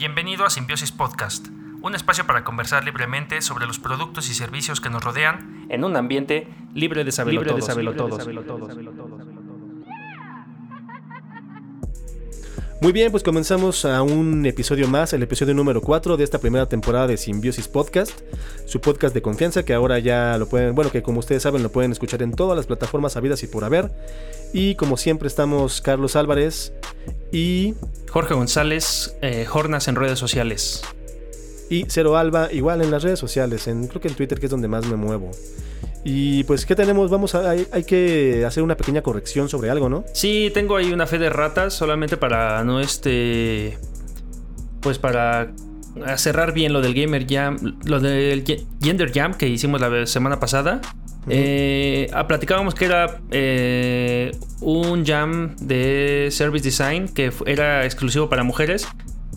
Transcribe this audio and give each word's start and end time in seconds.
Bienvenido 0.00 0.46
a 0.46 0.50
Simbiosis 0.50 0.92
Podcast, 0.92 1.48
un 1.82 1.94
espacio 1.94 2.26
para 2.26 2.42
conversar 2.42 2.84
libremente 2.84 3.42
sobre 3.42 3.66
los 3.66 3.78
productos 3.78 4.30
y 4.30 4.34
servicios 4.34 4.80
que 4.80 4.88
nos 4.88 5.04
rodean 5.04 5.66
en 5.68 5.84
un 5.84 5.94
ambiente 5.94 6.48
libre 6.72 7.04
de 7.04 7.12
saberlo 7.12 7.42
Libre 7.42 7.54
de 7.54 7.60
todos. 7.60 7.66
saberlo 7.66 8.42
todos. 8.42 8.78
Muy 12.80 12.92
bien, 12.92 13.10
pues 13.10 13.22
comenzamos 13.22 13.84
a 13.84 14.00
un 14.00 14.46
episodio 14.46 14.88
más, 14.88 15.12
el 15.12 15.22
episodio 15.22 15.52
número 15.52 15.82
4 15.82 16.16
de 16.16 16.24
esta 16.24 16.38
primera 16.38 16.66
temporada 16.66 17.06
de 17.06 17.18
Simbiosis 17.18 17.68
Podcast, 17.68 18.22
su 18.64 18.80
podcast 18.80 19.12
de 19.12 19.20
confianza 19.20 19.66
que 19.66 19.74
ahora 19.74 19.98
ya 19.98 20.38
lo 20.38 20.48
pueden, 20.48 20.74
bueno, 20.74 20.90
que 20.90 21.02
como 21.02 21.18
ustedes 21.18 21.42
saben 21.42 21.62
lo 21.62 21.72
pueden 21.72 21.92
escuchar 21.92 22.22
en 22.22 22.32
todas 22.32 22.56
las 22.56 22.64
plataformas 22.64 23.18
habidas 23.18 23.42
y 23.42 23.48
por 23.48 23.64
haber. 23.64 23.90
Y 24.54 24.76
como 24.76 24.96
siempre 24.96 25.28
estamos 25.28 25.82
Carlos 25.82 26.16
Álvarez 26.16 26.72
y, 27.32 27.74
Jorge 28.10 28.34
González, 28.34 29.16
eh, 29.22 29.44
Jornas 29.46 29.88
en 29.88 29.96
redes 29.96 30.18
sociales. 30.18 30.82
y 31.68 31.84
Cero 31.88 32.16
Alba, 32.16 32.52
igual 32.52 32.82
en 32.82 32.90
las 32.90 33.02
redes 33.04 33.18
sociales, 33.20 33.68
en, 33.68 33.86
creo 33.86 34.00
que 34.00 34.08
en 34.08 34.14
Twitter 34.14 34.40
que 34.40 34.46
es 34.46 34.50
donde 34.50 34.66
más 34.66 34.86
me 34.86 34.96
muevo. 34.96 35.30
Y 36.02 36.42
pues, 36.44 36.66
¿qué 36.66 36.74
tenemos? 36.74 37.10
Vamos 37.10 37.34
a, 37.34 37.48
hay, 37.50 37.66
hay 37.72 37.84
que 37.84 38.44
hacer 38.44 38.62
una 38.62 38.76
pequeña 38.76 39.02
corrección 39.02 39.48
sobre 39.48 39.70
algo, 39.70 39.88
¿no? 39.88 40.02
Sí, 40.14 40.50
tengo 40.52 40.76
ahí 40.76 40.92
una 40.92 41.06
fe 41.06 41.18
de 41.18 41.30
ratas 41.30 41.74
solamente 41.74 42.16
para 42.16 42.64
no 42.64 42.80
este. 42.80 43.78
Pues 44.80 44.98
para 44.98 45.52
cerrar 46.16 46.52
bien 46.54 46.72
lo 46.72 46.80
del 46.80 46.94
Gamer 46.94 47.26
Jam, 47.28 47.78
lo 47.84 48.00
del 48.00 48.44
Ge- 48.44 48.64
Gender 48.82 49.12
Jam 49.12 49.34
que 49.34 49.46
hicimos 49.46 49.80
la 49.80 50.06
semana 50.06 50.40
pasada. 50.40 50.80
Eh, 51.28 52.08
ah, 52.12 52.26
platicábamos 52.26 52.74
que 52.74 52.84
era 52.86 53.20
eh, 53.30 54.32
un 54.60 55.04
jam 55.04 55.54
de 55.56 56.28
service 56.30 56.64
design 56.64 57.08
que 57.08 57.32
era 57.46 57.84
exclusivo 57.84 58.28
para 58.28 58.42
mujeres. 58.42 58.86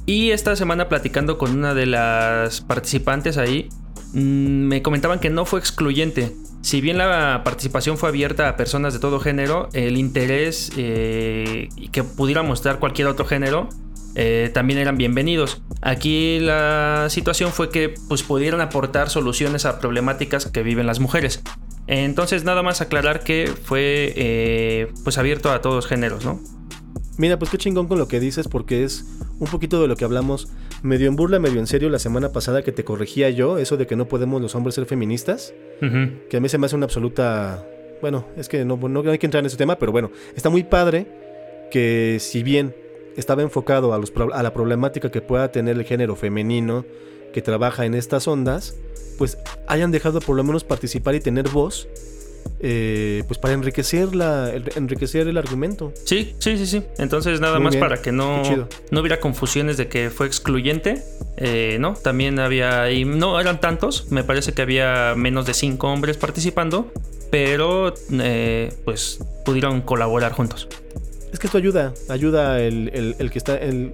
Y 0.05 0.31
esta 0.31 0.55
semana 0.55 0.89
platicando 0.89 1.37
con 1.37 1.51
una 1.57 1.73
de 1.73 1.85
las 1.85 2.61
participantes 2.61 3.37
ahí, 3.37 3.69
mm, 4.13 4.19
me 4.19 4.81
comentaban 4.81 5.19
que 5.19 5.29
no 5.29 5.45
fue 5.45 5.59
excluyente. 5.59 6.33
Si 6.61 6.81
bien 6.81 6.97
la 6.97 7.41
participación 7.43 7.97
fue 7.97 8.09
abierta 8.09 8.47
a 8.47 8.55
personas 8.55 8.93
de 8.93 8.99
todo 8.99 9.19
género, 9.19 9.69
el 9.73 9.97
interés 9.97 10.71
eh, 10.77 11.69
que 11.91 12.03
pudiera 12.03 12.43
mostrar 12.43 12.79
cualquier 12.79 13.07
otro 13.07 13.25
género 13.25 13.69
eh, 14.15 14.51
también 14.53 14.79
eran 14.79 14.97
bienvenidos. 14.97 15.61
Aquí 15.81 16.39
la 16.39 17.07
situación 17.09 17.51
fue 17.51 17.69
que 17.69 17.93
pues, 18.07 18.23
pudieran 18.23 18.61
aportar 18.61 19.09
soluciones 19.09 19.65
a 19.65 19.79
problemáticas 19.79 20.45
que 20.45 20.63
viven 20.63 20.85
las 20.85 20.99
mujeres. 20.99 21.41
Entonces 21.87 22.43
nada 22.43 22.63
más 22.63 22.81
aclarar 22.81 23.23
que 23.23 23.47
fue 23.47 24.13
eh, 24.15 24.87
pues 25.03 25.17
abierto 25.17 25.51
a 25.51 25.61
todos 25.61 25.87
géneros, 25.87 26.25
¿no? 26.25 26.39
Mira, 27.17 27.37
pues 27.37 27.51
qué 27.51 27.57
chingón 27.57 27.87
con 27.87 27.99
lo 27.99 28.07
que 28.07 28.19
dices 28.19 28.47
porque 28.47 28.83
es 28.83 29.05
un 29.39 29.47
poquito 29.47 29.81
de 29.81 29.87
lo 29.87 29.95
que 29.95 30.05
hablamos 30.05 30.47
medio 30.81 31.07
en 31.07 31.15
burla, 31.15 31.39
medio 31.39 31.59
en 31.59 31.67
serio 31.67 31.89
la 31.89 31.99
semana 31.99 32.31
pasada 32.31 32.63
que 32.63 32.71
te 32.71 32.83
corregía 32.83 33.29
yo, 33.29 33.57
eso 33.57 33.77
de 33.77 33.85
que 33.85 33.95
no 33.95 34.07
podemos 34.07 34.41
los 34.41 34.55
hombres 34.55 34.75
ser 34.75 34.85
feministas, 34.85 35.53
que 36.29 36.37
a 36.37 36.39
mí 36.39 36.49
se 36.49 36.57
me 36.57 36.65
hace 36.65 36.75
una 36.75 36.85
absoluta... 36.85 37.67
Bueno, 38.01 38.25
es 38.35 38.49
que 38.49 38.65
no, 38.65 38.77
no 38.77 39.11
hay 39.11 39.17
que 39.17 39.27
entrar 39.27 39.41
en 39.41 39.45
ese 39.45 39.57
tema, 39.57 39.77
pero 39.77 39.91
bueno, 39.91 40.11
está 40.35 40.49
muy 40.49 40.63
padre 40.63 41.07
que 41.71 42.17
si 42.19 42.43
bien 42.43 42.75
estaba 43.15 43.43
enfocado 43.43 43.93
a, 43.93 43.97
los, 43.97 44.11
a 44.33 44.43
la 44.43 44.53
problemática 44.53 45.11
que 45.11 45.21
pueda 45.21 45.51
tener 45.51 45.77
el 45.77 45.85
género 45.85 46.15
femenino 46.15 46.85
que 47.33 47.41
trabaja 47.41 47.85
en 47.85 47.93
estas 47.95 48.27
ondas, 48.29 48.75
pues 49.17 49.37
hayan 49.67 49.91
dejado 49.91 50.21
por 50.21 50.37
lo 50.37 50.43
menos 50.45 50.63
participar 50.63 51.15
y 51.15 51.19
tener 51.19 51.49
voz, 51.49 51.87
eh, 52.61 53.23
pues 53.27 53.37
para 53.39 53.53
enriquecer, 53.53 54.15
la, 54.15 54.49
el- 54.49 54.69
enriquecer 54.75 55.27
el 55.27 55.37
argumento. 55.37 55.91
Sí, 56.05 56.33
sí, 56.39 56.57
sí, 56.57 56.65
sí. 56.65 56.83
Entonces 56.97 57.41
nada 57.41 57.55
Muy 57.55 57.65
más 57.65 57.71
bien, 57.73 57.81
para 57.81 58.01
que 58.01 58.11
no, 58.13 58.41
no 58.91 58.99
hubiera 59.01 59.19
confusiones 59.19 59.75
de 59.77 59.87
que 59.89 60.09
fue 60.09 60.27
excluyente. 60.27 61.03
eh, 61.37 61.77
no, 61.79 61.93
también 61.95 62.39
había 62.39 62.83
ahí, 62.83 63.03
no 63.05 63.39
eran 63.39 63.59
tantos, 63.59 64.11
me 64.11 64.23
parece 64.23 64.53
que 64.53 64.61
había 64.61 65.13
menos 65.17 65.45
de 65.45 65.53
cinco 65.53 65.87
hombres 65.91 66.15
participando, 66.17 66.91
pero 67.31 67.93
eh, 68.11 68.71
pues 68.85 69.19
pudieron 69.43 69.81
colaborar 69.81 70.31
juntos. 70.31 70.67
Es 71.33 71.39
que 71.39 71.47
esto 71.47 71.57
ayuda, 71.57 71.93
ayuda 72.09 72.61
el, 72.61 72.91
el- 72.93 73.15
el 73.19 73.31
que 73.31 73.39
está, 73.39 73.57
el 73.57 73.93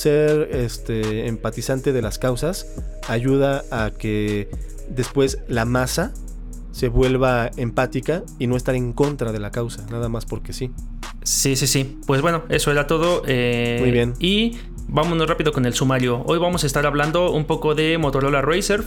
ser 0.00 0.48
este, 0.52 1.28
empatizante 1.28 1.92
de 1.92 2.02
las 2.02 2.18
causas, 2.18 2.66
ayuda 3.08 3.64
a 3.70 3.90
que 3.90 4.48
después 4.88 5.38
la 5.48 5.64
masa 5.64 6.12
se 6.72 6.88
vuelva 6.88 7.50
empática 7.56 8.22
y 8.38 8.46
no 8.46 8.56
estar 8.56 8.74
en 8.74 8.92
contra 8.92 9.32
de 9.32 9.40
la 9.40 9.50
causa, 9.50 9.84
nada 9.90 10.08
más 10.08 10.24
porque 10.24 10.52
sí. 10.52 10.70
Sí, 11.22 11.54
sí, 11.56 11.66
sí. 11.66 11.98
Pues 12.06 12.22
bueno, 12.22 12.44
eso 12.48 12.70
era 12.70 12.86
todo. 12.86 13.22
eh, 13.26 13.76
Muy 13.80 13.90
bien. 13.90 14.14
Y 14.18 14.56
vámonos 14.88 15.28
rápido 15.28 15.52
con 15.52 15.66
el 15.66 15.74
sumario. 15.74 16.22
Hoy 16.26 16.38
vamos 16.38 16.64
a 16.64 16.66
estar 16.66 16.86
hablando 16.86 17.30
un 17.30 17.44
poco 17.44 17.74
de 17.74 17.98
Motorola 17.98 18.40
Racer, 18.40 18.82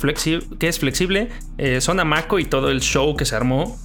que 0.57 0.67
es 0.67 0.79
flexible, 0.79 1.29
eh, 1.59 1.79
zona 1.79 2.05
Maco 2.05 2.39
y 2.39 2.45
todo 2.45 2.69
el 2.69 2.81
show 2.81 3.15
que 3.15 3.25
se 3.25 3.35
armó 3.35 3.77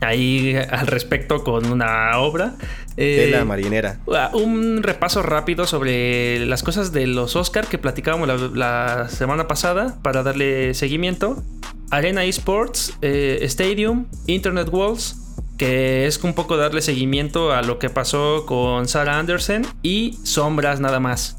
ahí 0.00 0.56
al 0.56 0.86
respecto 0.86 1.44
con 1.44 1.66
una 1.70 2.18
obra. 2.18 2.54
Eh, 2.96 3.26
de 3.26 3.30
la 3.30 3.44
marinera. 3.44 3.98
Ah, 4.12 4.30
Un 4.32 4.82
repaso 4.82 5.22
rápido 5.22 5.66
sobre 5.66 6.44
las 6.46 6.62
cosas 6.62 6.92
de 6.92 7.06
los 7.06 7.36
Oscar 7.36 7.66
que 7.66 7.78
platicábamos 7.78 8.28
la, 8.28 8.36
la 8.36 9.08
semana 9.08 9.48
pasada 9.48 9.96
para 10.02 10.22
darle 10.22 10.74
seguimiento. 10.74 11.42
Arena 11.90 12.24
Esports, 12.24 12.96
eh, 13.02 13.38
Stadium, 13.42 14.06
Internet 14.26 14.68
Walls, 14.70 15.16
que 15.58 16.06
es 16.06 16.22
un 16.22 16.34
poco 16.34 16.56
darle 16.56 16.82
seguimiento 16.82 17.52
a 17.52 17.62
lo 17.62 17.78
que 17.78 17.90
pasó 17.90 18.46
con 18.46 18.88
Sarah 18.88 19.18
Anderson 19.18 19.66
y 19.82 20.18
Sombras 20.22 20.80
nada 20.80 21.00
más. 21.00 21.36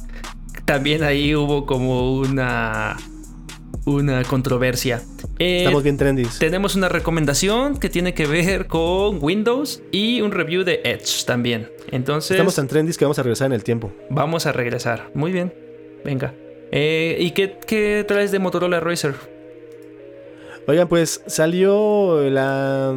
También 0.66 1.04
ahí 1.04 1.36
hubo 1.36 1.66
como 1.66 2.18
una 2.18 2.98
una 3.86 4.24
controversia. 4.24 5.02
Eh, 5.40 5.60
Estamos 5.60 5.84
bien 5.84 5.98
trendy. 5.98 6.26
tenemos 6.40 6.76
una 6.76 6.88
recomendación 6.90 7.80
que 7.80 7.90
tiene 7.90 8.14
que 8.14 8.28
ver 8.28 8.68
con 8.68 9.18
Windows 9.24 9.82
y 9.92 10.22
un 10.22 10.32
review 10.32 10.64
de 10.64 10.82
Edge 10.84 11.26
también. 11.26 11.70
Entonces, 11.92 12.32
Estamos 12.32 12.56
tan 12.56 12.68
trendy 12.68 12.94
que 12.94 13.06
vamos 13.06 13.18
a 13.20 13.24
regresar 13.24 13.48
en 13.48 13.54
el 13.54 13.64
tiempo. 13.64 13.92
vamos 14.10 14.46
a 14.46 14.52
regresar. 14.52 15.10
Muy 15.14 15.32
bien, 15.32 15.54
venga. 16.06 16.34
Eh, 16.72 17.18
¿Y 17.20 17.32
qué, 17.32 17.58
qué 17.66 18.06
traes 18.08 18.32
de 18.32 18.40
Motorola 18.40 18.80
Racer? 18.80 19.16
Oigan, 20.68 20.88
pues 20.88 21.22
salió 21.28 22.30
la 22.30 22.96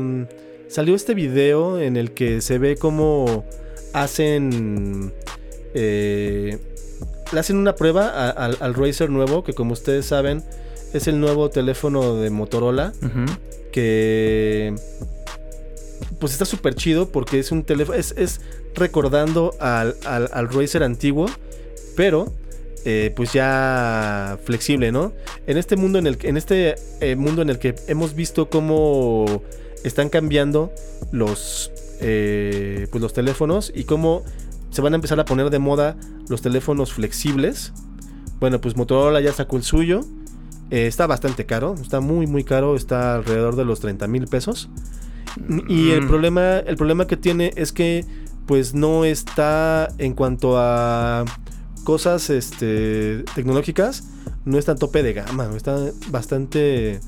salió 0.69 0.95
este 0.95 1.15
video 1.15 1.81
en 1.81 1.97
el 1.97 2.13
que 2.13 2.41
se 2.41 2.59
ve 2.59 2.77
cómo 2.77 3.45
hacen 3.93 5.13
eh, 5.75 6.59
le 7.33 7.41
hacen 7.41 7.57
una 7.57 7.75
prueba 7.75 8.09
a- 8.09 8.31
al, 8.31 8.57
al 8.61 8.75
Razer 8.75 9.09
nuevo, 9.11 9.43
que 9.45 9.55
como 9.55 9.73
ustedes 9.73 10.05
saben 10.07 10.43
es 10.95 11.07
el 11.09 11.21
nuevo 11.21 11.51
teléfono 11.51 12.17
de 12.17 12.31
Motorola 12.31 12.93
que 13.73 14.75
pues 16.19 16.33
está 16.33 16.45
súper 16.45 16.75
chido 16.75 17.09
porque 17.11 17.39
es 17.39 17.51
un 17.53 17.65
teléfono 17.65 17.99
es, 17.99 18.15
es 18.17 18.41
recordando 18.75 19.55
al, 19.61 19.97
al, 20.07 20.29
al 20.33 20.49
Razer 20.49 20.83
antiguo, 20.83 21.27
pero 21.97 22.33
eh, 22.85 23.13
pues 23.17 23.33
ya 23.33 24.39
flexible, 24.45 24.93
¿no? 24.93 25.13
En 25.47 25.57
este 25.59 25.77
mundo 25.77 25.99
en 25.99 26.07
el 26.07 26.19
que- 26.19 26.29
en 26.29 26.37
este 26.37 26.75
eh, 27.01 27.17
mundo 27.17 27.43
en 27.43 27.51
el 27.51 27.59
que 27.59 27.75
hemos 27.89 28.15
visto 28.15 28.49
cómo 28.51 29.43
están 29.85 30.09
cambiando 30.09 30.73
los 31.13 31.71
eh, 32.01 32.87
pues 32.91 33.01
los 33.03 33.13
teléfonos 33.13 33.73
y 33.75 33.85
cómo 33.85 34.23
se 34.71 34.83
van 34.83 34.93
a 34.93 34.97
empezar 34.97 35.19
a 35.21 35.25
poner 35.25 35.51
de 35.51 35.59
moda 35.59 35.97
los 36.29 36.43
teléfonos 36.43 36.93
flexibles. 36.93 37.73
Bueno, 38.41 38.61
pues 38.61 38.77
Motorola 38.77 39.21
ya 39.21 39.33
sacó 39.33 39.57
el 39.57 39.63
suyo. 39.63 40.01
Eh, 40.71 40.87
está 40.87 41.07
bastante 41.07 41.47
caro, 41.47 41.75
está 41.81 42.01
muy 42.01 42.27
muy 42.27 42.43
caro, 42.45 42.75
está 42.77 43.15
alrededor 43.17 43.55
de 43.57 43.65
los 43.65 43.81
30 43.81 44.07
mil 44.09 44.27
pesos. 44.27 44.69
Y 45.69 45.91
el 45.91 46.03
Mm. 46.03 46.09
problema, 46.09 46.59
el 46.59 46.77
problema 46.77 47.07
que 47.07 47.17
tiene 47.17 47.53
es 47.57 47.73
que 47.73 48.05
pues 48.47 48.75
no 48.75 49.05
está 49.05 49.89
en 49.99 50.15
cuanto 50.15 50.57
a 50.59 51.25
cosas 51.85 52.29
este, 52.31 53.25
tecnológicas, 53.35 54.05
no 54.45 54.59
está 54.59 54.73
en 54.73 54.79
tope 54.79 55.03
de 55.03 55.13
gama, 55.15 55.51
está 55.57 55.77
bastante 56.11 57.01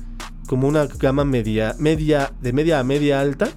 como 0.47 0.67
una 0.67 0.85
gama 0.87 1.25
media, 1.25 1.75
media, 1.79 2.31
de 2.41 2.53
media 2.53 2.79
a 2.79 2.83
media 2.83 3.21
alta. 3.21 3.49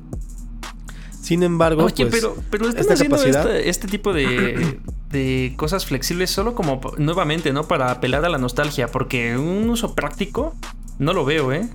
Sin 1.20 1.42
embargo, 1.42 1.84
Oye, 1.84 2.06
pues, 2.06 2.10
pero, 2.10 2.36
pero 2.50 2.64
están 2.68 2.80
esta 2.80 2.94
haciendo 2.94 3.16
capacidad- 3.16 3.46
este, 3.56 3.68
este 3.70 3.88
tipo 3.88 4.12
de, 4.12 4.78
de 5.10 5.54
cosas 5.56 5.86
flexibles 5.86 6.30
solo 6.30 6.54
como 6.54 6.80
nuevamente, 6.98 7.52
¿no? 7.52 7.64
Para 7.66 7.90
apelar 7.90 8.24
a 8.24 8.28
la 8.28 8.38
nostalgia, 8.38 8.88
porque 8.88 9.36
un 9.36 9.68
uso 9.68 9.94
práctico 9.94 10.54
no 10.98 11.12
lo 11.12 11.24
veo, 11.24 11.52
¿eh? 11.52 11.68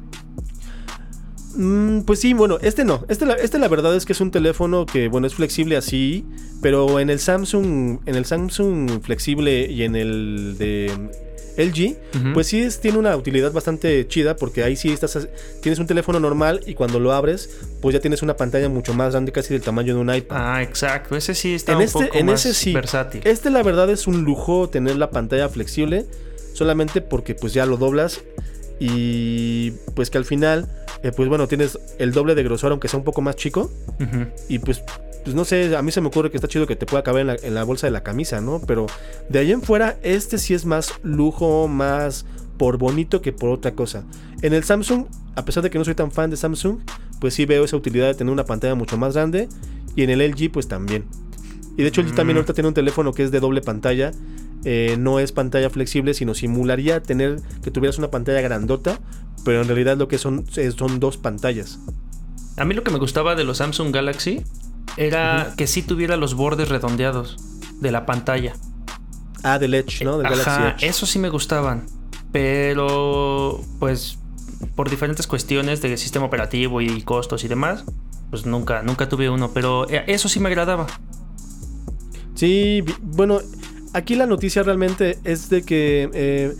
Mm, 1.56 2.02
pues 2.02 2.20
sí, 2.20 2.34
bueno, 2.34 2.58
este 2.62 2.84
no. 2.86 3.06
Este 3.08 3.26
este 3.42 3.60
la 3.60 3.68
verdad 3.68 3.96
es 3.96 4.06
que 4.06 4.14
es 4.14 4.22
un 4.22 4.32
teléfono 4.32 4.86
que, 4.86 5.08
bueno, 5.08 5.28
es 5.28 5.36
flexible 5.36 5.78
así, 5.78 6.26
pero 6.62 7.00
en 7.00 7.10
el 7.10 7.20
Samsung, 7.20 8.00
en 8.06 8.16
el 8.16 8.26
Samsung 8.26 9.02
flexible 9.02 9.72
y 9.72 9.84
en 9.84 9.96
el 9.96 10.58
de 10.58 10.92
LG, 11.58 11.96
pues 12.34 12.48
sí 12.48 12.60
es- 12.62 12.80
tiene 12.80 12.98
una 12.98 13.16
utilidad 13.16 13.52
bastante 13.52 14.08
chida 14.08 14.36
porque 14.36 14.64
ahí 14.64 14.76
sí 14.76 14.92
estás, 14.92 15.28
tienes 15.62 15.80
un 15.80 15.88
teléfono 15.88 16.20
normal 16.20 16.62
y 16.66 16.74
cuando 16.74 17.00
lo 17.00 17.14
abres, 17.14 17.50
pues 17.82 17.94
ya 17.94 18.00
tienes 18.02 18.22
una 18.22 18.36
pantalla 18.36 18.68
mucho 18.70 18.94
más 18.94 19.12
grande, 19.14 19.32
casi 19.32 19.54
del 19.54 19.62
tamaño 19.64 19.96
de 19.96 20.00
un 20.02 20.14
iPad. 20.14 20.38
Ah, 20.40 20.62
exacto. 20.64 21.16
Ese 21.16 21.34
sí 21.36 21.54
está 21.56 21.72
en 21.74 21.78
un 21.80 21.84
este, 21.84 22.06
poco 22.06 22.18
en 22.18 22.26
más 22.26 22.46
ese 22.46 22.54
sí. 22.54 22.74
versátil. 22.74 23.22
Este 23.24 23.50
la 23.50 23.64
verdad 23.64 23.90
es 23.90 24.08
un 24.08 24.24
lujo 24.24 24.70
tener 24.70 24.98
la 24.98 25.10
pantalla 25.12 25.48
flexible, 25.50 26.06
solamente 26.54 27.02
porque 27.02 27.36
pues 27.36 27.54
ya 27.54 27.66
lo 27.66 27.78
doblas 27.78 28.22
y 28.80 29.72
pues 29.96 30.10
que 30.10 30.18
al 30.18 30.26
final, 30.26 30.68
eh, 31.04 31.12
pues 31.16 31.30
bueno, 31.30 31.48
tienes 31.48 31.80
el 31.98 32.12
doble 32.12 32.36
de 32.36 32.44
grosor 32.44 32.72
aunque 32.72 32.88
sea 32.88 33.00
un 33.00 33.06
poco 33.06 33.22
más 33.22 33.36
chico 33.36 33.72
y 34.50 34.60
pues, 34.60 34.82
pues 35.26 35.36
no 35.36 35.44
sé, 35.44 35.76
a 35.76 35.82
mí 35.82 35.92
se 35.92 36.00
me 36.00 36.08
ocurre 36.08 36.32
que 36.32 36.38
está 36.38 36.48
chido 36.48 36.66
que 36.68 36.78
te 36.78 36.86
pueda 36.86 37.04
caber 37.04 37.22
en 37.22 37.28
la, 37.28 37.36
en 37.42 37.54
la 37.54 37.64
bolsa 37.66 37.88
de 37.88 37.92
la 37.92 38.04
camisa, 38.04 38.40
¿no? 38.40 38.62
Pero 38.66 38.86
de 39.28 39.40
ahí 39.40 39.52
en 39.52 39.62
fuera, 39.62 39.98
este 40.04 40.38
sí 40.38 40.54
es 40.54 40.66
más 40.66 40.94
lujo, 41.04 41.68
más 41.68 42.26
por 42.58 42.78
bonito 42.78 43.22
que 43.22 43.34
por 43.34 43.50
otra 43.50 43.74
cosa. 43.76 44.06
En 44.42 44.54
el 44.54 44.64
Samsung, 44.64 45.06
a 45.36 45.44
pesar 45.44 45.64
de 45.64 45.70
que 45.70 45.78
no 45.78 45.84
soy 45.84 45.96
tan 45.96 46.12
fan 46.12 46.30
de 46.30 46.38
Samsung, 46.38 46.78
pues 47.20 47.34
sí 47.34 47.46
veo 47.46 47.66
esa 47.66 47.76
utilidad 47.76 48.08
de 48.08 48.14
tener 48.14 48.32
una 48.32 48.46
pantalla 48.46 48.76
mucho 48.76 48.98
más 48.98 49.14
grande 49.16 49.50
y 49.96 50.04
en 50.04 50.10
el 50.12 50.22
LG 50.22 50.52
pues 50.52 50.68
también. 50.70 51.04
Y 51.78 51.82
de 51.82 51.90
hecho 51.90 52.00
LG 52.02 52.16
también 52.16 52.36
Mm. 52.36 52.38
ahorita 52.38 52.54
tiene 52.54 52.68
un 52.70 52.74
teléfono 52.74 53.12
que 53.14 53.24
es 53.24 53.32
de 53.32 53.40
doble 53.42 53.62
pantalla. 53.62 54.12
eh, 54.68 54.96
no 54.98 55.20
es 55.20 55.32
pantalla 55.32 55.70
flexible, 55.70 56.16
sino 56.16 56.34
simularía 56.34 57.04
tener 57.04 57.40
que 57.64 57.70
tuvieras 57.70 58.00
una 58.00 58.10
pantalla 58.10 58.42
grandota, 58.42 59.00
pero 59.44 59.62
en 59.62 59.68
realidad 59.68 59.96
lo 59.96 60.08
que 60.08 60.18
son 60.18 60.44
son 60.76 61.00
dos 61.00 61.18
pantallas. 61.18 61.78
A 62.58 62.66
mí 62.66 62.74
lo 62.74 62.82
que 62.84 62.90
me 62.90 62.98
gustaba 62.98 63.36
de 63.36 63.44
los 63.44 63.58
Samsung 63.58 63.94
Galaxy 63.94 64.42
era 64.98 65.54
que 65.58 65.68
sí 65.68 65.82
tuviera 65.82 66.18
los 66.18 66.34
bordes 66.34 66.70
redondeados 66.70 67.38
de 67.80 67.92
la 67.92 68.06
pantalla. 68.06 68.54
Ah, 69.44 69.60
del 69.60 69.74
Edge, 69.74 70.04
¿no? 70.04 70.18
Del 70.18 70.30
Galaxy 70.30 70.50
Ajá, 70.50 70.70
Edge. 70.78 70.88
eso 70.88 71.06
sí 71.06 71.20
me 71.20 71.30
gustaban. 71.30 71.86
Pero, 72.32 73.62
pues, 73.80 74.18
por 74.76 74.90
diferentes 74.90 75.28
cuestiones 75.28 75.82
de 75.82 75.96
sistema 75.98 76.26
operativo 76.26 76.82
y 76.82 77.02
costos 77.04 77.44
y 77.44 77.48
demás, 77.48 77.86
pues 78.30 78.46
nunca, 78.46 78.82
nunca 78.82 79.08
tuve 79.08 79.30
uno. 79.30 79.52
Pero 79.54 79.88
eh, 79.90 80.04
eso 80.08 80.28
sí 80.30 80.40
me 80.40 80.50
agradaba. 80.50 80.88
Sí, 82.34 82.84
bueno, 83.02 83.40
aquí 83.94 84.16
la 84.16 84.26
noticia 84.26 84.64
realmente 84.64 85.20
es 85.24 85.50
de 85.50 85.64
que 85.64 86.10
eh, 86.14 86.56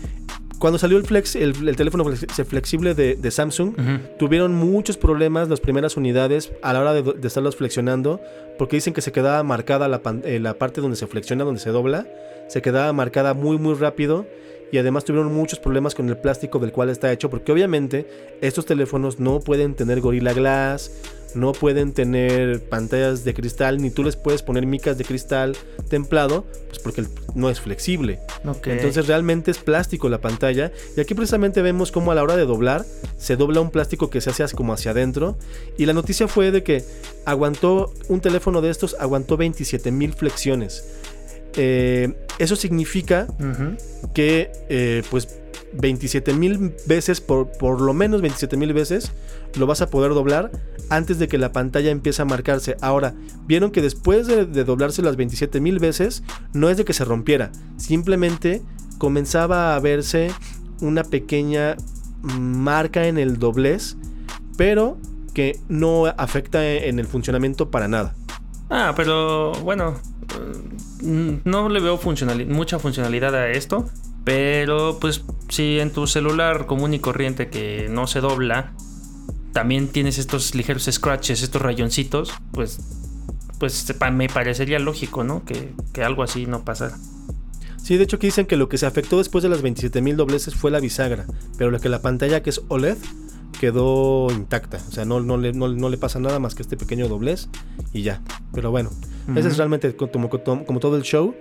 cuando 0.58 0.78
salió 0.78 0.96
el 0.98 1.04
Flex, 1.04 1.36
el, 1.36 1.68
el 1.68 1.76
teléfono 1.76 2.04
flex- 2.04 2.44
flexible 2.44 2.94
de, 2.94 3.14
de 3.16 3.30
Samsung, 3.30 3.74
tuvieron 4.18 4.54
muchos 4.54 4.96
problemas 4.96 5.48
las 5.48 5.60
primeras 5.60 5.96
unidades 5.96 6.52
a 6.62 6.72
la 6.72 6.80
hora 6.80 6.92
de, 6.94 7.02
de 7.02 7.26
estarlos 7.28 7.56
flexionando, 7.56 8.20
porque 8.58 8.76
dicen 8.76 8.94
que 8.94 9.00
se 9.02 9.12
quedaba 9.12 9.42
marcada 9.42 9.88
la, 9.88 10.02
pan- 10.02 10.22
eh, 10.24 10.38
la 10.40 10.54
parte 10.54 10.80
donde 10.80 10.96
se 10.96 11.06
flexiona, 11.06 11.44
donde 11.44 11.60
se 11.60 11.70
dobla, 11.70 12.06
se 12.48 12.62
quedaba 12.62 12.92
marcada 12.92 13.34
muy 13.34 13.58
muy 13.58 13.74
rápido 13.74 14.26
y 14.72 14.78
además 14.78 15.04
tuvieron 15.04 15.32
muchos 15.32 15.58
problemas 15.58 15.94
con 15.94 16.08
el 16.08 16.16
plástico 16.16 16.58
del 16.58 16.72
cual 16.72 16.90
está 16.90 17.12
hecho, 17.12 17.30
porque 17.30 17.52
obviamente 17.52 18.06
estos 18.40 18.66
teléfonos 18.66 19.20
no 19.20 19.40
pueden 19.40 19.74
tener 19.74 20.00
Gorilla 20.00 20.32
Glass, 20.32 20.90
no 21.36 21.52
pueden 21.52 21.92
tener 21.92 22.62
pantallas 22.68 23.24
de 23.24 23.34
cristal, 23.34 23.78
ni 23.78 23.90
tú 23.90 24.02
les 24.02 24.16
puedes 24.16 24.42
poner 24.42 24.66
micas 24.66 24.96
de 24.96 25.04
cristal 25.04 25.56
templado, 25.88 26.46
pues 26.68 26.78
porque 26.78 27.04
no 27.34 27.50
es 27.50 27.60
flexible. 27.60 28.18
Entonces 28.64 29.06
realmente 29.06 29.50
es 29.50 29.58
plástico 29.58 30.08
la 30.08 30.20
pantalla. 30.20 30.72
Y 30.96 31.00
aquí 31.00 31.14
precisamente 31.14 31.62
vemos 31.62 31.92
cómo 31.92 32.10
a 32.10 32.14
la 32.14 32.22
hora 32.22 32.36
de 32.36 32.46
doblar 32.46 32.84
se 33.18 33.36
dobla 33.36 33.60
un 33.60 33.70
plástico 33.70 34.08
que 34.08 34.20
se 34.20 34.30
hace 34.30 34.42
así 34.42 34.56
como 34.56 34.72
hacia 34.72 34.92
adentro. 34.92 35.36
Y 35.76 35.86
la 35.86 35.92
noticia 35.92 36.26
fue 36.26 36.50
de 36.50 36.62
que 36.62 36.84
aguantó 37.26 37.92
un 38.08 38.20
teléfono 38.20 38.62
de 38.62 38.70
estos, 38.70 38.96
aguantó 38.98 39.36
27 39.36 39.92
mil 39.92 40.14
flexiones. 40.14 40.84
Eh, 41.56 42.14
eso 42.38 42.56
significa 42.56 43.26
que 44.14 44.52
eh, 44.68 45.02
pues 45.10 45.28
27 45.72 46.34
mil 46.34 46.74
veces, 46.86 47.20
por, 47.20 47.50
por 47.52 47.80
lo 47.80 47.94
menos 47.94 48.20
27 48.20 48.56
mil 48.56 48.72
veces, 48.72 49.12
lo 49.58 49.66
vas 49.66 49.80
a 49.80 49.88
poder 49.88 50.12
doblar 50.12 50.50
antes 50.90 51.18
de 51.18 51.28
que 51.28 51.38
la 51.38 51.52
pantalla 51.52 51.90
empiece 51.90 52.22
a 52.22 52.24
marcarse. 52.24 52.76
Ahora, 52.80 53.14
vieron 53.46 53.70
que 53.70 53.82
después 53.82 54.26
de, 54.26 54.46
de 54.46 54.64
doblarse 54.64 55.02
las 55.02 55.16
27 55.16 55.60
mil 55.60 55.78
veces, 55.78 56.22
no 56.52 56.70
es 56.70 56.76
de 56.76 56.84
que 56.84 56.92
se 56.92 57.04
rompiera, 57.04 57.50
simplemente 57.76 58.62
comenzaba 58.98 59.74
a 59.74 59.80
verse 59.80 60.30
una 60.80 61.04
pequeña 61.04 61.76
marca 62.22 63.06
en 63.06 63.18
el 63.18 63.38
doblez, 63.38 63.96
pero 64.56 64.98
que 65.34 65.60
no 65.68 66.06
afecta 66.06 66.66
en 66.66 66.98
el 66.98 67.06
funcionamiento 67.06 67.70
para 67.70 67.88
nada. 67.88 68.14
Ah, 68.70 68.94
pero 68.96 69.52
bueno, 69.62 69.94
no 71.02 71.68
le 71.68 71.80
veo 71.80 72.00
mucha 72.48 72.78
funcionalidad 72.78 73.34
a 73.34 73.48
esto. 73.50 73.88
Pero 74.24 74.98
pues 75.00 75.22
si 75.48 75.78
en 75.78 75.92
tu 75.92 76.08
celular 76.08 76.66
común 76.66 76.92
y 76.94 76.98
corriente 76.98 77.48
que 77.48 77.86
no 77.88 78.08
se 78.08 78.20
dobla, 78.20 78.72
también 79.52 79.86
tienes 79.86 80.18
estos 80.18 80.54
ligeros 80.56 80.88
scratches, 80.90 81.42
estos 81.42 81.62
rayoncitos, 81.62 82.32
pues, 82.50 82.80
pues 83.60 83.94
me 84.12 84.28
parecería 84.28 84.80
lógico, 84.80 85.22
¿no? 85.22 85.44
Que, 85.44 85.72
que 85.92 86.02
algo 86.02 86.24
así 86.24 86.46
no 86.46 86.64
pasara. 86.64 86.98
Sí, 87.80 87.96
de 87.96 88.02
hecho 88.02 88.18
que 88.18 88.26
dicen 88.26 88.46
que 88.46 88.56
lo 88.56 88.68
que 88.68 88.78
se 88.78 88.86
afectó 88.86 89.18
después 89.18 89.44
de 89.44 89.48
las 89.48 89.62
27.000 89.62 90.16
dobleces 90.16 90.56
fue 90.56 90.72
la 90.72 90.80
bisagra, 90.80 91.24
pero 91.56 91.70
lo 91.70 91.78
que 91.78 91.88
la 91.88 92.02
pantalla 92.02 92.42
que 92.42 92.50
es 92.50 92.60
OLED 92.66 92.96
quedó 93.60 94.28
intacta, 94.30 94.78
o 94.88 94.92
sea, 94.92 95.04
no, 95.04 95.20
no, 95.20 95.36
le, 95.36 95.52
no, 95.52 95.68
no 95.68 95.88
le 95.88 95.98
pasa 95.98 96.18
nada 96.20 96.38
más 96.38 96.54
que 96.54 96.62
este 96.62 96.76
pequeño 96.76 97.08
doblez 97.08 97.48
y 97.92 98.02
ya. 98.02 98.22
Pero 98.54 98.70
bueno, 98.70 98.90
ese 99.36 99.48
es 99.48 99.56
realmente 99.56 99.94
co- 99.96 100.10
como, 100.10 100.28
como, 100.30 100.64
como 100.64 100.80
todo 100.80 100.96
el 100.96 101.02
show. 101.02 101.34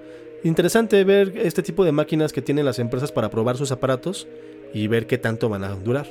Interesante 0.44 1.04
ver 1.04 1.34
este 1.38 1.64
tipo 1.64 1.84
de 1.86 1.92
máquinas 1.92 2.32
que 2.34 2.42
tienen 2.42 2.66
las 2.66 2.80
empresas 2.80 3.12
para 3.12 3.30
probar 3.30 3.58
sus 3.58 3.72
aparatos 3.72 4.28
y 4.74 4.88
ver 4.88 5.08
qué 5.08 5.18
tanto 5.18 5.50
van 5.50 5.64
a 5.64 5.70
durar. 5.70 6.06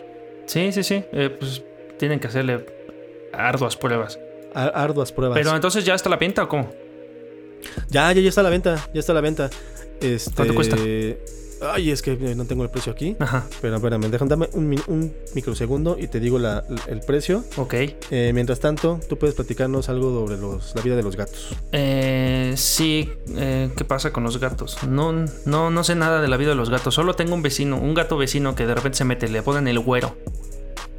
Sí, 0.46 0.72
sí, 0.72 0.82
sí. 0.82 1.04
eh, 1.12 1.30
pues 1.38 1.62
tienen 1.98 2.18
que 2.20 2.26
hacerle 2.28 2.66
arduas 3.32 3.76
pruebas. 3.76 4.18
Ar- 4.54 4.72
arduas 4.74 5.12
pruebas. 5.12 5.38
Pero 5.38 5.54
entonces 5.54 5.84
ya 5.84 5.94
está 5.94 6.08
la 6.10 6.16
venta 6.16 6.42
o 6.44 6.48
cómo? 6.48 6.70
Ya, 7.90 8.12
ya, 8.12 8.20
ya 8.20 8.28
está 8.28 8.40
a 8.40 8.44
la 8.44 8.50
venta, 8.50 8.76
ya 8.92 9.00
está 9.00 9.12
a 9.12 9.14
la 9.14 9.20
venta. 9.20 9.50
Este... 10.00 10.32
¿Cuánto 10.34 10.54
cuesta? 10.54 10.76
Ay, 11.62 11.90
es 11.90 12.02
que 12.02 12.12
eh, 12.12 12.34
no 12.34 12.44
tengo 12.44 12.62
el 12.62 12.70
precio 12.70 12.92
aquí. 12.92 13.16
Ajá. 13.18 13.46
Pero 13.62 13.76
espérame, 13.76 14.10
déjame 14.10 14.28
dame 14.28 14.48
un, 14.52 14.80
un 14.88 15.12
microsegundo 15.34 15.96
y 15.98 16.08
te 16.08 16.20
digo 16.20 16.38
la- 16.38 16.64
el 16.88 17.00
precio. 17.00 17.44
Ok. 17.56 17.74
Eh, 18.10 18.32
mientras 18.34 18.60
tanto, 18.60 19.00
tú 19.08 19.18
puedes 19.18 19.34
platicarnos 19.34 19.88
algo 19.88 20.12
sobre 20.12 20.36
los, 20.40 20.74
la 20.74 20.82
vida 20.82 20.96
de 20.96 21.02
los 21.02 21.16
gatos. 21.16 21.50
Eh, 21.72 22.52
sí, 22.56 23.10
eh, 23.36 23.70
¿qué 23.76 23.84
pasa 23.84 24.12
con 24.12 24.24
los 24.24 24.38
gatos? 24.38 24.78
No, 24.86 25.12
no, 25.46 25.70
no 25.70 25.84
sé 25.84 25.94
nada 25.94 26.20
de 26.20 26.28
la 26.28 26.36
vida 26.36 26.50
de 26.50 26.54
los 26.56 26.70
gatos. 26.70 26.94
Solo 26.94 27.14
tengo 27.14 27.34
un 27.34 27.42
vecino, 27.42 27.78
un 27.78 27.94
gato 27.94 28.16
vecino 28.16 28.54
que 28.54 28.66
de 28.66 28.74
repente 28.74 28.98
se 28.98 29.04
mete, 29.04 29.28
le 29.28 29.42
ponen 29.42 29.68
el 29.68 29.78
güero. 29.78 30.14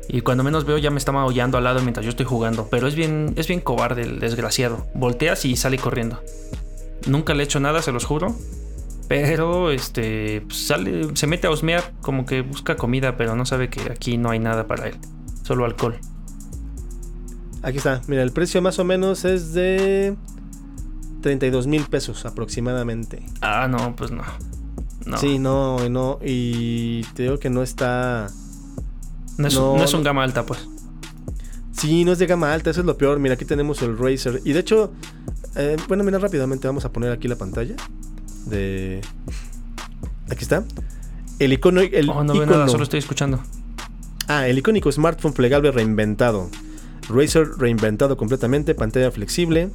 Y 0.07 0.21
cuando 0.21 0.43
menos 0.43 0.65
veo 0.65 0.77
ya 0.77 0.91
me 0.91 0.99
está 0.99 1.11
maullando 1.11 1.57
al 1.57 1.63
lado 1.63 1.81
mientras 1.81 2.03
yo 2.05 2.11
estoy 2.11 2.25
jugando. 2.25 2.67
Pero 2.69 2.87
es 2.87 2.95
bien, 2.95 3.33
es 3.37 3.47
bien 3.47 3.59
cobarde 3.59 4.03
el 4.03 4.19
desgraciado. 4.19 4.85
Volteas 4.93 5.45
y 5.45 5.55
sale 5.55 5.77
corriendo. 5.79 6.21
Nunca 7.07 7.33
le 7.33 7.41
he 7.41 7.45
hecho 7.45 7.59
nada, 7.59 7.81
se 7.81 7.91
los 7.91 8.05
juro. 8.05 8.35
Pero 9.07 9.71
este 9.71 10.41
pues, 10.41 10.67
sale, 10.67 11.15
se 11.15 11.27
mete 11.27 11.47
a 11.47 11.51
osmear, 11.51 11.93
como 12.01 12.25
que 12.25 12.41
busca 12.41 12.75
comida, 12.75 13.17
pero 13.17 13.35
no 13.35 13.45
sabe 13.45 13.69
que 13.69 13.91
aquí 13.91 14.17
no 14.17 14.29
hay 14.29 14.39
nada 14.39 14.67
para 14.67 14.87
él. 14.87 14.95
Solo 15.43 15.65
alcohol. 15.65 15.97
Aquí 17.61 17.77
está. 17.77 18.01
Mira, 18.07 18.23
el 18.23 18.31
precio 18.31 18.61
más 18.61 18.79
o 18.79 18.83
menos 18.83 19.25
es 19.25 19.53
de 19.53 20.15
32 21.21 21.67
mil 21.67 21.83
pesos 21.85 22.25
aproximadamente. 22.25 23.23
Ah, 23.41 23.67
no, 23.67 23.95
pues 23.95 24.11
no. 24.11 24.23
No. 25.05 25.17
Sí, 25.17 25.39
no, 25.39 25.89
no. 25.89 26.19
Y 26.23 27.03
te 27.13 27.23
digo 27.23 27.39
que 27.39 27.49
no 27.49 27.61
está. 27.63 28.27
no, 29.37 29.47
es, 29.47 29.53
no, 29.55 29.77
no 29.77 29.83
es 29.83 29.93
un 29.93 30.03
gama 30.03 30.23
alta, 30.23 30.45
pues. 30.45 30.67
Sí, 31.71 32.05
no 32.05 32.13
es 32.13 32.19
de 32.19 32.25
gama 32.25 32.53
alta, 32.53 32.69
eso 32.69 32.79
es 32.79 32.85
lo 32.85 32.97
peor. 32.97 33.19
Mira, 33.19 33.35
aquí 33.35 33.45
tenemos 33.45 33.81
el 33.81 33.97
Razer. 33.97 34.41
Y 34.45 34.53
de 34.53 34.59
hecho, 34.59 34.93
eh, 35.55 35.75
bueno, 35.87 36.03
mira, 36.03 36.19
rápidamente 36.19 36.67
vamos 36.67 36.85
a 36.85 36.91
poner 36.91 37.11
aquí 37.11 37.27
la 37.27 37.35
pantalla. 37.35 37.75
De. 38.45 39.01
Aquí 40.29 40.43
está. 40.43 40.63
El 41.39 41.53
icono. 41.53 41.81
El 41.81 42.09
Oh, 42.09 42.23
no 42.23 42.33
veo 42.33 42.43
icono- 42.43 42.51
nada, 42.51 42.67
solo 42.67 42.83
estoy 42.83 42.99
escuchando. 42.99 43.41
Ah, 44.27 44.47
el 44.47 44.57
icónico 44.57 44.91
smartphone 44.91 45.33
plegable 45.33 45.71
reinventado. 45.71 46.49
Razer 47.09 47.47
reinventado 47.59 48.17
completamente, 48.17 48.73
pantalla 48.73 49.11
flexible, 49.11 49.69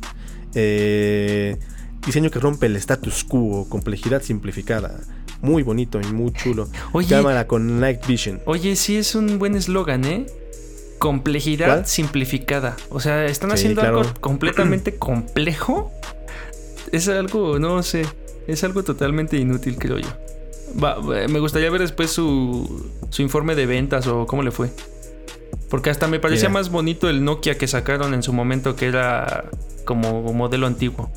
eh, 0.55 1.57
diseño 2.05 2.31
que 2.31 2.41
rompe 2.41 2.67
el 2.67 2.75
status 2.77 3.23
quo, 3.25 3.69
complejidad 3.69 4.23
simplificada. 4.23 4.99
Muy 5.41 5.63
bonito 5.63 6.01
y 6.01 6.07
muy 6.13 6.33
chulo. 6.33 6.69
Oye. 6.93 7.09
Cámara 7.09 7.47
con 7.47 7.79
Night 7.81 8.05
Vision. 8.07 8.41
Oye, 8.47 8.75
sí 8.75 8.97
es 8.97 9.15
un 9.15 9.39
buen 9.39 9.55
eslogan, 9.55 10.05
¿eh? 10.05 10.27
Complejidad 10.99 11.67
¿Cuál? 11.67 11.87
simplificada. 11.87 12.77
O 12.91 12.99
sea, 13.01 13.25
están 13.27 13.51
Sí, 13.51 13.55
haciendo 13.55 13.81
claro. 13.83 14.01
algo 14.01 14.13
completamente 14.21 14.97
complejo. 14.97 15.93
Es 16.93 17.09
algo, 17.09 17.59
no 17.61 17.83
sé, 17.85 18.05
es 18.51 18.65
algo 18.65 18.83
totalmente 18.83 19.37
inútil, 19.37 19.77
creo 19.77 19.99
yo. 19.99 20.09
Va, 20.83 21.01
me 21.01 21.41
gustaría 21.41 21.71
ver 21.71 21.81
después 21.81 22.11
su, 22.11 22.91
su 23.11 23.23
informe 23.23 23.55
de 23.55 23.67
ventas 23.67 24.07
o 24.07 24.27
cómo 24.27 24.43
le 24.43 24.51
fue. 24.51 24.71
Porque 25.69 25.91
hasta 25.91 26.09
me 26.09 26.19
parecía 26.19 26.49
más 26.49 26.71
bonito 26.71 27.09
el 27.09 27.25
Nokia 27.25 27.57
que 27.57 27.67
sacaron 27.67 28.15
en 28.15 28.23
su 28.23 28.33
momento, 28.33 28.77
que 28.77 28.87
era 28.87 29.45
como 29.85 30.33
modelo 30.33 30.67
antiguo. 30.67 31.11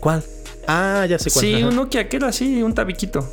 ¿Cuál? 0.00 0.24
Ah, 0.66 1.06
ya 1.08 1.18
sé 1.18 1.30
cuál. 1.30 1.44
Sí, 1.44 1.54
ajá. 1.54 1.68
un 1.68 1.76
Nokia 1.76 2.08
que 2.08 2.16
era 2.16 2.28
así, 2.28 2.62
un 2.62 2.74
tabiquito. 2.74 3.28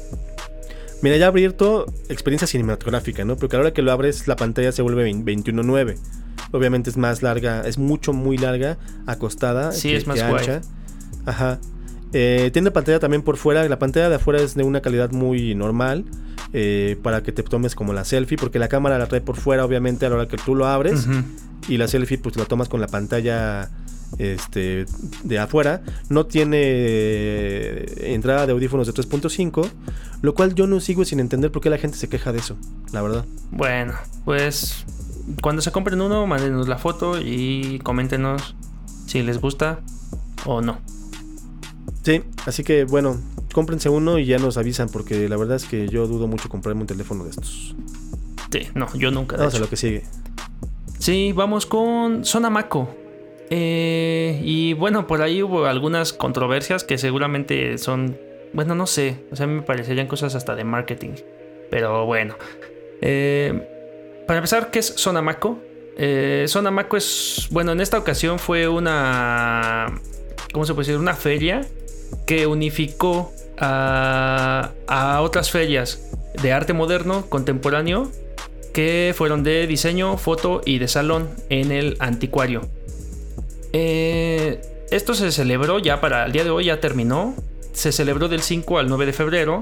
Mira, 1.02 1.18
ya 1.18 1.28
abierto 1.28 1.86
experiencia 2.10 2.48
cinematográfica, 2.48 3.26
¿no? 3.26 3.36
Porque 3.36 3.56
a 3.56 3.60
la 3.60 3.66
hora 3.66 3.74
que 3.74 3.82
lo 3.82 3.92
abres, 3.92 4.28
la 4.28 4.36
pantalla 4.36 4.72
se 4.72 4.82
vuelve 4.82 5.12
21.9. 5.12 5.98
Obviamente 6.52 6.90
es 6.90 6.98
más 6.98 7.22
larga, 7.22 7.62
es 7.62 7.78
mucho, 7.78 8.14
muy 8.14 8.38
larga, 8.38 8.78
acostada. 9.06 9.72
Sí, 9.72 9.94
es 9.94 10.08
más 10.08 10.20
ancha. 10.22 10.62
Ajá. 11.26 11.60
Eh, 12.18 12.50
tiene 12.54 12.72
pantalla 12.72 12.98
también 12.98 13.24
por 13.24 13.36
fuera. 13.36 13.68
La 13.68 13.78
pantalla 13.78 14.08
de 14.08 14.16
afuera 14.16 14.42
es 14.42 14.56
de 14.56 14.64
una 14.64 14.80
calidad 14.80 15.12
muy 15.12 15.54
normal. 15.54 16.06
Eh, 16.54 16.98
para 17.04 17.22
que 17.22 17.34
te 17.34 17.44
tomes 17.44 17.76
como 17.76 17.92
la 17.92 18.06
selfie. 18.06 18.38
Porque 18.38 18.58
la 18.58 18.70
cámara 18.70 18.98
la 18.98 19.08
trae 19.08 19.20
por 19.20 19.36
fuera, 19.36 19.66
obviamente, 19.66 20.06
a 20.06 20.10
la 20.10 20.16
hora 20.16 20.28
que 20.30 20.38
tú 20.38 20.56
lo 20.56 20.66
abres. 20.66 21.08
Y 21.68 21.76
la 21.76 21.90
selfie, 21.90 22.18
pues 22.18 22.38
la 22.38 22.46
tomas 22.46 22.70
con 22.70 22.80
la 22.80 22.88
pantalla 22.88 23.70
este, 24.18 24.86
de 25.24 25.40
afuera. 25.40 25.82
No 26.08 26.26
tiene 26.26 26.58
eh, 26.62 28.14
entrada 28.14 28.46
de 28.46 28.54
audífonos 28.54 28.88
de 28.88 28.94
3.5. 28.94 29.68
Lo 30.22 30.34
cual 30.34 30.56
yo 30.56 30.68
no 30.68 30.80
sigo 30.80 31.04
sin 31.04 31.20
entender 31.20 31.52
por 31.52 31.62
qué 31.62 31.70
la 31.70 31.78
gente 31.78 31.98
se 31.98 32.08
queja 32.08 32.32
de 32.32 32.40
eso. 32.40 32.56
La 32.94 33.02
verdad. 33.02 33.26
Bueno, 33.52 33.94
pues 34.24 34.86
cuando 35.42 35.62
se 35.62 35.74
compren 35.74 36.00
uno, 36.00 36.26
mándenos 36.28 36.70
la 36.70 36.78
foto 36.78 37.20
y 37.20 37.80
coméntenos 37.80 38.56
si 39.06 39.22
les 39.22 39.42
gusta 39.42 39.82
o 40.46 40.62
no. 40.62 40.80
Sí, 42.06 42.22
así 42.46 42.64
que 42.64 42.84
bueno, 42.84 43.20
cómprense 43.52 43.90
uno 43.90 44.20
y 44.20 44.26
ya 44.26 44.38
nos 44.38 44.58
avisan 44.58 44.90
porque 44.90 45.28
la 45.28 45.38
verdad 45.38 45.56
es 45.56 45.66
que 45.66 45.88
yo 45.88 46.06
dudo 46.06 46.28
mucho 46.28 46.50
comprarme 46.50 46.82
un 46.82 46.88
teléfono 46.88 47.24
de 47.24 47.32
estos. 47.32 47.76
Sí, 48.52 48.68
no, 48.76 48.94
yo 48.94 49.10
nunca. 49.10 49.38
Vamos 49.38 49.56
a 49.56 49.60
lo 49.60 49.68
que 49.68 49.76
sigue. 49.76 50.04
Sí, 51.00 51.34
vamos 51.34 51.66
con 51.66 52.24
Sonamaco. 52.24 52.96
Eh, 53.50 54.40
y 54.44 54.74
bueno, 54.74 55.08
por 55.08 55.24
ahí 55.24 55.42
hubo 55.42 55.66
algunas 55.66 56.14
controversias 56.14 56.84
que 56.84 57.00
seguramente 57.00 57.80
son, 57.80 58.16
bueno, 58.54 58.76
no 58.76 58.86
sé, 58.86 59.26
o 59.32 59.36
sea, 59.36 59.48
me 59.48 59.64
parecerían 59.64 60.06
cosas 60.06 60.36
hasta 60.36 60.54
de 60.54 60.64
marketing. 60.64 61.16
Pero 61.72 62.06
bueno. 62.06 62.36
Eh, 63.02 64.24
para 64.28 64.38
empezar, 64.38 64.70
¿qué 64.70 64.78
es 64.78 64.86
Sonamaco? 64.86 65.58
Eh, 65.98 66.46
Sonamaco 66.48 66.98
es, 66.98 67.48
bueno, 67.50 67.72
en 67.72 67.82
esta 67.82 67.98
ocasión 67.98 68.38
fue 68.38 68.68
una, 68.68 69.88
¿cómo 70.54 70.66
se 70.66 70.76
puede 70.76 70.86
decir? 70.86 71.00
Una 71.00 71.16
feria 71.16 71.62
que 72.26 72.48
unificó 72.48 73.32
a, 73.58 74.72
otras 75.22 75.52
ferias 75.52 76.02
de 76.42 76.52
arte 76.52 76.74
moderno 76.74 77.26
contemporáneo 77.30 78.12
que 78.74 79.14
fueron 79.16 79.44
de 79.44 79.68
diseño, 79.68 80.18
foto 80.18 80.62
y 80.66 80.80
de 80.80 80.88
salón 80.88 81.30
en 81.50 81.72
el 81.72 81.96
anticuario. 82.00 82.62
Eh, 83.72 84.62
esto 84.92 85.14
se 85.14 85.32
celebró 85.32 85.80
ya 85.80 86.02
para 86.02 86.26
el 86.26 86.34
día 86.34 86.44
de 86.44 86.50
hoy, 86.50 86.66
ya 86.66 86.82
terminó. 86.82 87.36
Se 87.72 87.92
celebró 87.94 88.28
del 88.28 88.42
5 88.42 88.78
al 88.78 88.90
9 88.90 89.06
de 89.06 89.14
febrero. 89.14 89.62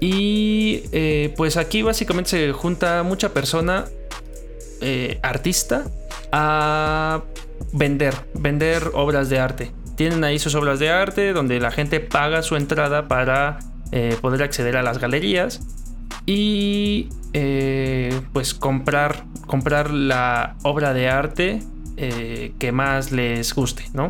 Y 0.00 0.84
eh, 0.92 1.34
pues 1.36 1.56
aquí 1.58 1.82
básicamente 1.82 2.30
se 2.30 2.52
junta 2.52 3.02
mucha 3.02 3.34
persona 3.34 3.84
eh, 4.80 5.18
artista 5.22 5.84
a 6.32 7.22
vender, 7.72 8.14
vender 8.34 8.90
obras 8.94 9.28
de 9.28 9.38
arte 9.40 9.72
tienen 9.98 10.22
ahí 10.22 10.38
sus 10.38 10.54
obras 10.54 10.78
de 10.78 10.90
arte 10.90 11.32
donde 11.32 11.58
la 11.58 11.72
gente 11.72 11.98
paga 11.98 12.44
su 12.44 12.54
entrada 12.54 13.08
para 13.08 13.58
eh, 13.90 14.16
poder 14.20 14.44
acceder 14.44 14.76
a 14.76 14.82
las 14.84 14.98
galerías 14.98 15.60
y 16.24 17.08
eh, 17.32 18.20
pues 18.32 18.54
comprar, 18.54 19.24
comprar 19.48 19.90
la 19.90 20.54
obra 20.62 20.94
de 20.94 21.08
arte 21.08 21.64
eh, 21.96 22.52
que 22.60 22.70
más 22.70 23.10
les 23.10 23.52
guste, 23.52 23.86
¿no? 23.92 24.08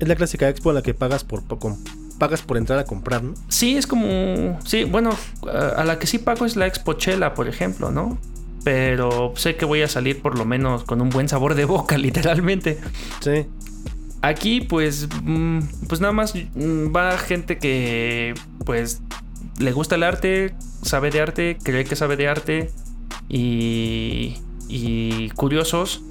Es 0.00 0.08
la 0.08 0.16
clásica 0.16 0.48
expo 0.48 0.70
a 0.70 0.72
la 0.72 0.82
que 0.82 0.94
pagas 0.94 1.22
por, 1.22 1.44
pagas 2.18 2.42
por 2.42 2.56
entrar 2.56 2.80
a 2.80 2.84
comprar, 2.84 3.22
¿no? 3.22 3.34
Sí, 3.46 3.76
es 3.76 3.86
como. 3.86 4.58
Sí, 4.64 4.82
bueno, 4.82 5.16
a 5.76 5.84
la 5.84 6.00
que 6.00 6.08
sí 6.08 6.18
pago 6.18 6.44
es 6.44 6.56
la 6.56 6.66
Expo 6.66 6.94
Chela, 6.94 7.34
por 7.34 7.46
ejemplo, 7.46 7.92
¿no? 7.92 8.18
Pero 8.64 9.32
sé 9.36 9.54
que 9.54 9.64
voy 9.64 9.82
a 9.82 9.88
salir 9.88 10.20
por 10.20 10.36
lo 10.36 10.44
menos 10.44 10.82
con 10.82 11.00
un 11.00 11.08
buen 11.08 11.28
sabor 11.28 11.54
de 11.54 11.66
boca, 11.66 11.96
literalmente. 11.98 12.80
Sí. 13.20 13.46
Aquí 14.20 14.60
pues, 14.60 15.08
mm, 15.22 15.60
pues 15.88 16.00
nada 16.00 16.12
más 16.12 16.34
mm, 16.34 16.94
va 16.94 17.16
gente 17.18 17.58
que 17.58 18.34
pues 18.64 19.00
le 19.58 19.72
gusta 19.72 19.94
el 19.94 20.02
arte, 20.02 20.54
sabe 20.82 21.10
de 21.10 21.20
arte, 21.20 21.58
cree 21.62 21.84
que 21.84 21.96
sabe 21.96 22.16
de 22.16 22.28
arte 22.28 22.70
y, 23.28 24.36
y 24.68 25.30
curiosos. 25.30 26.02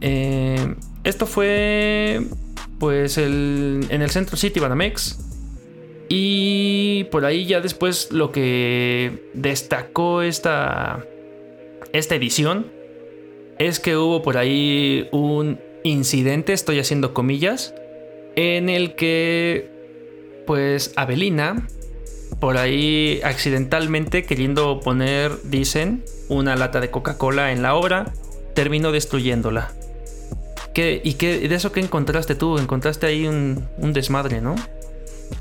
Eh, 0.00 0.74
esto 1.04 1.26
fue 1.26 2.26
pues 2.78 3.16
el, 3.18 3.86
en 3.88 4.02
el 4.02 4.10
Centro 4.10 4.36
City 4.36 4.60
Banamex. 4.60 5.18
Y 6.08 7.04
por 7.04 7.24
ahí 7.24 7.46
ya 7.46 7.60
después 7.60 8.12
lo 8.12 8.30
que 8.30 9.30
destacó 9.32 10.20
esta, 10.20 11.02
esta 11.92 12.14
edición 12.14 12.66
es 13.58 13.80
que 13.80 13.96
hubo 13.96 14.22
por 14.22 14.36
ahí 14.36 15.08
un 15.12 15.58
incidente, 15.84 16.52
estoy 16.52 16.80
haciendo 16.80 17.14
comillas, 17.14 17.74
en 18.34 18.68
el 18.68 18.96
que 18.96 19.70
pues 20.46 20.92
Avelina, 20.96 21.68
por 22.40 22.58
ahí 22.58 23.20
accidentalmente 23.22 24.24
queriendo 24.24 24.80
poner, 24.80 25.32
dicen, 25.44 26.04
una 26.28 26.56
lata 26.56 26.80
de 26.80 26.90
Coca-Cola 26.90 27.52
en 27.52 27.62
la 27.62 27.74
obra, 27.74 28.12
terminó 28.54 28.90
destruyéndola. 28.90 29.72
¿Qué, 30.74 31.00
¿Y 31.04 31.14
qué, 31.14 31.48
de 31.48 31.54
eso 31.54 31.70
qué 31.70 31.80
encontraste 31.80 32.34
tú? 32.34 32.58
Encontraste 32.58 33.06
ahí 33.06 33.26
un, 33.26 33.68
un 33.78 33.92
desmadre, 33.92 34.40
¿no? 34.40 34.56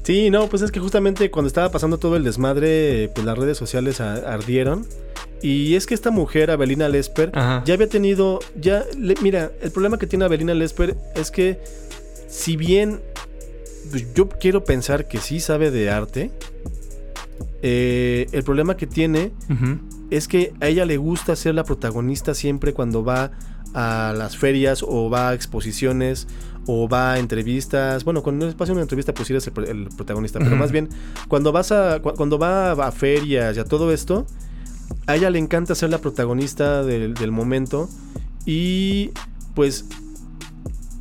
Sí, 0.04 0.30
no, 0.30 0.48
pues 0.48 0.62
es 0.62 0.72
que 0.72 0.80
justamente 0.80 1.32
cuando 1.32 1.48
estaba 1.48 1.72
pasando 1.72 1.98
todo 1.98 2.16
el 2.16 2.24
desmadre, 2.24 3.10
pues 3.16 3.26
las 3.26 3.38
redes 3.38 3.58
sociales 3.58 4.00
ardieron. 4.00 4.86
Y 5.44 5.76
es 5.76 5.86
que 5.86 5.94
esta 5.94 6.10
mujer, 6.10 6.52
Abelina 6.52 6.88
Lesper, 6.88 7.32
ya 7.34 7.74
había 7.74 7.90
tenido, 7.90 8.40
ya, 8.56 8.86
mira, 9.22 9.52
el 9.62 9.72
problema 9.72 10.00
que 10.00 10.08
tiene 10.08 10.24
Abelina 10.24 10.54
Lesper 10.54 10.96
es 11.16 11.32
que 11.32 11.60
si 12.30 12.56
bien 12.56 13.02
pues, 13.92 14.14
yo 14.14 14.30
quiero 14.30 14.64
pensar 14.64 15.10
que 15.10 15.18
sí 15.18 15.42
sabe 15.42 15.70
de 15.70 15.92
arte, 15.92 16.32
eh, 17.62 18.28
el 18.32 18.44
problema 18.44 18.78
que 18.78 18.88
tiene 18.88 19.34
es 20.10 20.30
que 20.30 20.54
a 20.62 20.68
ella 20.68 20.86
le 20.86 20.96
gusta 20.96 21.36
ser 21.36 21.56
la 21.56 21.66
protagonista 21.66 22.34
siempre 22.34 22.74
cuando 22.74 23.04
va 23.04 23.32
a 23.74 24.14
las 24.16 24.38
ferias 24.38 24.82
o 24.82 25.10
va 25.10 25.30
a 25.30 25.34
exposiciones 25.34 26.26
o 26.68 26.88
va 26.88 27.14
a 27.14 27.20
entrevistas. 27.20 28.06
Bueno, 28.06 28.24
cuando 28.24 28.56
pasa 28.56 28.72
una 28.72 28.82
entrevista, 28.82 29.14
pues 29.14 29.30
eres 29.30 29.46
el, 29.48 29.64
el 29.66 29.90
protagonista. 29.90 30.40
Pero 30.40 30.56
más 30.56 30.72
bien, 30.72 30.88
cuando 31.28 31.52
vas 31.52 31.74
a. 31.74 32.00
cuando 32.02 32.40
va 32.40 32.72
a, 32.72 32.92
ferias 32.92 33.58
y 33.58 33.60
a 33.60 33.66
todo 33.66 33.92
esto, 33.92 34.26
a 35.08 35.16
ella 35.16 35.30
le 35.30 35.40
encanta 35.40 35.76
ser 35.76 35.90
la 35.90 36.00
protagonista 36.00 36.84
del, 36.84 37.32
momento. 37.32 37.90
Y 38.46 39.12
pues. 39.56 39.86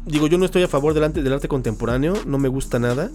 Digo, 0.04 0.26
yo 0.26 0.36
no 0.36 0.44
estoy 0.44 0.64
a 0.64 0.68
favor 0.68 0.94
del 0.94 1.04
arte, 1.04 1.22
del 1.22 1.32
arte 1.32 1.46
contemporáneo, 1.46 2.14
no 2.26 2.36
me 2.38 2.48
gusta 2.48 2.80
nada. 2.80 3.10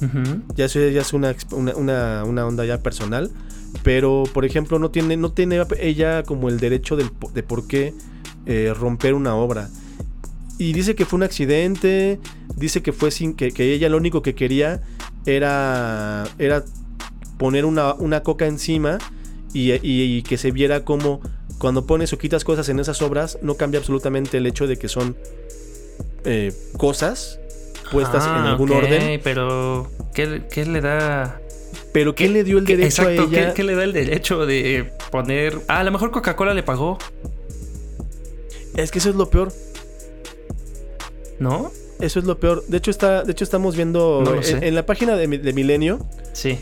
Ya 0.55 0.65
eso 0.65 0.79
ya 0.79 1.01
es 1.01 1.11
una, 1.11 1.35
una, 1.51 2.23
una, 2.23 2.45
onda 2.45 2.63
ya 2.63 2.81
personal. 2.81 3.29
Pero, 3.83 4.23
por 4.33 4.45
ejemplo, 4.45 4.79
no 4.79 4.89
tiene, 4.89 5.17
no 5.17 5.33
tiene 5.33 5.61
ella 5.79 6.23
como 6.23 6.47
el 6.47 6.61
derecho 6.61 6.95
de 6.95 7.43
por 7.43 7.67
qué 7.67 7.93
eh, 8.49 8.73
romper 8.73 9.13
una 9.13 9.35
obra. 9.35 9.69
Y 10.57 10.71
dice 10.71 10.95
que 10.95 11.05
fue 11.05 11.17
un 11.17 11.23
accidente, 11.23 12.17
dice 12.55 12.81
que 12.81 12.93
fue 12.93 13.11
sin 13.11 13.33
que, 13.33 13.51
ella 13.57 13.89
lo 13.89 13.97
único 13.97 14.21
que 14.21 14.35
quería 14.35 14.81
era, 15.25 16.23
era 16.39 16.63
poner 17.37 17.65
una, 17.65 17.93
una 17.93 18.23
coca 18.23 18.47
encima 18.47 18.99
y, 19.53 20.21
que 20.23 20.37
se 20.37 20.51
viera 20.51 20.83
como 20.83 21.21
cuando 21.57 21.85
pones 21.85 22.13
o 22.13 22.17
quitas 22.17 22.43
cosas 22.43 22.69
en 22.69 22.79
esas 22.79 23.01
obras 23.01 23.39
no 23.41 23.55
cambia 23.55 23.79
absolutamente 23.79 24.37
el 24.37 24.45
hecho 24.45 24.67
de 24.67 24.77
que 24.77 24.87
son 24.87 25.15
eh, 26.25 26.53
cosas 26.77 27.39
puestas 27.91 28.25
en 28.25 28.31
ah, 28.31 28.51
algún 28.51 28.71
orden. 28.71 29.19
Pero, 29.23 29.89
¿qué, 30.13 30.65
le 30.65 30.81
da? 30.81 31.41
Pero 31.93 32.15
¿qué, 32.15 32.29
le 32.29 32.43
dio 32.43 32.57
el 32.57 32.65
derecho 32.65 33.03
a 33.03 33.11
ella? 33.11 33.29
¿qué, 33.29 33.53
¿qué, 33.55 33.63
le 33.63 33.75
da 33.75 33.83
el 33.83 33.93
derecho 33.93 34.45
de 34.45 34.91
poner? 35.11 35.61
Ah, 35.67 35.79
a 35.79 35.83
lo 35.83 35.91
mejor 35.91 36.11
Coca-Cola 36.11 36.53
le 36.53 36.63
pagó. 36.63 36.97
Es 38.75 38.91
que 38.91 38.99
eso 38.99 39.09
es 39.09 39.15
lo 39.15 39.29
peor. 39.29 39.51
¿No? 41.39 41.71
Eso 41.99 42.19
es 42.19 42.25
lo 42.25 42.39
peor. 42.39 42.63
De 42.67 42.77
hecho, 42.77 42.91
está, 42.91 43.23
de 43.23 43.31
hecho 43.31 43.43
estamos 43.43 43.75
viendo 43.75 44.23
en, 44.43 44.75
la 44.75 44.85
página 44.85 45.15
de, 45.15 45.27
Milenio. 45.27 45.99
Sí. 46.33 46.59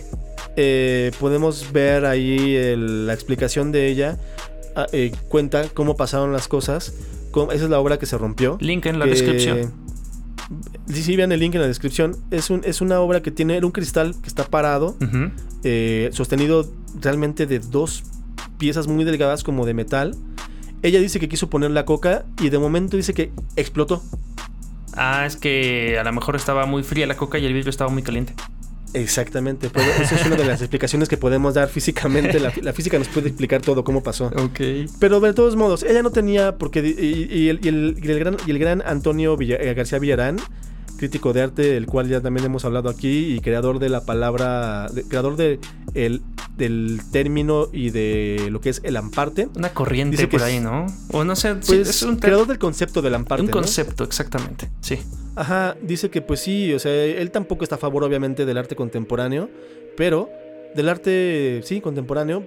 Eh, 0.58 1.12
podemos 1.20 1.72
ver 1.72 2.06
ahí 2.06 2.76
la 2.78 3.14
explicación 3.14 3.72
de 3.72 3.88
ella. 3.88 4.18
Ah, 4.76 4.88
eh, 4.92 5.12
cuenta 5.30 5.70
cómo 5.74 5.96
pasaron 5.96 6.34
las 6.34 6.48
cosas. 6.48 6.94
esa 7.52 7.64
es 7.64 7.70
la 7.70 7.80
obra 7.80 7.98
que 7.98 8.06
se 8.06 8.18
rompió. 8.18 8.58
Link 8.60 8.86
en 8.86 9.00
la 9.00 9.06
descripción. 9.06 9.72
Sí, 10.88 11.02
sí, 11.02 11.16
vean 11.16 11.32
el 11.32 11.40
link 11.40 11.56
en 11.56 11.62
la 11.62 11.68
descripción. 11.68 12.18
Es, 12.30 12.50
un, 12.50 12.62
es 12.64 12.82
una 12.82 13.00
obra 13.00 13.22
que 13.22 13.32
tiene 13.32 13.64
un 13.64 13.72
cristal 13.72 14.16
que 14.22 14.28
está 14.28 14.46
parado, 14.46 14.96
eh, 15.64 16.10
sostenido 16.14 16.70
realmente 17.02 17.46
de 17.48 17.60
dos 17.60 18.04
piezas 18.58 18.88
muy 18.88 19.04
delgadas 19.04 19.44
como 19.44 19.66
de 19.66 19.74
metal. 19.74 20.16
Ella 20.84 21.00
dice 21.00 21.20
que 21.20 21.28
quiso 21.28 21.50
poner 21.50 21.72
la 21.72 21.86
coca 21.86 22.26
y 22.40 22.50
de 22.50 22.60
momento 22.60 22.96
dice 22.98 23.14
que 23.14 23.32
explotó. 23.56 24.04
Ah, 24.94 25.26
es 25.26 25.36
que 25.36 25.98
a 26.00 26.04
lo 26.04 26.14
mejor 26.14 26.36
estaba 26.36 26.66
muy 26.66 26.84
fría 26.84 27.08
la 27.08 27.18
coca 27.18 27.40
y 27.40 27.46
el 27.46 27.54
vidrio 27.54 27.70
estaba 27.70 27.90
muy 27.90 28.04
caliente. 28.04 28.34
Exactamente, 28.96 29.70
pero 29.70 29.86
esa 30.02 30.16
es 30.16 30.26
una 30.26 30.36
de 30.38 30.46
las 30.46 30.62
explicaciones 30.62 31.10
que 31.10 31.18
podemos 31.18 31.54
dar 31.54 31.68
físicamente. 31.70 32.40
La, 32.40 32.52
la 32.62 32.74
física 32.74 32.98
nos 32.98 33.08
puede 33.10 33.28
explicar 33.28 33.62
todo 33.62 33.84
cómo 33.84 34.02
pasó. 34.02 34.28
Ok. 34.36 34.60
Pero 35.00 35.20
de 35.20 35.34
todos 35.34 35.56
modos, 35.56 35.84
ella 35.84 36.02
no 36.02 36.12
tenía, 36.12 36.58
porque 36.58 36.80
y, 36.80 37.28
y 37.32 37.50
el, 37.50 37.60
y 37.64 37.68
el- 37.68 37.98
y 38.02 38.10
el 38.12 38.20
gran, 38.20 38.38
y 38.48 38.52
el 38.52 38.60
gran 38.60 38.82
Antonio 38.86 39.36
Villa- 39.38 39.58
eh, 39.62 39.74
García 39.74 40.00
Villarán, 40.00 40.38
crítico 40.98 41.34
de 41.34 41.42
arte, 41.42 41.78
el 41.78 41.86
cual 41.86 42.08
ya 42.08 42.22
también 42.22 42.46
hemos 42.46 42.66
hablado 42.66 42.90
aquí, 42.90 43.36
y 43.36 43.40
creador 43.40 43.80
de 43.80 43.90
la 43.90 44.06
palabra, 44.06 44.88
de- 44.94 45.04
creador 45.04 45.36
de 45.36 45.60
el, 45.94 46.22
del 46.58 47.00
término 47.12 47.68
y 47.72 47.90
de 47.90 48.48
lo 48.52 48.62
que 48.62 48.70
es 48.70 48.82
el 48.84 48.98
amparte, 48.98 49.50
Una 49.56 49.70
corriente 49.74 50.18
Dice 50.18 50.28
por 50.28 50.44
ahí, 50.44 50.60
¿no? 50.60 50.86
O 51.12 51.24
no 51.24 51.36
sé, 51.36 51.54
sí, 51.62 51.74
pues 51.76 51.90
es 51.90 52.04
un, 52.04 52.18
creador 52.18 52.48
del 52.48 52.60
concepto 52.60 53.02
del 53.02 53.16
amparte. 53.16 53.42
un 53.44 53.48
¿no? 53.48 53.54
concepto, 53.54 54.04
exactamente. 54.04 54.70
Sí. 54.82 55.00
Ajá, 55.36 55.76
dice 55.82 56.10
que 56.10 56.22
pues 56.22 56.40
sí, 56.40 56.74
o 56.74 56.80
sea, 56.80 56.92
él 56.94 57.30
tampoco 57.32 57.64
está 57.64 57.76
a 57.76 57.80
favor 57.80 58.04
obviamente 58.04 58.46
del 58.46 58.58
arte 58.58 58.76
contemporáneo, 58.76 59.50
pero 59.98 60.30
del 60.76 60.90
arte, 60.90 61.62
sí, 61.64 61.82
contemporáneo, 61.82 62.44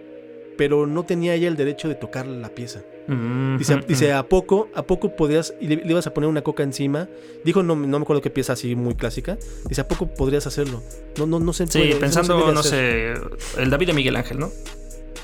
pero 0.56 0.86
no 0.86 1.04
tenía 1.04 1.34
ella 1.34 1.48
el 1.48 1.56
derecho 1.56 1.88
de 1.88 1.94
tocar 1.94 2.26
la 2.26 2.48
pieza. 2.48 2.80
Mm, 3.08 3.56
Dice, 3.58 3.76
mm, 3.76 3.80
dice. 3.88 4.12
¿a 4.12 4.22
poco, 4.28 4.68
a 4.74 4.82
poco 4.82 5.16
podrías, 5.16 5.54
y 5.60 5.66
le, 5.68 5.76
le 5.76 5.90
ibas 5.90 6.06
a 6.06 6.12
poner 6.14 6.28
una 6.28 6.42
coca 6.42 6.62
encima? 6.62 7.08
Dijo, 7.44 7.62
no, 7.62 7.74
no 7.74 7.98
me 7.98 8.02
acuerdo 8.02 8.20
qué 8.22 8.30
pieza 8.30 8.52
así 8.52 8.76
muy 8.76 8.94
clásica. 8.94 9.38
Dice, 9.68 9.80
¿a 9.80 9.88
poco 9.88 10.06
podrías 10.08 10.46
hacerlo? 10.46 10.82
No, 11.18 11.26
no, 11.26 11.40
no 11.40 11.52
se 11.52 11.66
Sí, 11.66 11.78
puede, 11.78 11.94
no 11.94 12.00
pensando, 12.00 12.52
no, 12.52 12.60
hacer". 12.60 13.18
sé, 13.18 13.60
el 13.62 13.70
David 13.70 13.86
de 13.88 13.92
Miguel 13.94 14.16
Ángel, 14.16 14.38
¿no? 14.38 14.50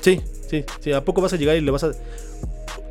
Sí, 0.01 0.19
sí, 0.49 0.65
sí, 0.79 0.91
¿a 0.93 1.05
poco 1.05 1.21
vas 1.21 1.33
a 1.33 1.35
llegar 1.37 1.55
y 1.57 1.61
le 1.61 1.69
vas 1.71 1.83
a... 1.83 1.91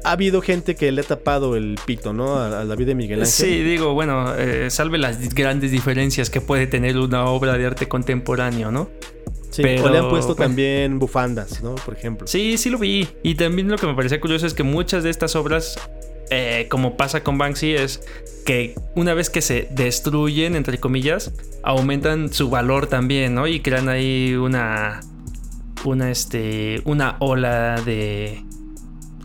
Ha 0.07 0.13
habido 0.13 0.43
gente 0.43 0.75
que 0.75 0.93
le 0.93 1.01
ha 1.01 1.05
tapado 1.05 1.57
el 1.57 1.79
pito, 1.87 2.13
¿no? 2.13 2.35
A, 2.37 2.61
a 2.61 2.65
David 2.67 2.87
de 2.89 2.95
Miguel 2.95 3.21
Ángel. 3.21 3.33
Sí, 3.33 3.63
digo, 3.63 3.95
bueno, 3.95 4.35
eh, 4.37 4.69
salve 4.71 4.99
las 4.99 5.33
grandes 5.35 5.71
diferencias 5.71 6.29
que 6.29 6.41
puede 6.43 6.67
tener 6.67 6.99
una 6.99 7.25
obra 7.25 7.57
de 7.57 7.65
arte 7.67 7.89
contemporáneo, 7.89 8.71
¿no? 8.71 8.91
Sí, 9.55 9.63
pero- 9.63 9.85
O 9.85 9.89
le 9.91 9.99
han 9.99 10.09
puesto 10.09 10.35
también 10.35 10.99
bufandas, 10.99 11.63
¿no? 11.63 11.75
Por 11.77 11.95
ejemplo. 11.95 12.27
Sí, 12.27 12.57
sí 12.59 12.71
lo 12.71 12.79
vi. 12.79 13.09
Y 13.23 13.35
también 13.37 13.69
lo 13.69 13.77
que 13.79 13.87
me 13.87 13.95
parecía 13.95 14.21
curioso 14.21 14.47
es 14.47 14.55
que 14.55 14.63
muchas 14.65 15.05
de 15.05 15.11
estas 15.11 15.37
obras, 15.37 15.77
eh, 16.31 16.67
como 16.71 16.97
pasa 16.97 17.23
con 17.23 17.39
Banksy, 17.39 17.75
es 17.75 18.01
que 18.45 18.75
una 18.97 19.15
vez 19.15 19.31
que 19.31 19.41
se 19.43 19.69
destruyen, 19.71 20.57
entre 20.57 20.79
comillas, 20.79 21.33
aumentan 21.63 22.33
su 22.33 22.51
valor 22.51 22.87
también, 22.89 23.35
¿no? 23.35 23.47
Y 23.47 23.61
crean 23.61 23.89
ahí 23.89 24.35
una. 24.35 25.01
Una, 25.85 26.11
este. 26.11 26.81
Una 26.85 27.17
ola 27.21 27.81
de. 27.85 28.43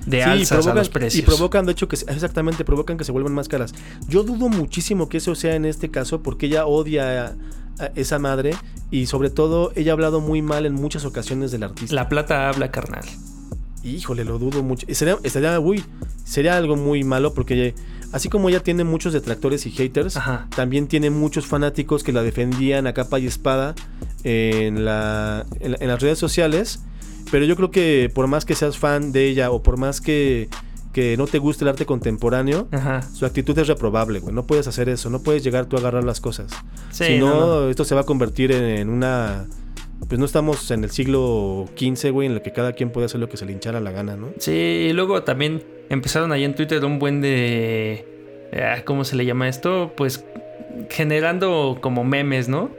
De 0.06 0.18
Sí, 0.24 0.30
alzas 0.30 0.52
a 0.66 0.72
provocan- 0.72 0.76
los 0.76 0.90
precios. 0.90 1.24
Y 1.24 1.26
provocan, 1.26 1.66
de 1.66 1.72
hecho, 1.74 1.88
que 1.88 1.96
exactamente, 1.96 2.64
provocan 2.66 2.98
que 2.98 3.04
se 3.04 3.12
vuelvan 3.12 3.34
más 3.34 3.48
caras. 3.48 3.74
Yo 4.08 4.24
dudo 4.24 4.50
muchísimo 4.50 5.08
que 5.10 5.18
eso 5.18 5.36
sea 5.36 5.56
en 5.56 5.66
este 5.66 5.90
caso, 5.92 6.24
porque 6.24 6.48
ella 6.48 6.66
odia 6.66 7.26
a, 7.28 7.28
a 7.28 7.36
esa 7.96 8.20
madre 8.20 8.56
y 8.92 9.06
sobre 9.06 9.30
todo 9.30 9.72
ella 9.76 9.92
ha 9.92 9.94
hablado 9.94 10.20
muy 10.22 10.42
mal 10.42 10.66
en 10.66 10.74
muchas 10.74 11.06
ocasiones 11.06 11.52
del 11.52 11.64
artista. 11.64 11.96
La 11.96 12.10
plata 12.10 12.50
habla, 12.50 12.72
carnal. 12.72 13.04
Híjole, 13.84 14.26
lo 14.26 14.38
dudo 14.40 14.62
mucho. 14.62 14.86
Sería, 14.92 15.18
estaría, 15.24 15.58
uy, 15.60 15.84
sería 16.26 16.58
algo 16.58 16.76
muy 16.76 17.04
malo 17.06 17.34
porque 17.34 17.74
así 18.12 18.28
como 18.28 18.50
ella 18.50 18.60
tiene 18.62 18.84
muchos 18.84 19.14
detractores 19.14 19.66
y 19.66 19.72
haters, 19.72 20.18
Ajá. 20.18 20.48
también 20.54 20.88
tiene 20.88 21.10
muchos 21.10 21.46
fanáticos 21.46 22.04
que 22.04 22.12
la 22.12 22.22
defendían 22.22 22.88
a 22.88 22.94
capa 22.94 23.20
y 23.20 23.28
espada 23.28 23.76
en, 24.26 24.84
la, 24.84 25.46
en, 25.62 25.72
la- 25.72 25.78
en 25.80 25.88
las 25.88 26.02
redes 26.02 26.20
sociales. 26.20 26.82
Pero 27.32 27.46
yo 27.46 27.56
creo 27.56 27.70
que 27.72 28.12
por 28.14 28.28
más 28.28 28.44
que 28.44 28.56
seas 28.56 28.78
fan 28.78 29.12
de 29.12 29.28
ella 29.28 29.52
o 29.52 29.62
por 29.64 29.78
más 29.78 30.02
que, 30.02 30.50
que 30.94 31.16
no 31.18 31.28
te 31.28 31.38
guste 31.38 31.64
el 31.64 31.70
arte 31.70 31.86
contemporáneo, 31.86 32.68
Ajá. 32.72 33.02
su 33.02 33.26
actitud 33.26 33.58
es 33.60 33.68
reprobable, 33.68 34.20
güey. 34.20 34.34
No 34.34 34.46
puedes 34.48 34.68
hacer 34.68 34.90
eso, 34.90 35.10
no 35.10 35.22
puedes 35.22 35.44
llegar 35.44 35.66
tú 35.68 35.76
a 35.76 35.80
agarrar 35.80 36.04
las 36.04 36.20
cosas. 36.20 36.52
Sí, 36.92 37.06
si 37.06 37.18
no, 37.20 37.70
esto 37.70 37.84
se 37.86 37.96
va 37.96 38.02
a 38.02 38.06
convertir 38.06 38.52
en, 38.52 38.64
en 38.64 38.90
una... 38.90 39.46
Pues 40.08 40.18
no 40.18 40.26
estamos 40.26 40.72
en 40.72 40.84
el 40.86 40.90
siglo 40.92 41.66
XV, 41.78 42.12
güey, 42.12 42.28
en 42.28 42.34
el 42.34 42.42
que 42.42 42.52
cada 42.54 42.72
quien 42.74 42.90
puede 42.90 43.06
hacer 43.06 43.20
lo 43.20 43.28
que 43.30 43.36
se 43.38 43.46
le 43.46 43.52
hinchara 43.52 43.80
la 43.82 43.92
gana, 43.92 44.16
¿no? 44.16 44.30
Sí, 44.40 44.52
y 44.90 44.94
luego 44.94 45.24
también 45.24 45.62
empezaron 45.90 46.32
ahí 46.32 46.46
en 46.46 46.56
Twitter 46.56 46.84
un 46.86 47.00
buen 47.00 47.20
de. 47.22 48.50
ah, 48.54 48.82
¿Cómo 48.86 49.04
se 49.04 49.18
le 49.18 49.26
llama 49.26 49.50
esto? 49.50 49.92
Pues 49.98 50.24
generando 50.90 51.78
como 51.82 52.04
memes, 52.04 52.48
¿no? 52.48 52.70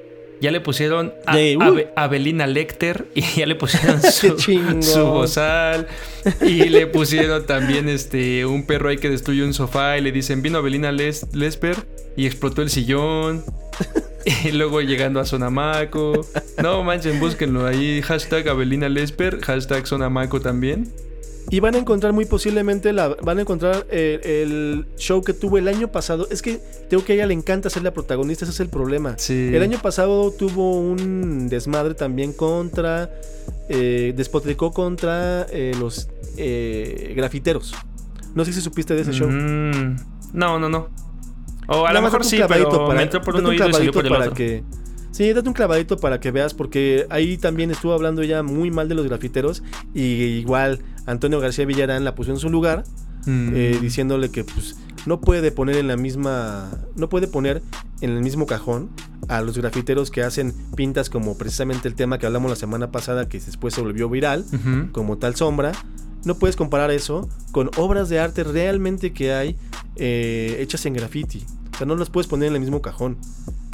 Ya 0.41 0.51
le 0.51 0.61
pusieron 0.61 1.13
a, 1.27 1.37
De- 1.37 1.57
uh. 1.57 1.63
Abe- 1.63 1.89
Abelina 1.97 2.47
Lecter 2.47 3.07
y 3.15 3.21
ya 3.23 3.47
le 3.47 3.55
pusieron 3.57 4.01
su, 4.13 4.39
su 4.39 5.05
bozal. 5.07 5.87
Y 6.41 6.69
le 6.69 6.87
pusieron 6.87 7.47
también 7.47 7.89
este 7.89 8.47
un 8.47 8.67
perro 8.67 8.89
ahí 8.89 8.97
que 8.99 9.11
destruyó 9.11 9.45
un 9.45 9.55
sofá 9.55 9.99
y 9.99 10.01
le 10.03 10.13
dicen 10.13 10.43
vino 10.43 10.59
Abelina 10.59 10.93
Les- 10.93 11.27
Lesper 11.35 11.77
y 12.17 12.27
explotó 12.27 12.63
el 12.63 12.71
sillón. 12.71 13.45
Y 14.45 14.53
luego 14.53 14.83
llegando 14.83 15.19
a 15.19 15.25
Sonamaco. 15.25 16.27
No 16.63 16.85
manchen 16.85 17.19
búsquenlo 17.21 17.67
ahí 17.67 18.03
hashtag 18.03 18.47
Abelina 18.51 18.91
Lesper 18.91 19.41
hashtag 19.41 19.87
Sonamaco 19.87 20.43
también 20.43 20.93
Y 21.49 21.59
van 21.61 21.75
a 21.75 21.79
encontrar 21.79 22.13
muy 22.13 22.27
posiblemente 22.27 22.93
la, 22.93 23.09
van 23.09 23.39
a 23.39 23.41
encontrar 23.41 23.87
el, 23.91 24.21
el 24.25 24.87
show 24.97 25.23
que 25.23 25.33
tuvo 25.33 25.59
el 25.59 25.67
año 25.67 25.89
pasado. 25.91 26.29
Es 26.31 26.43
que 26.43 26.61
tengo 26.89 27.05
que 27.05 27.13
a 27.13 27.17
ella 27.17 27.27
le 27.27 27.35
encanta 27.35 27.71
ser 27.71 27.83
la 27.83 27.93
protagonista, 27.93 28.45
ese 28.45 28.53
es 28.53 28.61
el 28.61 28.69
problema. 28.69 29.15
Sí. 29.19 29.51
El 29.53 29.63
año 29.63 29.79
pasado 29.81 30.31
tuvo 30.31 30.79
un 30.81 31.49
desmadre 31.49 31.95
también 31.95 32.33
contra, 32.33 33.11
eh, 33.69 34.13
despotricó 34.17 34.71
contra 34.73 35.47
eh, 35.51 35.73
los 35.79 36.09
eh, 36.37 37.15
grafiteros. 37.17 37.75
No 38.35 38.45
sé 38.45 38.53
si 38.53 38.61
supiste 38.61 38.95
de 38.95 39.01
ese 39.03 39.13
show. 39.13 39.29
Mm, 39.29 39.97
no, 40.33 40.59
no, 40.61 40.69
no. 40.69 40.89
O 41.67 41.87
a 41.87 41.93
lo 41.93 42.03
mejor 42.03 42.25
sí, 42.25 42.41
pero 42.49 42.87
para- 42.87 42.95
me 42.99 43.03
entró 43.05 43.23
por 43.23 43.35
date 43.35 43.45
un 43.45 43.51
oído 43.51 43.69
y 43.69 43.73
salió 43.73 43.93
por 43.93 44.05
el 44.05 44.11
para 44.11 44.25
otro. 44.25 44.35
que 44.35 44.63
Sí, 45.13 45.33
date 45.33 45.49
un 45.49 45.55
clavadito 45.55 45.97
para 45.99 46.21
que 46.21 46.31
veas, 46.31 46.55
porque 46.55 47.07
ahí 47.11 47.37
también 47.37 47.73
estuvo 47.73 47.93
hablando 47.93 48.23
ya 48.23 48.45
muy 48.45 48.71
mal 48.71 48.89
de 48.89 48.95
los 48.95 49.05
grafiteros. 49.07 49.63
Y 49.93 50.03
igual 50.03 50.81
Antonio 51.07 51.41
García 51.41 51.65
Villarán 51.67 52.05
la 52.05 52.15
puso 52.15 52.31
en 52.31 52.39
su 52.39 52.51
lugar, 52.51 52.85
Mm. 53.27 53.51
eh, 53.55 53.79
diciéndole 53.83 54.31
que 54.31 54.45
pues 54.45 54.77
no 55.05 55.21
puede 55.21 55.53
poner 55.53 55.77
en 55.77 55.89
la 55.89 55.97
misma. 55.99 56.71
No 56.97 57.11
puede 57.11 57.27
poner 57.29 57.61
en 58.01 58.11
el 58.11 58.23
mismo 58.23 58.47
cajón 58.47 58.89
a 59.29 59.43
los 59.43 59.59
grafiteros 59.59 60.11
que 60.11 60.23
hacen 60.23 60.55
pintas 60.75 61.11
como 61.11 61.37
precisamente 61.37 61.87
el 61.87 61.95
tema 61.95 62.19
que 62.19 62.25
hablamos 62.25 62.49
la 62.51 62.57
semana 62.57 62.91
pasada, 62.91 63.29
que 63.29 63.39
después 63.39 63.75
se 63.75 63.83
volvió 63.83 64.09
viral, 64.09 64.47
como 64.93 65.19
tal 65.19 65.35
sombra. 65.37 65.73
No 66.25 66.37
puedes 66.39 66.57
comparar 66.57 66.91
eso 66.91 67.29
con 67.53 67.71
obras 67.77 68.09
de 68.09 68.21
arte 68.21 68.43
realmente 68.43 69.13
que 69.13 69.33
hay 69.35 69.57
eh, 69.97 70.57
hechas 70.61 70.87
en 70.87 70.95
graffiti. 70.95 71.45
Sea, 71.81 71.87
no 71.87 71.97
las 71.97 72.11
puedes 72.11 72.27
poner 72.29 72.49
en 72.49 72.55
el 72.57 72.61
mismo 72.61 72.83
cajón. 72.83 73.17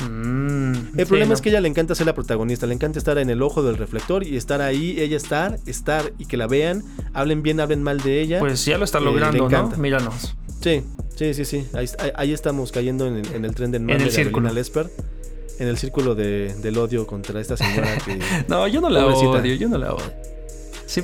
Mm, 0.09 0.75
El 0.97 0.99
sí, 0.99 1.05
problema 1.07 1.31
no. 1.31 1.35
es 1.35 1.41
que 1.41 1.49
a 1.49 1.53
ella 1.53 1.61
le 1.61 1.69
encanta 1.69 1.95
ser 1.97 2.07
la 2.07 2.15
protagonista, 2.15 2.67
le 2.67 2.75
encanta 2.75 2.99
estar 3.01 3.19
en 3.19 3.31
el 3.31 3.43
ojo 3.43 3.63
del 3.65 3.77
reflector 3.77 4.23
y 4.25 4.37
estar 4.37 4.61
ahí, 4.63 4.95
ella 5.01 5.17
estar, 5.17 5.59
estar 5.67 6.13
y 6.19 6.27
que 6.27 6.37
la 6.37 6.47
vean, 6.47 6.85
hablen 7.15 7.43
bien, 7.43 7.59
hablen 7.59 7.83
mal 7.83 8.01
de 8.01 8.21
ella. 8.21 8.39
Pues 8.39 8.65
ya 8.65 8.79
lo 8.79 8.85
está 8.85 8.99
Eh, 8.99 9.03
logrando, 9.03 9.49
le 9.49 9.57
¿no? 9.59 9.71
Míranos. 9.77 10.37
sí, 10.61 10.83
sí, 11.17 11.35
sí, 11.35 11.45
sí. 11.45 11.67
Ahí, 11.73 11.87
ahí- 12.15 12.33
estamos 12.33 12.71
cayendo 12.71 13.07
en 13.09 13.17
el, 13.17 13.33
en 13.35 13.45
el 13.45 13.55
tren 13.55 13.73
del 13.73 13.83
mame 13.83 13.95
el 13.97 14.05
de 14.05 14.11
círculo. 14.13 14.53
Lesper. 14.53 14.89
En 15.59 15.69
el 15.69 15.79
círculo 15.79 16.15
de- 16.15 16.55
del 16.63 16.77
odio 16.79 17.07
contra 17.07 17.41
esta 17.41 17.57
señora 17.57 17.97
que. 18.05 18.19
No, 18.49 18.69
yo 18.69 18.81
no 18.81 18.89
la 18.91 19.01
Pobrecita. 19.03 19.31
odio, 19.31 19.55
yo 19.57 19.69
no 19.69 19.79
la 19.79 19.95
odio. 19.95 20.13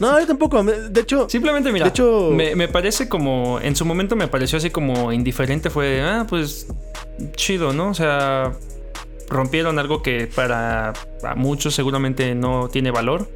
No, 0.00 0.18
yo 0.20 0.26
tampoco. 0.26 0.62
De 0.62 1.00
hecho, 1.00 1.28
Simplemente, 1.28 1.72
mira, 1.72 1.84
De 1.86 1.90
hecho- 1.90 2.30
me, 2.32 2.54
me 2.54 2.68
parece 2.68 3.08
como, 3.08 3.58
en 3.60 3.74
su 3.76 3.84
momento 3.84 4.14
me 4.16 4.28
pareció 4.28 4.58
así 4.58 4.70
como 4.70 5.12
indiferente, 5.12 5.70
fue, 5.70 6.02
ah, 6.02 6.26
pues 6.28 6.66
chido, 7.34 7.72
¿no? 7.72 7.88
O 7.90 7.94
sea, 7.94 8.52
rompieron 9.28 9.78
algo 9.78 10.02
que 10.02 10.28
para 10.32 10.92
a 11.24 11.34
muchos 11.34 11.74
seguramente 11.74 12.34
no 12.34 12.68
tiene 12.68 12.90
valor. 12.90 13.28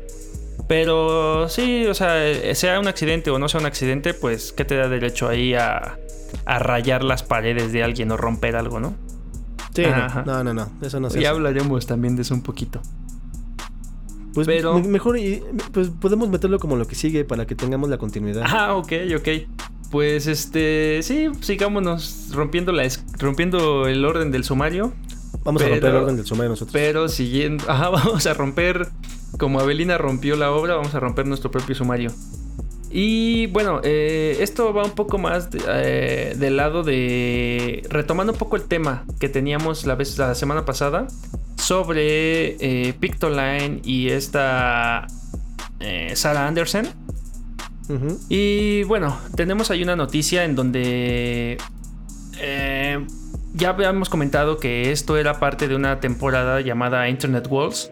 Pero 0.69 1.49
sí, 1.49 1.87
o 1.87 1.95
sea, 1.95 2.27
eh, 2.27 2.55
sea 2.55 2.81
un 2.81 2.89
accidente 2.89 3.31
o 3.31 3.39
no 3.39 3.49
sea 3.49 3.61
un 3.61 3.67
accidente, 3.67 4.15
pues, 4.15 4.53
¿qué 4.53 4.65
te 4.65 4.75
da 4.77 4.89
derecho 4.89 5.29
ahí 5.29 5.55
a, 5.55 5.99
a 6.45 6.59
rayar 6.59 7.05
las 7.05 7.23
paredes 7.23 7.73
de 7.73 7.83
alguien 7.85 8.11
o 8.11 8.17
romper 8.17 8.57
algo, 8.57 8.81
no? 8.81 8.95
sí, 9.75 9.85
Ajá. 9.85 10.23
no, 10.27 10.43
no, 10.43 10.55
no, 10.55 10.71
eso 10.81 10.99
no 11.01 11.11
se 11.11 11.21
Ya 11.21 11.29
hace. 11.29 11.37
hablaremos 11.37 11.87
también 11.87 12.17
de 12.17 12.23
eso 12.23 12.35
un 12.35 12.43
poquito. 12.43 12.81
Pues 14.37 14.47
pero- 14.47 14.79
me- 14.79 14.87
mejor, 14.89 15.19
y- 15.19 15.43
pues 15.73 15.89
podemos 15.89 16.29
meterlo 16.29 16.59
como 16.61 16.77
lo 16.77 16.87
que 16.87 16.95
sigue 16.95 17.25
para 17.25 17.47
que 17.47 17.55
tengamos 17.57 17.89
la 17.91 17.99
continuidad. 17.99 18.45
Ah, 18.47 18.75
ok, 18.77 18.93
ok. 19.19 19.29
Pues 19.91 20.27
este, 20.29 21.01
sí, 21.03 21.29
sigámonos 21.41 22.29
rompiendo 22.33 22.71
la 22.73 22.89
rompiendo 23.19 23.87
el 23.89 24.05
orden 24.05 24.31
del 24.31 24.45
sumario, 24.45 24.93
Vamos 25.45 25.63
a 25.63 25.69
romper 25.69 25.91
el 25.91 25.97
orden 25.97 26.17
del 26.17 26.27
sumario 26.27 26.51
nosotros. 26.51 26.73
pero 26.73 27.09
siguiendo, 27.09 27.65
ajá, 27.69 27.89
vamos 27.91 28.27
a 28.27 28.35
romper 28.35 28.89
como 29.39 29.61
Avelina 29.61 29.97
rompió 29.99 30.37
la 30.37 30.51
obra, 30.53 30.75
vamos 30.77 30.95
a 30.95 31.01
romper 31.01 31.27
nuestro 31.27 31.51
propio 31.51 31.75
sumario. 31.75 32.11
Y 32.99 33.47
bueno, 33.49 33.83
eh, 33.85 34.39
esto 34.41 34.73
va 34.73 34.83
un 34.83 34.93
poco 34.93 35.19
más 35.19 35.51
de- 35.51 35.61
eh, 35.69 36.35
del 36.39 36.57
lado 36.57 36.83
de 36.83 37.83
retomando 37.91 38.33
un 38.33 38.39
poco 38.39 38.57
el 38.57 38.63
tema 38.63 39.05
que 39.21 39.29
teníamos 39.29 39.85
la 39.85 39.97
vez 39.97 40.17
la 40.17 40.35
semana 40.35 40.65
pasada 40.65 41.07
sobre 41.59 42.57
eh, 42.59 42.95
Pictoline 42.99 43.83
y 43.85 44.09
esta 44.09 45.07
Sarah 46.15 46.49
Anderson. 46.49 46.87
Y 48.31 48.83
bueno, 48.85 49.19
tenemos 49.37 49.71
ahí 49.71 49.83
una 49.83 49.95
noticia 49.95 50.45
en 50.45 50.55
donde 50.57 51.59
ya 53.53 53.69
habíamos 53.69 54.09
comentado 54.09 54.57
que 54.57 54.91
esto 54.91 55.19
era 55.19 55.39
parte 55.39 55.69
de 55.69 55.77
una 55.77 56.01
temporada 56.01 56.63
llamada 56.63 57.11
Internet 57.11 57.47
Walls, 57.51 57.91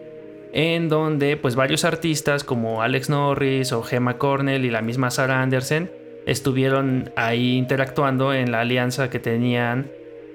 en 0.55 0.87
donde 0.87 1.35
pues 1.35 1.55
varios 1.55 1.83
artistas 1.83 2.45
como 2.45 2.81
Alex 2.81 3.09
Norris 3.09 3.73
o 3.73 3.83
Gemma 3.83 4.17
Cornell 4.17 4.63
y 4.63 4.71
la 4.71 4.81
misma 4.81 5.11
Sarah 5.11 5.41
Anderson 5.41 5.91
estuvieron 6.25 7.11
ahí 7.17 7.57
interactuando 7.57 8.33
en 8.33 8.53
la 8.53 8.61
alianza 8.61 9.09
que 9.09 9.19
tenían 9.19 9.91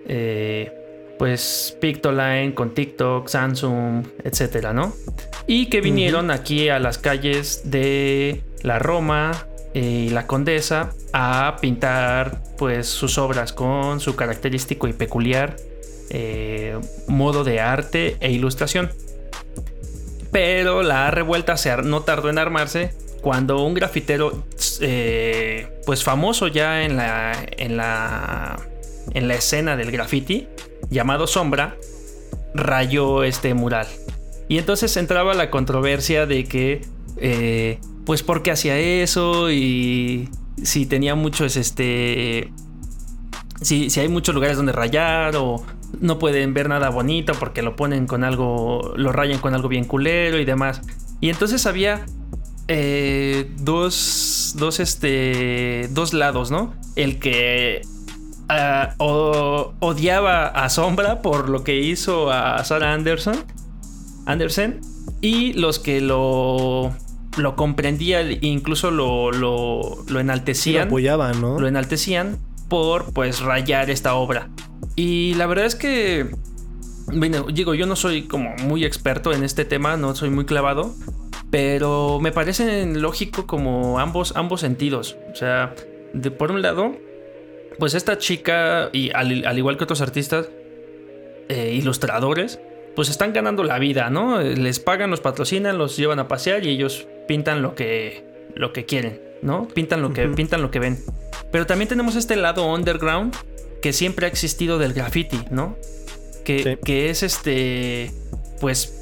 eh, 0.06 0.70
pues 1.18 1.74
Pictoline 1.80 2.52
con 2.52 2.74
TikTok, 2.74 3.28
Samsung, 3.28 4.06
etcétera, 4.22 4.74
¿no? 4.74 4.92
Y 5.46 5.70
que 5.70 5.80
vinieron 5.80 6.30
aquí 6.30 6.68
a 6.68 6.78
las 6.78 6.98
calles 6.98 7.70
de 7.70 8.42
la 8.62 8.78
Roma 8.78 9.32
y 9.72 10.10
la 10.10 10.26
Condesa 10.26 10.90
a 11.14 11.56
pintar 11.62 12.42
pues 12.58 12.88
sus 12.88 13.16
obras 13.16 13.54
con 13.54 14.00
su 14.00 14.16
característico 14.16 14.86
y 14.86 14.92
peculiar 14.92 15.56
eh, 16.10 16.78
modo 17.08 17.42
de 17.42 17.60
arte 17.60 18.18
e 18.20 18.30
ilustración. 18.32 18.90
Pero 20.32 20.82
la 20.82 21.10
revuelta 21.10 21.56
no 21.82 22.02
tardó 22.02 22.30
en 22.30 22.38
armarse 22.38 22.94
cuando 23.20 23.62
un 23.64 23.74
grafitero 23.74 24.44
eh, 24.80 25.80
pues 25.84 26.04
famoso 26.04 26.46
ya 26.46 26.84
en 26.84 26.96
la, 26.96 27.32
en 27.56 27.76
la 27.76 28.58
en 29.12 29.28
la 29.28 29.34
escena 29.34 29.76
del 29.76 29.90
graffiti 29.90 30.48
llamado 30.90 31.26
Sombra 31.26 31.76
rayó 32.54 33.24
este 33.24 33.54
mural. 33.54 33.86
Y 34.48 34.58
entonces 34.58 34.96
entraba 34.96 35.34
la 35.34 35.50
controversia 35.50 36.26
de 36.26 36.44
que, 36.44 36.80
eh, 37.18 37.78
pues, 38.04 38.22
¿por 38.22 38.42
qué 38.42 38.50
hacía 38.50 38.78
eso? 38.78 39.50
Y 39.50 40.28
si 40.62 40.86
tenía 40.86 41.14
muchos, 41.14 41.56
este. 41.56 42.52
Si, 43.60 43.90
si 43.90 44.00
hay 44.00 44.08
muchos 44.08 44.34
lugares 44.34 44.56
donde 44.56 44.72
rayar 44.72 45.36
o 45.36 45.64
no 45.98 46.18
pueden 46.18 46.54
ver 46.54 46.68
nada 46.68 46.90
bonito 46.90 47.32
porque 47.38 47.62
lo 47.62 47.76
ponen 47.76 48.06
con 48.06 48.24
algo, 48.24 48.92
lo 48.96 49.12
rayan 49.12 49.40
con 49.40 49.54
algo 49.54 49.68
bien 49.68 49.84
culero 49.84 50.38
y 50.38 50.44
demás. 50.44 50.82
Y 51.20 51.28
entonces 51.28 51.66
había 51.66 52.04
eh, 52.68 53.50
dos, 53.58 54.54
dos, 54.58 54.80
este, 54.80 55.88
dos 55.90 56.12
lados, 56.14 56.50
¿no? 56.50 56.74
El 56.96 57.18
que 57.18 57.82
odiaba 58.98 60.46
a 60.46 60.68
Sombra 60.68 61.22
por 61.22 61.48
lo 61.48 61.62
que 61.62 61.80
hizo 61.80 62.30
a 62.30 62.62
Sarah 62.64 62.94
Anderson. 62.94 63.36
Anderson. 64.26 64.80
Y 65.20 65.52
los 65.54 65.78
que 65.78 66.00
lo, 66.00 66.94
lo 67.36 67.56
comprendían, 67.56 68.38
incluso 68.40 68.90
lo, 68.90 69.30
lo, 69.32 70.04
lo 70.08 70.20
enaltecían. 70.20 70.84
lo 70.84 70.88
apoyaban, 70.88 71.40
¿no? 71.40 71.60
Lo 71.60 71.68
enaltecían 71.68 72.38
por 72.68 73.12
pues 73.12 73.40
rayar 73.40 73.90
esta 73.90 74.14
obra. 74.14 74.48
Y 75.00 75.32
la 75.36 75.46
verdad 75.46 75.64
es 75.64 75.76
que, 75.76 76.26
bueno, 77.06 77.46
digo, 77.50 77.72
yo 77.72 77.86
no 77.86 77.96
soy 77.96 78.24
como 78.24 78.54
muy 78.56 78.84
experto 78.84 79.32
en 79.32 79.44
este 79.44 79.64
tema, 79.64 79.96
no 79.96 80.14
soy 80.14 80.28
muy 80.28 80.44
clavado, 80.44 80.94
pero 81.50 82.18
me 82.20 82.32
parecen 82.32 83.00
lógico 83.00 83.46
como 83.46 83.98
ambos, 83.98 84.34
ambos 84.36 84.60
sentidos. 84.60 85.16
O 85.32 85.34
sea, 85.34 85.74
de, 86.12 86.30
por 86.30 86.52
un 86.52 86.60
lado, 86.60 86.94
pues 87.78 87.94
esta 87.94 88.18
chica, 88.18 88.90
y 88.92 89.10
al, 89.14 89.56
igual 89.56 89.78
que 89.78 89.84
otros 89.84 90.02
artistas, 90.02 90.50
eh, 91.48 91.72
ilustradores, 91.72 92.60
pues 92.94 93.08
están 93.08 93.32
ganando 93.32 93.64
la 93.64 93.78
vida, 93.78 94.10
¿no? 94.10 94.38
Les 94.42 94.80
pagan, 94.80 95.08
los 95.08 95.22
patrocinan, 95.22 95.78
los 95.78 95.96
llevan 95.96 96.18
a 96.18 96.28
pasear 96.28 96.66
y 96.66 96.68
ellos 96.68 97.08
pintan 97.26 97.62
lo 97.62 97.74
que, 97.74 98.22
lo 98.54 98.74
que 98.74 98.84
quieren, 98.84 99.18
¿no? 99.40 99.66
Pintan 99.66 100.02
lo 100.02 100.12
que, 100.12 100.28
pintan 100.28 100.60
lo 100.60 100.70
que 100.70 100.78
ven. 100.78 100.98
Pero 101.50 101.64
también 101.64 101.88
tenemos 101.88 102.16
este 102.16 102.36
lado 102.36 102.70
underground 102.70 103.34
que 103.80 103.92
siempre 103.92 104.26
ha 104.26 104.28
existido 104.28 104.78
del 104.78 104.92
graffiti, 104.92 105.40
¿no? 105.50 105.76
Que, 106.44 106.78
que 106.82 107.10
es 107.10 107.22
este, 107.22 108.12
pues 108.60 109.00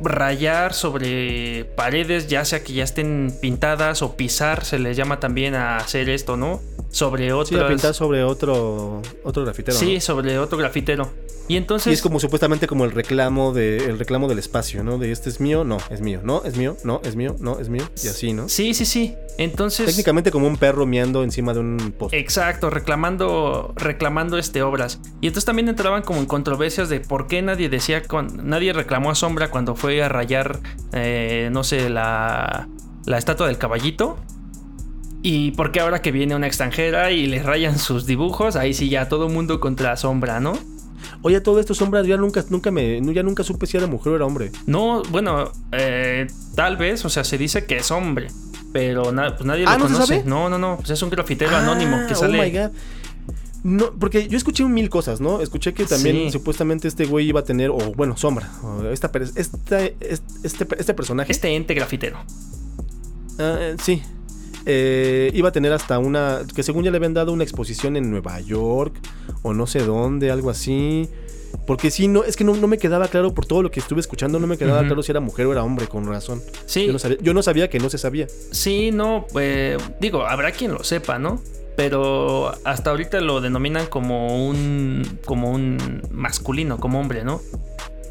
rayar 0.00 0.74
sobre 0.74 1.64
paredes, 1.76 2.26
ya 2.28 2.44
sea 2.44 2.62
que 2.62 2.72
ya 2.72 2.84
estén 2.84 3.34
pintadas 3.40 4.02
o 4.02 4.16
pisar, 4.16 4.64
se 4.64 4.78
les 4.78 4.96
llama 4.96 5.20
también 5.20 5.54
a 5.54 5.78
hacer 5.78 6.08
esto, 6.08 6.36
¿no? 6.36 6.60
Sobre 6.90 7.32
otro. 7.32 7.58
Sí, 7.58 7.64
pintar 7.68 7.94
sobre 7.94 8.22
otro, 8.22 9.02
otro 9.24 9.44
grafitero. 9.44 9.76
Sí, 9.76 10.00
sobre 10.00 10.38
otro 10.38 10.58
grafitero. 10.58 11.10
Y 11.48 11.56
entonces. 11.56 11.90
Y 11.90 11.94
es 11.94 12.02
como 12.02 12.18
supuestamente 12.18 12.66
como 12.66 12.84
el 12.84 12.92
reclamo 12.92 13.52
de 13.52 13.76
el 13.76 13.98
reclamo 13.98 14.28
del 14.28 14.38
espacio, 14.38 14.82
¿no? 14.82 14.98
De 14.98 15.12
este 15.12 15.30
es 15.30 15.40
mío, 15.40 15.64
no, 15.64 15.78
es 15.90 16.00
mío, 16.00 16.20
no, 16.24 16.42
es 16.44 16.56
mío, 16.56 16.76
no, 16.84 17.00
es 17.04 17.16
mío, 17.16 17.36
no, 17.38 17.58
es 17.60 17.68
mío. 17.68 17.84
Y 18.02 18.08
así, 18.08 18.32
¿no? 18.32 18.48
Sí, 18.48 18.74
sí, 18.74 18.84
sí. 18.84 19.14
Entonces. 19.38 19.86
Técnicamente 19.86 20.30
como 20.30 20.46
un 20.46 20.56
perro 20.56 20.86
miando 20.86 21.22
encima 21.22 21.54
de 21.54 21.60
un 21.60 21.94
poste. 21.96 22.18
Exacto, 22.18 22.70
reclamando, 22.70 23.72
reclamando 23.76 24.38
este 24.38 24.62
obras. 24.62 25.00
Y 25.20 25.28
entonces 25.28 25.44
también 25.44 25.68
entraban 25.68 26.02
como 26.02 26.20
en 26.20 26.26
controversias 26.26 26.88
de 26.88 27.00
por 27.00 27.26
qué 27.26 27.42
nadie 27.42 27.68
decía 27.68 28.02
con. 28.02 28.48
Nadie 28.48 28.72
reclamó 28.72 29.10
a 29.10 29.14
Sombra 29.14 29.50
cuando 29.50 29.76
fue 29.76 30.02
a 30.02 30.08
rayar. 30.08 30.60
Eh, 30.92 31.48
no 31.52 31.64
sé, 31.64 31.88
la. 31.88 32.68
La 33.04 33.18
estatua 33.18 33.46
del 33.46 33.58
caballito. 33.58 34.18
Y 35.22 35.52
por 35.52 35.72
qué 35.72 35.80
ahora 35.80 36.02
que 36.02 36.12
viene 36.12 36.34
una 36.34 36.46
extranjera 36.46 37.10
y 37.10 37.26
le 37.26 37.42
rayan 37.42 37.78
sus 37.78 38.06
dibujos, 38.06 38.56
ahí 38.56 38.74
sí 38.74 38.88
ya 38.88 39.08
todo 39.08 39.28
mundo 39.28 39.60
contra 39.60 39.96
Sombra, 39.96 40.40
¿no? 40.40 40.58
Oye, 41.22 41.40
todo 41.40 41.60
esto 41.60 41.74
sombras 41.74 42.06
ya 42.06 42.16
nunca, 42.16 42.44
nunca 42.50 42.70
me, 42.70 43.00
ya 43.14 43.22
nunca 43.22 43.42
supe 43.42 43.66
si 43.66 43.76
era 43.76 43.86
mujer 43.86 44.12
o 44.12 44.16
era 44.16 44.26
hombre. 44.26 44.52
No, 44.66 45.02
bueno, 45.10 45.50
eh, 45.72 46.26
tal 46.54 46.76
vez, 46.76 47.04
o 47.04 47.08
sea, 47.08 47.24
se 47.24 47.38
dice 47.38 47.64
que 47.64 47.76
es 47.76 47.90
hombre, 47.90 48.28
pero 48.72 49.04
pues 49.04 49.44
nadie 49.44 49.64
lo 49.64 49.70
ah, 49.70 49.78
¿no 49.78 49.86
conoce. 49.86 50.22
No, 50.24 50.48
no, 50.48 50.58
no, 50.58 50.76
pues 50.76 50.90
es 50.90 51.02
un 51.02 51.10
grafitero 51.10 51.56
anónimo 51.56 51.96
que 52.06 52.12
ah, 52.12 52.16
sale. 52.16 52.40
Oh 52.40 52.44
my 52.44 52.50
God. 52.50 52.70
No, 53.64 53.92
porque 53.98 54.28
yo 54.28 54.36
escuché 54.36 54.64
mil 54.64 54.88
cosas, 54.88 55.20
¿no? 55.20 55.40
Escuché 55.40 55.74
que 55.74 55.86
también 55.86 56.30
supuestamente 56.30 56.86
este 56.86 57.04
güey 57.04 57.26
iba 57.28 57.40
a 57.40 57.44
tener, 57.44 57.70
o 57.70 57.78
bueno, 57.96 58.16
sombra, 58.16 58.48
esta, 58.92 59.10
este, 59.34 59.96
este 60.42 60.94
personaje. 60.94 61.32
Este 61.32 61.54
ente 61.56 61.74
grafitero. 61.74 62.18
Ah, 63.38 63.74
sí, 63.82 64.02
eh, 64.66 65.30
iba 65.32 65.48
a 65.48 65.52
tener 65.52 65.72
hasta 65.72 65.98
una, 65.98 66.42
que 66.54 66.64
según 66.64 66.82
ya 66.84 66.90
le 66.90 66.96
habían 66.96 67.14
dado 67.14 67.32
una 67.32 67.44
exposición 67.44 67.96
en 67.96 68.10
Nueva 68.10 68.40
York 68.40 68.96
o 69.42 69.54
no 69.54 69.66
sé 69.66 69.80
dónde, 69.80 70.30
algo 70.30 70.50
así. 70.50 71.08
Porque 71.66 71.90
sí, 71.90 72.08
no, 72.08 72.24
es 72.24 72.36
que 72.36 72.44
no, 72.44 72.54
me 72.54 72.76
quedaba 72.76 73.08
claro 73.08 73.32
por 73.32 73.46
todo 73.46 73.62
lo 73.62 73.70
que 73.70 73.80
estuve 73.80 74.00
escuchando, 74.00 74.38
no 74.38 74.46
me 74.46 74.58
quedaba 74.58 74.84
claro 74.84 75.02
si 75.02 75.12
era 75.12 75.20
mujer 75.20 75.46
o 75.46 75.52
era 75.52 75.62
hombre, 75.62 75.86
con 75.86 76.06
razón. 76.06 76.42
Sí. 76.66 76.86
Yo 77.20 77.32
no 77.32 77.42
sabía, 77.42 77.70
que 77.70 77.78
no 77.78 77.88
se 77.88 77.98
sabía. 77.98 78.26
Sí, 78.50 78.90
no, 78.92 79.26
eh, 79.40 79.78
digo, 80.00 80.26
habrá 80.26 80.52
quien 80.52 80.72
lo 80.72 80.84
sepa, 80.84 81.18
¿no? 81.18 81.40
Pero 81.76 82.54
hasta 82.64 82.90
ahorita 82.90 83.20
lo 83.20 83.40
denominan 83.40 83.86
como 83.86 84.46
un, 84.48 85.18
como 85.24 85.50
un 85.50 86.02
masculino, 86.10 86.78
como 86.78 87.00
hombre, 87.00 87.24
¿no? 87.24 87.40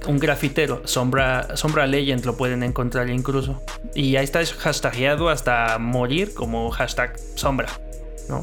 Un 0.07 0.19
grafitero, 0.19 0.81
Sombra, 0.85 1.55
Sombra 1.55 1.87
Legend 1.87 2.25
lo 2.25 2.37
pueden 2.37 2.63
encontrar 2.63 3.09
incluso. 3.09 3.61
Y 3.93 4.15
ahí 4.15 4.23
está 4.23 4.43
hashtagueado 4.45 5.29
hasta 5.29 5.77
morir 5.79 6.33
como 6.33 6.69
hashtag 6.71 7.17
Sombra, 7.35 7.69
¿no? 8.29 8.41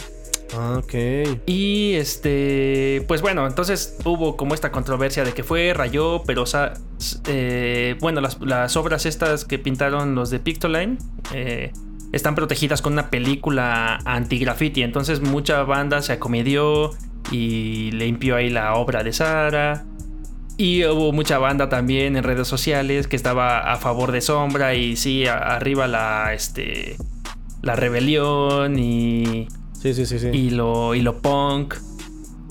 Ah, 0.54 0.78
ok. 0.78 0.94
Y 1.46 1.94
este, 1.94 3.04
pues 3.08 3.22
bueno, 3.22 3.46
entonces 3.46 3.96
hubo 4.04 4.36
como 4.36 4.54
esta 4.54 4.70
controversia 4.70 5.24
de 5.24 5.32
que 5.32 5.44
fue, 5.44 5.72
rayó, 5.74 6.22
pero 6.26 6.44
eh, 7.26 7.96
bueno, 8.00 8.20
las, 8.20 8.76
obras 8.76 9.06
estas 9.06 9.44
que 9.44 9.58
pintaron 9.58 10.14
los 10.14 10.30
de 10.30 10.40
Pictoline 10.40 10.98
eh, 11.32 11.72
están 12.12 12.34
protegidas 12.34 12.82
con 12.82 12.92
una 12.92 13.08
película 13.08 13.98
anti-graffiti. 14.04 14.82
Entonces 14.82 15.22
mucha 15.22 15.62
banda 15.62 16.02
se 16.02 16.12
acomedió 16.12 16.90
y 17.30 17.90
limpió 17.92 18.36
ahí 18.36 18.50
la 18.50 18.74
obra 18.74 19.02
de 19.02 19.12
Sara. 19.12 19.84
Y 20.56 20.84
hubo 20.84 21.12
mucha 21.12 21.38
banda 21.38 21.68
también 21.68 22.16
en 22.16 22.24
redes 22.24 22.46
sociales 22.46 23.06
que 23.08 23.16
estaba 23.16 23.72
a 23.72 23.76
favor 23.76 24.12
de 24.12 24.20
Sombra 24.20 24.74
y 24.74 24.96
sí, 24.96 25.26
arriba 25.26 25.86
la, 25.88 26.34
este, 26.34 26.96
la 27.62 27.74
rebelión 27.74 28.78
y... 28.78 29.48
Sí, 29.80 29.94
sí, 29.94 30.06
sí, 30.06 30.18
sí. 30.18 30.28
Y 30.28 30.50
lo, 30.50 30.94
y 30.94 31.00
lo 31.00 31.20
punk. 31.20 31.74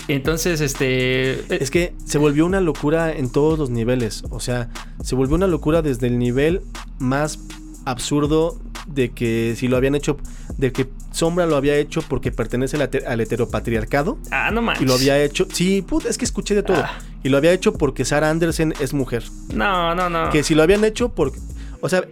Entonces, 0.08 0.60
este... 0.60 1.32
Eh, 1.32 1.58
es 1.60 1.70
que 1.70 1.94
se 2.04 2.18
volvió 2.18 2.44
una 2.44 2.60
locura 2.60 3.12
en 3.12 3.30
todos 3.30 3.58
los 3.58 3.70
niveles. 3.70 4.24
O 4.30 4.40
sea, 4.40 4.68
se 5.02 5.14
volvió 5.14 5.36
una 5.36 5.46
locura 5.46 5.80
desde 5.80 6.08
el 6.08 6.18
nivel 6.18 6.62
más 6.98 7.38
absurdo 7.84 8.60
de 8.86 9.10
que 9.10 9.54
si 9.56 9.68
lo 9.68 9.76
habían 9.76 9.94
hecho, 9.94 10.18
de 10.58 10.72
que 10.72 10.88
Sombra 11.12 11.46
lo 11.46 11.56
había 11.56 11.76
hecho 11.76 12.02
porque 12.02 12.32
pertenece 12.32 12.76
al, 12.76 13.20
heteropatriarcado. 13.20 14.18
Ah, 14.30 14.50
no 14.50 14.62
manches. 14.62 14.82
Y 14.82 14.86
lo 14.86 14.94
había 14.94 15.22
hecho, 15.22 15.46
sí, 15.52 15.84
es 16.08 16.18
que 16.18 16.24
escuché 16.24 16.54
de 16.54 16.62
todo. 16.62 16.78
Ah. 16.78 16.98
Y 17.22 17.28
lo 17.28 17.36
había 17.36 17.52
hecho 17.52 17.74
porque 17.74 18.04
Sarah 18.04 18.30
Anderson 18.30 18.74
es 18.80 18.92
mujer. 18.92 19.24
No, 19.54 19.94
no, 19.94 20.08
no. 20.08 20.30
Que 20.30 20.42
si 20.42 20.54
lo 20.54 20.62
habían 20.62 20.84
hecho 20.84 21.10
porque, 21.10 21.38
o 21.80 21.88
sea, 21.88 22.04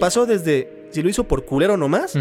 pasó 0.00 0.26
desde, 0.26 0.88
si 0.92 1.02
lo 1.02 1.08
hizo 1.08 1.24
por 1.24 1.44
culero 1.44 1.76
nomás, 1.76 2.16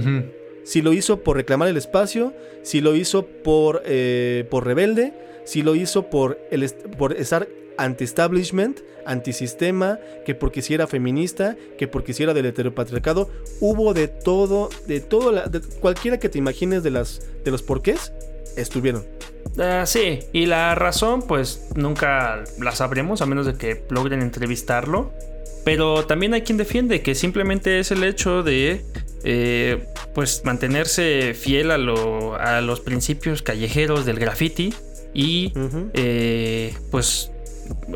si 0.63 0.81
lo 0.81 0.93
hizo 0.93 1.23
por 1.23 1.37
reclamar 1.37 1.67
el 1.69 1.77
espacio, 1.77 2.33
si 2.63 2.81
lo 2.81 2.95
hizo 2.95 3.25
por, 3.25 3.83
eh, 3.85 4.47
por 4.49 4.65
rebelde, 4.65 5.13
si 5.45 5.61
lo 5.61 5.75
hizo 5.75 6.09
por, 6.09 6.39
el, 6.51 6.69
por 6.97 7.13
estar 7.13 7.47
anti-establishment, 7.77 8.79
antisistema, 9.05 9.99
que 10.25 10.35
porque 10.35 10.61
si 10.61 10.73
era 10.73 10.87
feminista, 10.87 11.55
que 11.77 11.87
porque 11.87 12.13
si 12.13 12.23
era 12.23 12.33
del 12.33 12.45
heteropatriarcado, 12.45 13.29
hubo 13.59 13.93
de 13.93 14.07
todo, 14.07 14.69
de 14.87 14.99
todo, 14.99 15.31
de 15.31 15.61
cualquiera 15.79 16.19
que 16.19 16.29
te 16.29 16.37
imagines 16.37 16.83
de, 16.83 16.91
las, 16.91 17.21
de 17.43 17.51
los 17.51 17.61
porqués, 17.61 18.13
estuvieron. 18.55 19.05
Uh, 19.57 19.85
sí, 19.85 20.19
y 20.31 20.45
la 20.45 20.73
razón, 20.75 21.23
pues 21.23 21.67
nunca 21.75 22.43
la 22.59 22.71
sabremos, 22.71 23.21
a 23.21 23.25
menos 23.25 23.45
de 23.45 23.55
que 23.55 23.83
logren 23.89 24.21
entrevistarlo. 24.21 25.11
Pero 25.63 26.05
también 26.05 26.33
hay 26.33 26.41
quien 26.41 26.57
defiende 26.57 27.01
que 27.01 27.15
simplemente 27.15 27.79
es 27.79 27.91
el 27.91 28.03
hecho 28.03 28.43
de 28.43 28.83
eh, 29.23 29.85
pues 30.13 30.43
mantenerse 30.43 31.33
fiel 31.33 31.71
a, 31.71 31.77
lo, 31.77 32.35
a 32.35 32.59
los 32.59 32.81
principios 32.81 33.41
callejeros 33.41 34.05
del 34.05 34.19
graffiti 34.19 34.73
y 35.13 35.53
eh, 35.93 36.75
pues 36.91 37.31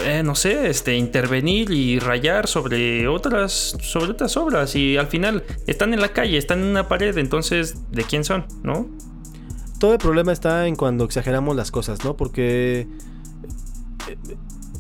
eh, 0.02 0.22
no 0.24 0.36
sé, 0.36 0.70
este 0.70 0.96
intervenir 0.96 1.72
y 1.72 2.00
rayar 2.00 2.48
sobre 2.48 3.08
otras 3.08 3.76
sobre 3.82 4.12
otras 4.12 4.38
obras 4.38 4.76
y 4.76 4.98
al 4.98 5.08
final 5.08 5.44
están 5.68 5.94
en 5.94 6.02
la 6.02 6.10
calle, 6.10 6.38
están 6.38 6.60
en 6.62 6.66
una 6.68 6.88
pared, 6.88 7.18
entonces 7.18 7.76
¿de 7.92 8.04
quién 8.04 8.24
son, 8.24 8.46
no? 8.64 8.88
Todo 9.80 9.94
el 9.94 10.00
problema 10.00 10.32
está 10.34 10.68
en 10.68 10.76
cuando 10.76 11.04
exageramos 11.06 11.56
las 11.56 11.70
cosas, 11.72 12.04
¿no? 12.04 12.16
Porque. 12.18 12.88
eh, 14.08 14.18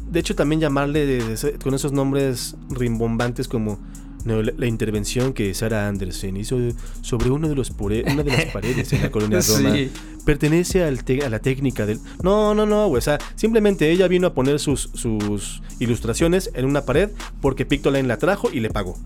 De 0.09 0.19
hecho, 0.21 0.35
también 0.35 0.61
llamarle 0.61 1.05
de- 1.05 1.57
con 1.61 1.73
esos 1.73 1.91
nombres 1.91 2.55
rimbombantes 2.69 3.47
como 3.49 3.77
no, 4.27 4.41
la, 4.43 4.51
la 4.55 4.65
intervención 4.67 5.33
que 5.33 5.53
Sarah 5.53 5.87
Anderson 5.87 6.37
hizo 6.37 6.57
sobre 7.01 7.29
uno 7.31 7.47
de 7.49 7.55
los 7.55 7.71
pore- 7.75 8.03
una 8.11 8.21
de 8.23 8.31
las 8.31 8.45
paredes 8.53 8.93
en 8.93 9.01
la 9.01 9.09
colonia 9.11 9.39
Roma 9.39 9.73
Sí. 9.73 9.91
pertenece 10.25 10.83
al 10.83 11.03
te- 11.03 11.23
a 11.25 11.29
la 11.29 11.39
técnica 11.39 11.85
del. 11.85 11.99
No, 12.21 12.53
no, 12.53 12.65
no, 12.65 12.87
güey. 12.87 12.99
O 12.99 13.01
sea, 13.01 13.17
simplemente 13.35 13.89
ella 13.91 14.07
vino 14.07 14.27
a 14.27 14.33
poner 14.33 14.59
sus, 14.59 14.89
sus 14.93 15.61
ilustraciones 15.79 16.51
en 16.53 16.65
una 16.65 16.81
pared 16.85 17.09
porque 17.41 17.65
Pictoline 17.65 18.07
la 18.07 18.17
trajo 18.17 18.49
y 18.51 18.59
le 18.59 18.69
pagó. 18.69 18.97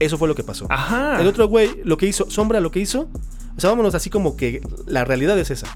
Eso 0.00 0.18
fue 0.18 0.26
lo 0.26 0.34
que 0.34 0.42
pasó. 0.42 0.66
Ajá. 0.68 1.20
El 1.20 1.26
otro 1.28 1.46
güey, 1.46 1.70
lo 1.84 1.96
que 1.96 2.06
hizo, 2.06 2.28
Sombra 2.30 2.60
lo 2.60 2.70
que 2.72 2.80
hizo, 2.80 3.08
o 3.56 3.60
sea, 3.60 3.70
vámonos 3.70 3.94
así 3.94 4.10
como 4.10 4.36
que 4.36 4.60
la 4.86 5.04
realidad 5.04 5.38
es 5.38 5.50
esa. 5.52 5.66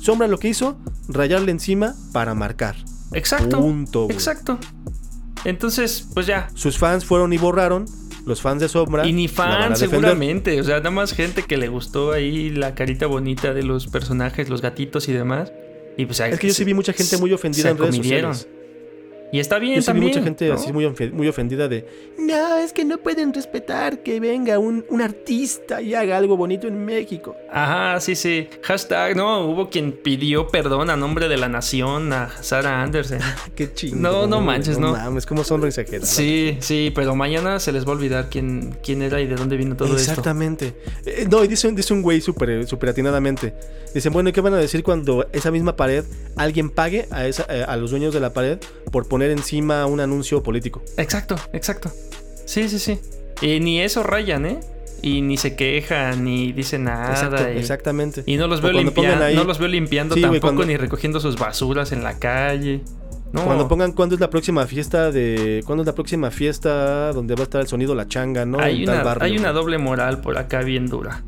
Sombra 0.00 0.28
lo 0.28 0.38
que 0.38 0.48
hizo, 0.48 0.78
rayarle 1.08 1.50
encima 1.50 1.94
para 2.12 2.34
marcar. 2.34 2.76
Exacto. 3.12 3.58
Punto, 3.58 4.04
güey. 4.04 4.14
Exacto. 4.14 4.58
Entonces, 5.44 6.06
pues 6.14 6.26
ya. 6.26 6.48
Sus 6.54 6.78
fans 6.78 7.04
fueron 7.04 7.32
y 7.32 7.38
borraron, 7.38 7.86
los 8.24 8.40
fans 8.40 8.60
de 8.60 8.68
Sombra. 8.68 9.06
Y 9.06 9.12
ni 9.12 9.28
la 9.28 9.34
van 9.34 9.48
a 9.48 9.52
fan, 9.52 9.68
defender. 9.70 9.90
seguramente. 9.90 10.60
O 10.60 10.64
sea, 10.64 10.78
nada 10.78 10.90
más 10.90 11.12
gente 11.12 11.42
que 11.42 11.56
le 11.56 11.68
gustó 11.68 12.12
ahí 12.12 12.50
la 12.50 12.74
carita 12.74 13.06
bonita 13.06 13.54
de 13.54 13.62
los 13.62 13.86
personajes, 13.86 14.48
los 14.48 14.62
gatitos 14.62 15.08
y 15.08 15.12
demás. 15.12 15.52
Y 15.96 16.06
pues 16.06 16.20
Es 16.20 16.38
que 16.38 16.48
yo 16.48 16.54
sí 16.54 16.64
vi 16.64 16.74
mucha 16.74 16.92
gente 16.92 17.16
muy 17.18 17.32
ofendida 17.32 17.64
se 17.64 17.68
en 17.70 17.78
redes 17.78 17.96
sociales. 17.96 18.48
Y 19.34 19.40
está 19.40 19.58
bien 19.58 19.74
Yo 19.74 19.82
sí 19.82 19.86
vi 19.86 19.92
también. 19.94 20.10
mucha 20.12 20.22
gente 20.22 20.46
¿no? 20.46 20.54
así 20.54 20.72
muy, 20.72 20.88
muy 21.12 21.26
ofendida 21.26 21.66
de, 21.66 21.84
no, 22.18 22.56
es 22.58 22.72
que 22.72 22.84
no 22.84 22.98
pueden 22.98 23.34
respetar 23.34 24.04
que 24.04 24.20
venga 24.20 24.60
un, 24.60 24.84
un 24.88 25.00
artista 25.00 25.82
y 25.82 25.92
haga 25.94 26.16
algo 26.16 26.36
bonito 26.36 26.68
en 26.68 26.84
México. 26.84 27.34
Ajá, 27.50 27.98
sí, 28.00 28.14
sí. 28.14 28.46
Hashtag, 28.62 29.16
no, 29.16 29.40
hubo 29.46 29.70
quien 29.70 29.90
pidió 29.90 30.46
perdón 30.46 30.88
a 30.88 30.96
nombre 30.96 31.26
de 31.28 31.36
la 31.36 31.48
nación 31.48 32.12
a 32.12 32.30
Sarah 32.42 32.80
Anderson. 32.84 33.18
Qué 33.56 33.72
chingón. 33.72 34.02
No, 34.02 34.26
no 34.28 34.40
manches, 34.40 34.78
no. 34.78 34.92
mames, 34.92 35.26
cómo 35.26 35.42
son 35.42 35.64
exagerados. 35.66 36.08
Sí, 36.08 36.56
sí, 36.60 36.92
pero 36.94 37.16
mañana 37.16 37.58
se 37.58 37.72
les 37.72 37.84
va 37.84 37.88
a 37.88 37.94
olvidar 37.96 38.28
quién, 38.30 38.76
quién 38.84 39.02
era 39.02 39.20
y 39.20 39.26
de 39.26 39.34
dónde 39.34 39.56
vino 39.56 39.74
todo 39.76 39.96
esto. 39.96 40.10
Exactamente. 40.12 40.74
Eh, 41.06 41.26
no, 41.28 41.42
y 41.42 41.48
dice, 41.48 41.66
un- 41.66 41.74
dice 41.74 41.92
un 41.92 42.02
güey 42.02 42.20
súper 42.20 42.64
super 42.68 42.90
atinadamente. 42.90 43.52
Dicen, 43.92 44.12
bueno, 44.12 44.28
¿y 44.28 44.32
qué 44.32 44.40
van 44.40 44.54
a 44.54 44.58
decir 44.58 44.82
cuando 44.82 45.26
esa 45.32 45.50
misma 45.50 45.76
pared 45.76 46.04
alguien 46.36 46.70
pague 46.70 47.06
a, 47.10 47.26
esa, 47.26 47.46
eh, 47.48 47.64
a 47.66 47.76
los 47.76 47.90
dueños 47.90 48.12
de 48.14 48.20
la 48.20 48.32
pared 48.32 48.58
por 48.90 49.06
poner 49.08 49.23
encima 49.30 49.86
un 49.86 50.00
anuncio 50.00 50.42
político? 50.42 50.82
Exacto, 50.96 51.36
exacto. 51.52 51.90
Sí, 52.44 52.68
sí, 52.68 52.78
sí. 52.78 52.98
Y 53.42 53.60
ni 53.60 53.80
eso 53.80 54.02
rayan, 54.02 54.46
¿eh? 54.46 54.60
Y 55.02 55.20
ni 55.20 55.36
se 55.36 55.54
quejan, 55.56 56.24
ni 56.24 56.52
dicen 56.52 56.84
nada. 56.84 57.10
Exacto, 57.10 57.52
y, 57.52 57.58
exactamente. 57.58 58.22
y 58.26 58.36
no 58.36 58.46
los 58.46 58.62
veo 58.62 58.72
limpiando, 58.72 59.30
no 59.34 59.44
los 59.44 59.58
veo 59.58 59.68
limpiando 59.68 60.14
Sí, 60.14 60.22
tampoco, 60.22 60.40
cuando- 60.40 60.64
ni 60.64 60.76
recogiendo 60.76 61.20
sus 61.20 61.36
basuras 61.36 61.92
en 61.92 62.02
la 62.02 62.18
calle. 62.18 62.82
No. 63.32 63.44
Cuando 63.44 63.66
pongan 63.66 63.92
cuándo 63.92 64.14
es 64.14 64.20
la 64.20 64.30
próxima 64.30 64.64
fiesta 64.66 65.10
de. 65.10 65.62
¿Cuándo 65.66 65.82
es 65.82 65.86
la 65.88 65.94
próxima 65.94 66.30
fiesta 66.30 67.12
donde 67.12 67.34
va 67.34 67.40
a 67.40 67.42
estar 67.44 67.60
el 67.60 67.66
sonido 67.66 67.94
La 67.96 68.06
Changa, 68.06 68.46
no? 68.46 68.60
hay 68.60 68.80
En 68.80 68.86
tal 68.86 69.00
una, 69.02 69.24
hay 69.24 69.36
una 69.36 69.50
doble 69.52 69.76
moral 69.76 70.20
por 70.20 70.38
acá 70.38 70.60
bien 70.60 70.86
dura. 70.86 71.24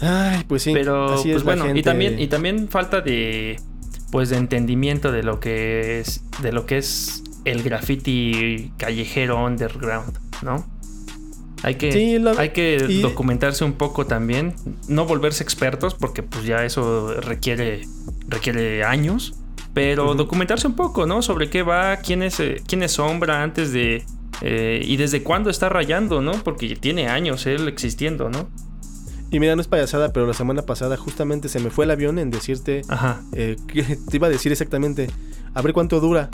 Ay, 0.00 0.44
pues 0.48 0.62
sí. 0.62 0.72
Pero, 0.72 1.14
así 1.14 1.24
pues 1.28 1.36
es 1.38 1.42
bueno, 1.44 1.64
y 1.64 1.68
gente. 1.68 1.82
también, 1.82 2.18
y 2.20 2.26
también 2.28 2.68
falta 2.68 3.00
de 3.00 3.60
pues 4.10 4.28
de 4.30 4.36
entendimiento 4.36 5.12
de 5.12 5.22
lo 5.22 5.40
que 5.40 6.00
es. 6.00 6.22
de 6.42 6.52
lo 6.52 6.66
que 6.66 6.78
es 6.78 7.22
el 7.44 7.62
graffiti 7.62 8.72
callejero 8.76 9.44
underground, 9.44 10.18
¿no? 10.42 10.66
Hay 11.62 11.74
que, 11.74 11.92
Sí, 11.92 12.18
la- 12.18 12.32
hay 12.32 12.50
que 12.50 12.86
y- 12.88 13.00
documentarse 13.02 13.64
un 13.64 13.74
poco 13.74 14.06
también. 14.06 14.54
No 14.88 15.04
volverse 15.04 15.42
expertos, 15.42 15.94
porque 15.94 16.22
pues 16.22 16.44
ya 16.44 16.64
eso 16.64 17.14
requiere, 17.20 17.82
requiere 18.28 18.82
años. 18.84 19.34
Pero 19.74 20.14
documentarse 20.14 20.66
un 20.66 20.74
poco, 20.74 21.06
¿no? 21.06 21.22
Sobre 21.22 21.48
qué 21.50 21.62
va, 21.62 21.98
quién 21.98 22.22
es, 22.22 22.40
eh, 22.40 22.60
quién 22.66 22.82
es 22.82 22.92
sombra 22.92 23.42
antes 23.42 23.72
de. 23.72 24.04
eh, 24.42 24.80
y 24.84 24.96
desde 24.96 25.22
cuándo 25.22 25.50
está 25.50 25.68
rayando, 25.68 26.22
¿no? 26.22 26.32
Porque 26.32 26.74
tiene 26.76 27.08
años 27.08 27.44
él 27.46 27.68
existiendo, 27.68 28.30
¿no? 28.30 28.48
Y 29.30 29.38
mira, 29.40 29.54
no 29.54 29.62
es 29.62 29.68
payasada, 29.68 30.12
pero 30.12 30.26
la 30.26 30.34
semana 30.34 30.62
pasada 30.62 30.96
justamente 30.96 31.48
se 31.48 31.60
me 31.60 31.70
fue 31.70 31.84
el 31.84 31.90
avión 31.92 32.18
en 32.18 32.30
decirte. 32.30 32.82
Ajá. 32.88 33.22
eh, 33.32 33.56
que 33.68 33.82
te 33.82 34.16
iba 34.16 34.26
a 34.26 34.30
decir 34.30 34.50
exactamente. 34.52 35.08
A 35.54 35.62
ver 35.62 35.72
cuánto 35.72 36.00
dura. 36.00 36.30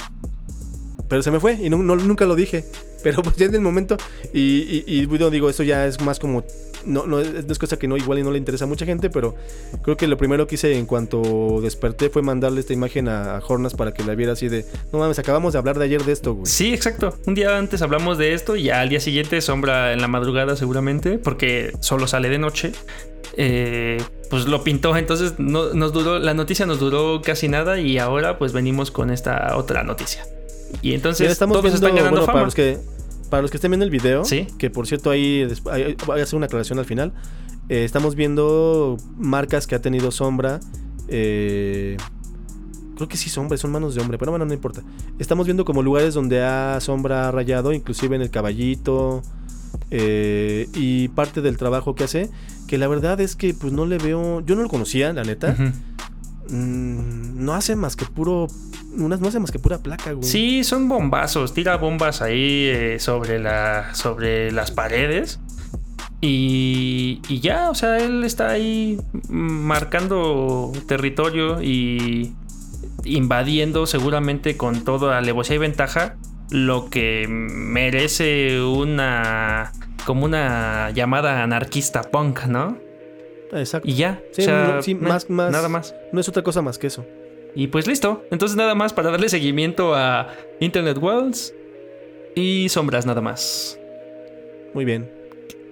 Pero 1.09 1.22
se 1.22 1.30
me 1.30 1.38
fue 1.38 1.54
y 1.54 1.68
no, 1.70 1.78
no- 1.78 1.96
nunca 1.96 2.24
lo 2.24 2.35
dije. 2.35 2.64
Pero 3.02 3.22
pues 3.22 3.37
ya 3.37 3.46
en 3.46 3.54
el 3.54 3.61
momento. 3.61 3.96
Y, 4.32 4.40
y, 4.40 4.85
y, 4.87 5.06
bueno, 5.06 5.30
digo, 5.30 5.48
esto 5.50 5.62
ya 5.62 5.87
es 5.87 6.00
más 6.00 6.18
como. 6.18 6.42
No, 6.87 7.07
no, 7.07 7.20
es 7.20 7.59
cosa 7.59 7.79
que 7.79 7.88
no 7.88 7.96
igual 7.96 8.18
y 8.18 8.22
no 8.22 8.31
le 8.31 8.38
interesa 8.38 8.64
a 8.64 8.68
mucha 8.68 8.87
gente, 8.87 9.11
pero 9.11 9.35
creo 9.83 9.96
que 9.96 10.07
lo 10.07 10.16
primero 10.16 10.46
que 10.46 10.55
hice 10.55 10.77
en 10.79 10.87
cuanto 10.87 11.61
desperté 11.61 12.11
fue 12.11 12.22
mandarle 12.22 12.61
esta 12.61 12.72
imagen 12.72 13.09
a, 13.09 13.40
Hornas 13.46 13.75
para 13.75 13.92
que 13.92 14.05
la 14.05 14.14
viera 14.14 14.33
así 14.33 14.49
de. 14.49 14.64
No 14.92 14.99
mames, 14.99 15.18
acabamos 15.18 15.53
de 15.53 15.59
hablar 15.59 15.79
de 15.79 15.85
ayer 15.85 16.05
de 16.05 16.12
esto, 16.12 16.35
güey. 16.35 16.46
Sí, 16.46 16.72
exacto. 16.72 17.16
Un 17.27 17.35
día 17.35 17.57
antes 17.59 17.83
hablamos 17.83 18.18
de 18.18 18.35
esto 18.35 18.57
y 18.57 18.70
al 18.70 18.88
día 18.88 19.01
siguiente 19.01 19.40
sombra 19.40 19.92
en 19.92 20.01
la 20.01 20.09
madrugada 20.09 20.57
seguramente, 20.57 21.18
porque 21.18 21.72
solo 21.81 22.07
sale 22.07 22.29
de 22.29 22.38
noche. 22.38 22.72
Eh, 23.37 24.03
pues 24.31 24.46
lo 24.46 24.64
pintó, 24.64 24.96
entonces 24.96 25.35
no, 25.38 25.75
nos 25.75 25.92
duró, 25.92 26.18
la 26.18 26.33
noticia 26.33 26.64
nos 26.64 26.81
duró 26.81 27.20
casi 27.22 27.49
nada 27.49 27.79
y 27.81 27.99
ahora 27.99 28.38
pues 28.38 28.53
venimos 28.53 28.90
con 28.90 29.11
esta 29.11 29.57
otra 29.57 29.83
noticia. 29.83 30.25
Y 30.83 30.94
entonces 30.94 31.20
Mira, 31.20 31.33
estamos 31.33 31.55
todos 31.55 31.64
viendo, 31.64 31.87
están 31.87 31.96
ganando 31.96 32.20
bueno, 32.20 32.27
fama. 32.27 32.33
para 32.33 32.44
los 32.46 32.55
que 32.55 32.79
para 33.30 33.42
los 33.42 33.50
que 33.50 33.56
estén 33.56 33.70
viendo 33.70 33.84
el 33.84 33.90
video, 33.90 34.24
Sí. 34.24 34.46
que 34.58 34.70
por 34.70 34.86
cierto 34.86 35.10
ahí 35.10 35.46
voy 36.06 36.20
a 36.20 36.22
hacer 36.22 36.36
una 36.36 36.46
aclaración 36.46 36.78
al 36.78 36.84
final. 36.86 37.12
eh, 37.68 37.84
estamos 37.84 38.14
viendo 38.14 38.96
marcas 39.18 39.66
que 39.66 39.74
ha 39.74 39.80
tenido 39.80 40.10
Sombra. 40.12 40.60
eh, 41.08 41.96
creo 42.96 43.08
que 43.08 43.16
sí 43.16 43.28
Sombra, 43.28 43.56
son 43.58 43.72
manos 43.72 43.94
de 43.94 44.00
hombre, 44.00 44.18
pero 44.18 44.30
bueno, 44.32 44.44
no 44.46 44.54
importa. 44.54 44.82
Estamos 45.18 45.46
viendo 45.46 45.64
como 45.64 45.82
lugares 45.82 46.14
donde 46.14 46.42
ha 46.42 46.78
Sombra 46.80 47.30
rayado, 47.30 47.72
inclusive 47.72 48.16
en 48.16 48.22
el 48.22 48.30
caballito. 48.30 49.22
eh, 49.90 50.68
y 50.74 51.08
parte 51.08 51.42
del 51.42 51.56
trabajo 51.58 51.94
que 51.94 52.04
hace, 52.04 52.30
que 52.66 52.76
la 52.78 52.88
verdad 52.88 53.20
es 53.20 53.36
que 53.36 53.52
pues 53.54 53.72
no 53.72 53.84
le 53.86 53.98
veo, 53.98 54.40
yo 54.44 54.56
no 54.56 54.62
lo 54.62 54.68
conocía, 54.68 55.12
la 55.12 55.22
neta. 55.22 55.54
Mm, 56.48 57.44
no 57.44 57.54
hace 57.54 57.76
más 57.76 57.96
que 57.96 58.04
puro, 58.04 58.46
no 58.92 59.09
no 59.09 59.28
hace 59.28 59.40
más 59.40 59.50
que 59.50 59.59
pura 59.59 59.78
placa, 59.78 60.12
güey. 60.12 60.28
Sí, 60.28 60.64
son 60.64 60.88
bombazos, 60.88 61.54
tira 61.54 61.76
bombas 61.76 62.22
ahí 62.22 62.66
eh, 62.66 62.96
sobre, 63.00 63.38
la, 63.38 63.94
sobre 63.94 64.52
las 64.52 64.70
paredes. 64.70 65.40
Y, 66.20 67.20
y 67.28 67.40
ya, 67.40 67.70
o 67.70 67.74
sea, 67.74 67.98
él 67.98 68.24
está 68.24 68.48
ahí 68.48 68.98
marcando 69.28 70.72
territorio 70.87 71.62
y 71.62 72.32
invadiendo 73.04 73.87
seguramente 73.87 74.56
con 74.56 74.82
toda 74.85 75.18
alevosía 75.18 75.56
y 75.56 75.59
ventaja 75.59 76.16
lo 76.50 76.88
que 76.90 77.26
merece 77.28 78.61
una 78.62 79.72
como 80.04 80.24
una 80.24 80.90
llamada 80.90 81.42
anarquista 81.42 82.02
punk, 82.02 82.44
¿no? 82.44 82.78
Exacto. 83.52 83.88
Y 83.88 83.94
ya, 83.94 84.20
Sí, 84.32 84.42
o 84.42 84.44
sea, 84.44 84.72
no, 84.76 84.82
sí, 84.82 84.94
no- 84.94 85.09
más- 85.09 85.30
más- 85.30 85.52
nada 85.52 85.68
más. 85.68 85.94
No 86.12 86.20
es 86.20 86.28
otra 86.28 86.42
cosa 86.42 86.62
más 86.62 86.78
que 86.78 86.87
eso. 86.88 87.04
Y 87.54 87.68
pues 87.68 87.87
listo. 87.87 88.24
Entonces 88.30 88.56
nada 88.56 88.74
más 88.74 88.92
para 88.92 89.11
darle 89.11 89.28
seguimiento 89.28 89.94
a 89.94 90.28
Internet 90.61 90.98
Worlds 90.98 91.54
y 92.35 92.68
sombras 92.68 93.06
nada 93.06 93.20
más. 93.20 93.78
Muy 94.74 94.85
bien. 94.85 95.11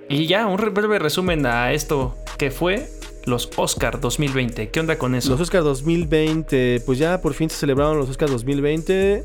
Y 0.09 0.27
ya, 0.27 0.47
un 0.47 0.59
re- 0.59 0.71
breve 0.71 0.99
resumen 0.99 1.45
a 1.47 1.73
esto 1.73 2.17
que 2.39 2.51
fue 2.51 2.87
los 3.27 3.51
Oscar 3.57 4.01
2020. 4.01 4.71
¿Qué 4.71 4.81
onda 4.81 4.97
con 4.97 5.15
eso? 5.15 5.31
Los 5.31 5.41
Oscars 5.41 5.65
2020, 5.65 6.83
pues 6.87 6.99
ya 6.99 7.21
por 7.21 7.35
fin 7.35 7.51
se 7.51 7.57
celebraron 7.57 7.99
los 7.99 8.09
Oscars 8.09 8.31
2020. 8.33 9.25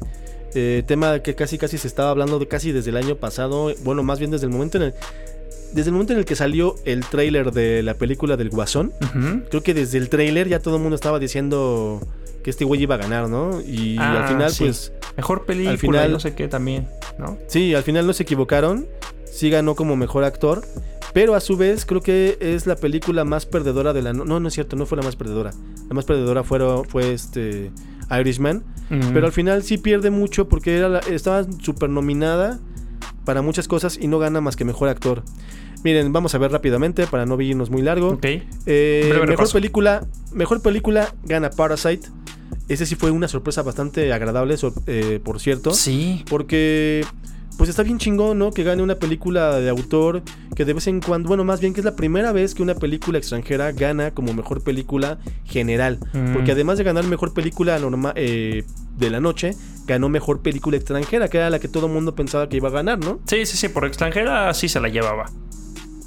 eh, 0.55 0.81
tema 0.87 1.19
que 1.19 1.35
casi 1.35 1.59
casi 1.59 1.77
se 1.77 1.87
estaba 1.87 2.09
hablando 2.09 2.39
de 2.39 2.47
casi 2.47 2.71
desde 2.71 2.89
el 2.89 2.97
año 2.97 3.15
pasado. 3.17 3.71
Bueno, 3.83 4.01
más 4.01 4.17
bien 4.17 4.31
desde 4.31 4.47
el 4.47 4.51
momento 4.51 4.77
en 4.79 4.83
el. 4.85 4.93
Desde 5.73 5.89
el 5.89 5.93
momento 5.93 6.13
en 6.13 6.19
el 6.19 6.25
que 6.25 6.35
salió 6.35 6.75
el 6.85 7.05
tráiler 7.05 7.51
de 7.51 7.83
la 7.83 7.93
película 7.95 8.37
del 8.37 8.49
Guasón. 8.49 8.91
Creo 9.49 9.63
que 9.63 9.73
desde 9.73 9.97
el 9.97 10.09
tráiler 10.09 10.47
ya 10.47 10.59
todo 10.59 10.75
el 10.77 10.81
mundo 10.81 10.95
estaba 10.95 11.19
diciendo 11.19 12.01
que 12.43 12.49
este 12.49 12.65
güey 12.65 12.81
iba 12.83 12.95
a 12.95 12.97
ganar, 12.97 13.27
¿no? 13.29 13.61
Y 13.61 13.97
Ah, 13.99 14.23
al 14.23 14.27
final, 14.27 14.51
sí. 14.51 14.63
pues. 14.65 14.93
Mejor 15.17 15.45
película 15.45 15.71
Al 15.71 15.77
final- 15.77 16.09
y 16.09 16.13
no 16.13 16.19
sé 16.19 16.33
qué 16.35 16.47
también, 16.47 16.87
¿no? 17.17 17.37
Sí, 17.47 17.73
al 17.75 17.83
final 17.83 18.07
no 18.07 18.13
se 18.13 18.23
equivocaron. 18.23 18.87
Sí 19.25 19.49
ganó 19.49 19.75
como 19.75 19.95
mejor 19.95 20.23
actor. 20.23 20.63
Pero 21.13 21.33
a 21.35 21.39
su 21.39 21.57
vez 21.57 21.85
creo 21.85 22.01
que 22.01 22.37
es 22.39 22.67
la 22.67 22.75
película 22.75 23.25
más 23.25 23.45
perdedora 23.47 23.93
de 23.93 24.01
la... 24.03 24.13
No, 24.13 24.39
no 24.39 24.47
es 24.47 24.53
cierto, 24.53 24.75
no 24.75 24.85
fue 24.85 24.95
la 24.97 25.03
más 25.03 25.15
perdedora. 25.15 25.51
La 25.87 25.95
más 25.95 26.05
perdedora 26.05 26.43
fue 26.43 27.13
este 27.13 27.71
Irishman. 28.11 28.63
Pero 29.13 29.25
al 29.25 29.31
final 29.33 29.63
sí 29.63 29.77
pierde 29.79 30.09
mucho 30.11 30.47
porque 30.47 30.77
era 30.77 30.87
la- 30.87 30.99
estaba 30.99 31.45
súper 31.61 31.89
nominada 31.89 32.59
para 33.25 33.41
muchas 33.41 33.67
cosas 33.67 33.97
y 34.01 34.07
no 34.07 34.19
gana 34.19 34.41
más 34.41 34.55
que 34.55 34.65
mejor 34.65 34.89
actor. 34.89 35.23
Miren, 35.83 36.11
vamos 36.11 36.35
a 36.35 36.37
ver 36.37 36.51
rápidamente 36.51 37.07
para 37.07 37.25
no 37.25 37.39
irnos 37.39 37.69
muy 37.69 37.81
largo. 37.81 38.09
Ok. 38.09 38.25
Eh, 38.65 39.09
mejor 39.09 39.27
repaso. 39.29 39.53
película, 39.53 40.05
mejor 40.33 40.61
película 40.61 41.13
gana 41.23 41.49
Parasite. 41.49 42.07
Ese 42.67 42.85
sí 42.85 42.95
fue 42.95 43.11
una 43.11 43.27
sorpresa 43.27 43.61
bastante 43.63 44.11
agradable, 44.13 44.55
eh, 44.87 45.19
por 45.23 45.39
cierto. 45.39 45.71
Sí. 45.73 46.23
Porque, 46.29 47.05
pues 47.59 47.69
está 47.69 47.83
bien 47.83 47.97
chingón, 47.97 48.39
¿no? 48.39 48.51
Que 48.51 48.63
gane 48.63 48.81
una 48.81 48.95
película 48.95 49.59
de 49.59 49.69
autor 49.69 50.23
que 50.55 50.63
de 50.63 50.71
vez 50.71 50.87
en 50.87 51.01
cuando, 51.01 51.27
bueno, 51.27 51.43
más 51.43 51.59
bien 51.59 51.73
que 51.73 51.81
es 51.81 51.85
la 51.85 51.97
primera 51.97 52.31
vez 52.31 52.55
que 52.55 52.63
una 52.63 52.73
película 52.73 53.17
extranjera 53.17 53.73
gana 53.73 54.11
como 54.11 54.33
mejor 54.33 54.63
película 54.63 55.19
general. 55.43 55.99
Mm. 56.13 56.31
Porque 56.31 56.53
además 56.53 56.77
de 56.77 56.85
ganar 56.85 57.03
mejor 57.03 57.33
película 57.33 57.77
eh, 58.15 58.63
de 58.95 59.09
la 59.09 59.19
noche, 59.19 59.55
ganó 59.85 60.07
mejor 60.07 60.41
película 60.41 60.77
extranjera, 60.77 61.27
que 61.27 61.35
era 61.35 61.49
la 61.49 61.59
que 61.59 61.67
todo 61.67 61.87
el 61.87 61.91
mundo 61.91 62.15
pensaba 62.15 62.47
que 62.47 62.55
iba 62.55 62.69
a 62.69 62.71
ganar, 62.71 62.97
¿no? 62.97 63.19
Sí, 63.25 63.45
sí, 63.45 63.57
sí, 63.57 63.67
por 63.67 63.83
extranjera 63.83 64.53
sí 64.53 64.69
se 64.69 64.79
la 64.79 64.87
llevaba. 64.87 65.25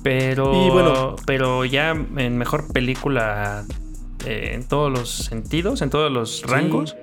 Pero. 0.02 0.66
Y 0.66 0.70
bueno. 0.70 1.16
Pero 1.26 1.66
ya 1.66 1.90
en 1.90 2.38
mejor 2.38 2.72
película 2.72 3.66
eh, 4.24 4.52
en 4.54 4.66
todos 4.66 4.90
los 4.90 5.10
sentidos, 5.10 5.82
en 5.82 5.90
todos 5.90 6.10
los 6.10 6.44
rangos. 6.46 6.96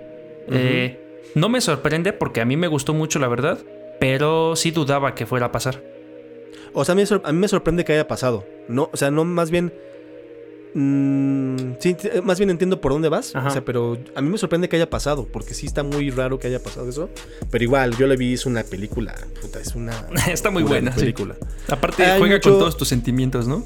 eh, 0.48 1.06
no 1.36 1.50
me 1.50 1.62
sorprende 1.62 2.14
porque 2.14 2.42
a 2.42 2.46
mí 2.46 2.58
me 2.58 2.68
gustó 2.68 2.96
mucho, 2.96 3.20
la 3.20 3.28
verdad. 3.28 3.60
Pero 4.00 4.56
sí 4.56 4.72
dudaba 4.72 5.14
que 5.16 5.26
fuera 5.26 5.48
a 5.48 5.52
pasar. 5.52 5.84
O 6.74 6.86
sea, 6.86 6.94
a 6.94 6.96
mí, 6.96 7.02
me 7.02 7.06
sor- 7.06 7.22
a 7.26 7.32
mí 7.32 7.40
me 7.40 7.48
sorprende 7.48 7.84
que 7.84 7.94
haya 7.94 8.08
pasado. 8.08 8.46
No, 8.68 8.90
o 8.94 8.98
sea, 8.98 9.12
no 9.12 9.26
más 9.26 9.50
bien. 9.52 9.74
mm, 10.74 11.58
sí, 11.80 11.94
t- 11.96 12.22
más 12.22 12.38
bien 12.40 12.50
entiendo 12.50 12.80
por 12.80 12.92
dónde 12.92 13.10
vas. 13.10 13.36
Ajá. 13.36 13.48
O 13.48 13.52
sea, 13.52 13.66
pero 13.66 13.98
a 14.16 14.22
mí 14.22 14.30
me 14.30 14.38
sorprende 14.38 14.70
que 14.70 14.76
haya 14.76 14.90
pasado. 14.90 15.28
Porque 15.32 15.54
sí 15.54 15.66
está 15.66 15.84
muy 15.84 16.12
raro 16.12 16.40
que 16.40 16.48
haya 16.48 16.62
pasado 16.62 16.88
eso. 16.90 17.10
Pero 17.50 17.64
igual, 17.64 17.98
yo 17.98 18.08
le 18.08 18.16
vi, 18.18 18.34
es 18.34 18.46
una 18.46 18.64
película. 18.64 19.16
Puta, 19.42 19.60
es 19.60 19.76
una. 19.76 20.06
Está 20.32 20.52
muy 20.52 20.64
buena. 20.64 20.92
sí. 20.94 21.00
película. 21.00 21.36
Aparte, 21.68 22.04
Hay 22.06 22.20
juega 22.20 22.36
mucho- 22.36 22.52
con 22.52 22.60
todos 22.60 22.78
tus 22.78 22.88
sentimientos, 22.88 23.48
¿no? 23.48 23.64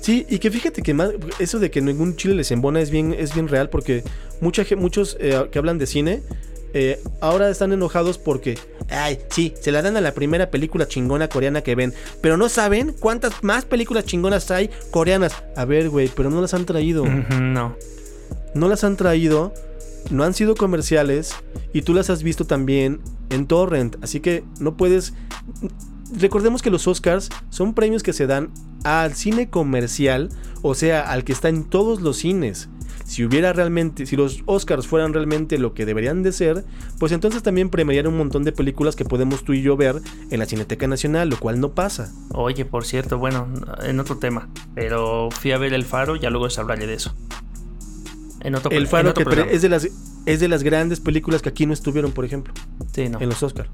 Sí, 0.00 0.24
y 0.30 0.38
que 0.38 0.50
fíjate 0.50 0.80
que 0.80 0.94
más, 0.94 1.10
eso 1.38 1.58
de 1.58 1.70
que 1.70 1.82
ningún 1.82 2.16
chile 2.16 2.34
les 2.34 2.50
embona 2.50 2.80
es 2.80 2.90
bien, 2.90 3.12
es 3.12 3.34
bien 3.34 3.46
real 3.46 3.68
porque 3.68 4.04
mucha, 4.40 4.64
muchos 4.76 5.18
eh, 5.20 5.48
que 5.52 5.58
hablan 5.58 5.76
de 5.76 5.86
cine 5.86 6.22
eh, 6.74 7.02
ahora 7.20 7.48
están 7.50 7.72
enojados 7.72 8.18
porque, 8.18 8.58
ay, 8.90 9.18
sí, 9.30 9.54
se 9.60 9.72
la 9.72 9.82
dan 9.82 9.96
a 9.96 10.00
la 10.00 10.12
primera 10.12 10.50
película 10.50 10.86
chingona 10.86 11.28
coreana 11.28 11.62
que 11.62 11.74
ven, 11.74 11.94
pero 12.20 12.36
no 12.36 12.48
saben 12.48 12.94
cuántas 12.98 13.42
más 13.42 13.64
películas 13.64 14.04
chingonas 14.04 14.50
hay 14.50 14.70
coreanas. 14.90 15.32
A 15.56 15.64
ver, 15.64 15.88
güey, 15.88 16.10
pero 16.14 16.30
no 16.30 16.40
las 16.40 16.54
han 16.54 16.66
traído. 16.66 17.04
No. 17.04 17.76
No 18.54 18.68
las 18.68 18.84
han 18.84 18.96
traído, 18.96 19.52
no 20.10 20.24
han 20.24 20.34
sido 20.34 20.54
comerciales 20.54 21.34
y 21.72 21.82
tú 21.82 21.94
las 21.94 22.10
has 22.10 22.22
visto 22.22 22.46
también 22.46 23.00
en 23.30 23.46
torrent, 23.46 23.96
así 24.02 24.20
que 24.20 24.44
no 24.60 24.76
puedes... 24.76 25.14
Recordemos 26.16 26.62
que 26.62 26.70
los 26.70 26.86
Oscars 26.86 27.28
son 27.50 27.74
premios 27.74 28.02
que 28.02 28.14
se 28.14 28.26
dan 28.26 28.50
al 28.84 29.14
cine 29.14 29.50
comercial, 29.50 30.30
o 30.62 30.74
sea, 30.74 31.02
al 31.02 31.24
que 31.24 31.32
está 31.32 31.50
en 31.50 31.64
todos 31.64 32.00
los 32.00 32.16
cines. 32.16 32.70
Si 33.08 33.24
hubiera 33.24 33.54
realmente, 33.54 34.04
si 34.04 34.16
los 34.16 34.42
Oscars 34.44 34.86
fueran 34.86 35.14
realmente 35.14 35.56
lo 35.56 35.72
que 35.72 35.86
deberían 35.86 36.22
de 36.22 36.30
ser, 36.30 36.62
pues 36.98 37.10
entonces 37.10 37.42
también 37.42 37.70
premiarían 37.70 38.06
un 38.06 38.18
montón 38.18 38.44
de 38.44 38.52
películas 38.52 38.96
que 38.96 39.06
podemos 39.06 39.44
tú 39.44 39.54
y 39.54 39.62
yo 39.62 39.78
ver 39.78 40.02
en 40.30 40.38
la 40.38 40.44
Cineteca 40.44 40.86
Nacional, 40.86 41.30
lo 41.30 41.38
cual 41.38 41.58
no 41.58 41.70
pasa. 41.70 42.12
Oye, 42.34 42.66
por 42.66 42.84
cierto, 42.84 43.16
bueno, 43.16 43.48
en 43.82 43.98
otro 43.98 44.18
tema. 44.18 44.50
Pero 44.74 45.30
fui 45.30 45.52
a 45.52 45.58
ver 45.58 45.72
El 45.72 45.86
Faro, 45.86 46.16
ya 46.16 46.28
luego 46.28 46.48
les 46.48 46.58
hablaré 46.58 46.86
de 46.86 46.94
eso. 46.94 47.16
En 48.40 48.54
otro 48.54 48.70
El 48.70 48.82
en 48.82 48.88
Faro 48.88 49.10
otro 49.10 49.24
que 49.24 49.54
es 49.54 49.62
de 49.62 49.70
las 49.70 49.88
es 50.26 50.40
de 50.40 50.48
las 50.48 50.62
grandes 50.62 51.00
películas 51.00 51.40
que 51.40 51.48
aquí 51.48 51.64
no 51.64 51.72
estuvieron, 51.72 52.12
por 52.12 52.26
ejemplo. 52.26 52.52
Sí, 52.92 53.08
no. 53.08 53.22
en 53.22 53.30
los 53.30 53.42
Oscar. 53.42 53.70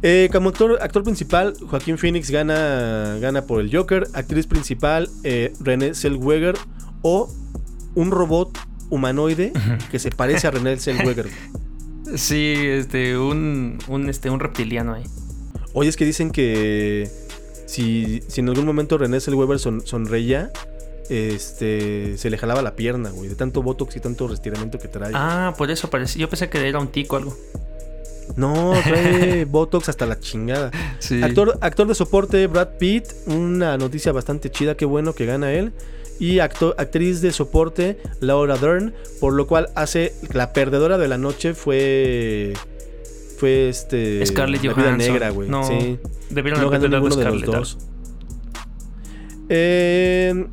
Eh, 0.00 0.30
como 0.32 0.48
actor, 0.48 0.78
actor 0.80 1.04
principal, 1.04 1.52
Joaquín 1.68 1.98
Phoenix 1.98 2.30
gana, 2.30 3.18
gana 3.20 3.42
por 3.44 3.60
el 3.60 3.70
Joker. 3.70 4.08
Actriz 4.14 4.46
principal, 4.46 5.10
eh, 5.22 5.52
René 5.60 5.94
Zellweger. 5.94 6.56
O 7.02 7.28
un 7.94 8.10
robot 8.10 8.58
humanoide 8.90 9.52
que 9.90 9.98
se 9.98 10.10
parece 10.10 10.46
a 10.46 10.50
René 10.50 10.76
Zellweger. 10.78 11.28
Sí, 12.16 12.54
este, 12.58 13.16
un, 13.16 13.78
un, 13.88 14.10
este, 14.10 14.28
un 14.28 14.38
reptiliano 14.40 14.92
ahí. 14.94 15.04
Oye, 15.72 15.88
es 15.88 15.96
que 15.96 16.04
dicen 16.04 16.30
que 16.30 17.08
si, 17.64 18.22
si 18.28 18.40
en 18.42 18.48
algún 18.50 18.66
momento 18.66 18.98
René 18.98 19.18
Zellweger 19.20 19.58
son- 19.58 19.86
sonreía, 19.86 20.50
este, 21.08 22.18
se 22.18 22.28
le 22.28 22.36
jalaba 22.38 22.60
la 22.60 22.74
pierna, 22.76 23.10
güey, 23.10 23.28
de 23.30 23.34
tanto 23.34 23.62
botox 23.62 23.96
y 23.96 24.00
tanto 24.00 24.30
estiramiento 24.32 24.78
que 24.78 24.88
trae. 24.88 25.12
Ah, 25.14 25.54
por 25.56 25.70
eso 25.70 25.88
parece. 25.88 26.18
Yo 26.18 26.28
pensé 26.28 26.50
que 26.50 26.68
era 26.68 26.78
un 26.80 26.88
tico 26.88 27.16
o 27.16 27.18
algo. 27.20 27.36
No, 28.36 28.72
trae 28.84 29.44
botox 29.48 29.88
hasta 29.88 30.04
la 30.04 30.18
chingada. 30.18 30.70
Sí. 30.98 31.22
Actor, 31.22 31.56
actor 31.60 31.86
de 31.86 31.94
soporte 31.94 32.46
Brad 32.46 32.76
Pitt, 32.78 33.06
una 33.26 33.78
noticia 33.78 34.12
bastante 34.12 34.50
chida, 34.50 34.76
qué 34.76 34.84
bueno 34.84 35.14
que 35.14 35.24
gana 35.24 35.52
él. 35.52 35.72
Y 36.18 36.38
actriz 36.38 37.20
de 37.20 37.32
soporte 37.32 37.98
Laura 38.20 38.56
Dern, 38.56 38.94
por 39.20 39.32
lo 39.32 39.46
cual 39.46 39.70
hace 39.74 40.14
la 40.32 40.52
perdedora 40.52 40.98
de 40.98 41.08
la 41.08 41.18
noche 41.18 41.54
fue 41.54 42.52
fue 43.38 43.68
este 43.68 44.24
Scarlett 44.24 44.62
la 44.62 44.72
vida 44.72 44.82
Johansson. 44.84 45.12
negra, 45.12 45.30
güey. 45.30 45.48
No, 45.48 45.64
Sí. 45.66 45.98
No 46.30 46.38
haber 46.38 46.70
ganó 46.70 46.88
ninguno 46.88 47.16
de 47.16 47.24
los 47.24 47.42
dos. 47.42 47.78
Eh, 49.48 50.46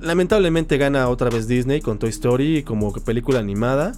lamentablemente 0.00 0.76
gana 0.78 1.08
otra 1.08 1.30
vez 1.30 1.46
Disney 1.48 1.80
con 1.80 1.98
Toy 1.98 2.10
Story 2.10 2.62
como 2.62 2.92
película 2.92 3.38
animada. 3.38 3.92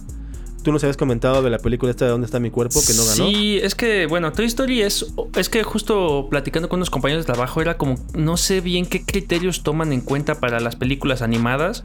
Tú 0.63 0.71
nos 0.71 0.83
habías 0.83 0.97
comentado 0.97 1.41
de 1.41 1.49
la 1.49 1.57
película 1.57 1.89
esta 1.89 2.05
de 2.05 2.11
dónde 2.11 2.25
está 2.25 2.39
mi 2.39 2.51
cuerpo 2.51 2.81
que 2.85 2.93
no 2.93 3.03
ganó. 3.03 3.25
Sí, 3.27 3.59
es 3.61 3.73
que, 3.73 4.05
bueno, 4.05 4.31
Toy 4.31 4.45
Story 4.45 4.81
es. 4.81 5.13
Es 5.35 5.49
que 5.49 5.63
justo 5.63 6.27
platicando 6.29 6.69
con 6.69 6.77
unos 6.77 6.89
compañeros 6.89 7.25
de 7.25 7.33
trabajo 7.33 7.61
era 7.61 7.77
como. 7.77 7.95
No 8.13 8.37
sé 8.37 8.61
bien 8.61 8.85
qué 8.85 9.03
criterios 9.03 9.63
toman 9.63 9.91
en 9.93 10.01
cuenta 10.01 10.39
para 10.39 10.59
las 10.59 10.75
películas 10.75 11.21
animadas. 11.21 11.83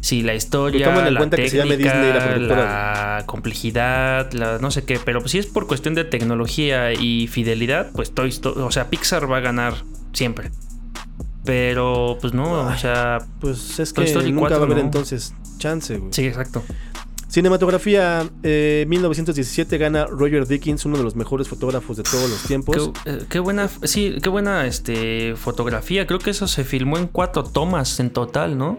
Si 0.00 0.22
la 0.22 0.34
historia, 0.34 0.86
toman 0.86 1.06
en 1.06 1.14
la 1.14 1.20
cuenta 1.20 1.36
que 1.36 1.50
se 1.50 1.58
llame 1.58 1.76
técnica, 1.76 2.00
Disney 2.00 2.48
la 2.48 2.56
la 3.18 3.26
complejidad, 3.26 4.32
la 4.32 4.58
no 4.58 4.70
sé 4.70 4.84
qué. 4.84 4.98
Pero 5.04 5.26
si 5.28 5.38
es 5.38 5.46
por 5.46 5.66
cuestión 5.66 5.94
de 5.94 6.04
tecnología 6.04 6.92
y 6.92 7.26
fidelidad, 7.28 7.90
pues 7.92 8.12
Toy 8.12 8.28
Story. 8.30 8.60
O 8.60 8.70
sea, 8.70 8.88
Pixar 8.88 9.30
va 9.30 9.38
a 9.38 9.40
ganar 9.40 9.74
siempre. 10.12 10.50
Pero, 11.44 12.18
pues 12.20 12.32
no, 12.34 12.52
o 12.52 12.76
sea. 12.76 13.18
Pues 13.40 13.78
es 13.80 13.92
Toy 13.92 14.04
que 14.04 14.10
Story 14.10 14.32
nunca 14.32 14.50
va 14.50 14.56
a 14.56 14.58
4 14.58 14.64
haber 14.64 14.78
no. 14.78 14.84
entonces 14.84 15.34
chance, 15.58 15.96
güey. 15.98 16.12
Sí, 16.12 16.26
exacto. 16.26 16.62
Cinematografía, 17.32 18.28
eh, 18.42 18.84
1917 18.88 19.78
gana 19.78 20.04
Roger 20.04 20.46
Dickens, 20.46 20.84
uno 20.84 20.98
de 20.98 21.02
los 21.02 21.16
mejores 21.16 21.48
fotógrafos 21.48 21.96
de 21.96 22.02
todos 22.02 22.28
los 22.28 22.42
tiempos. 22.42 22.90
Qué, 23.04 23.10
eh, 23.10 23.18
qué 23.26 23.38
buena, 23.38 23.70
sí, 23.84 24.18
qué 24.22 24.28
buena 24.28 24.66
este, 24.66 25.34
fotografía. 25.34 26.06
Creo 26.06 26.18
que 26.18 26.28
eso 26.28 26.46
se 26.46 26.62
filmó 26.62 26.98
en 26.98 27.06
cuatro 27.06 27.42
tomas 27.42 28.00
en 28.00 28.10
total, 28.10 28.58
¿no? 28.58 28.78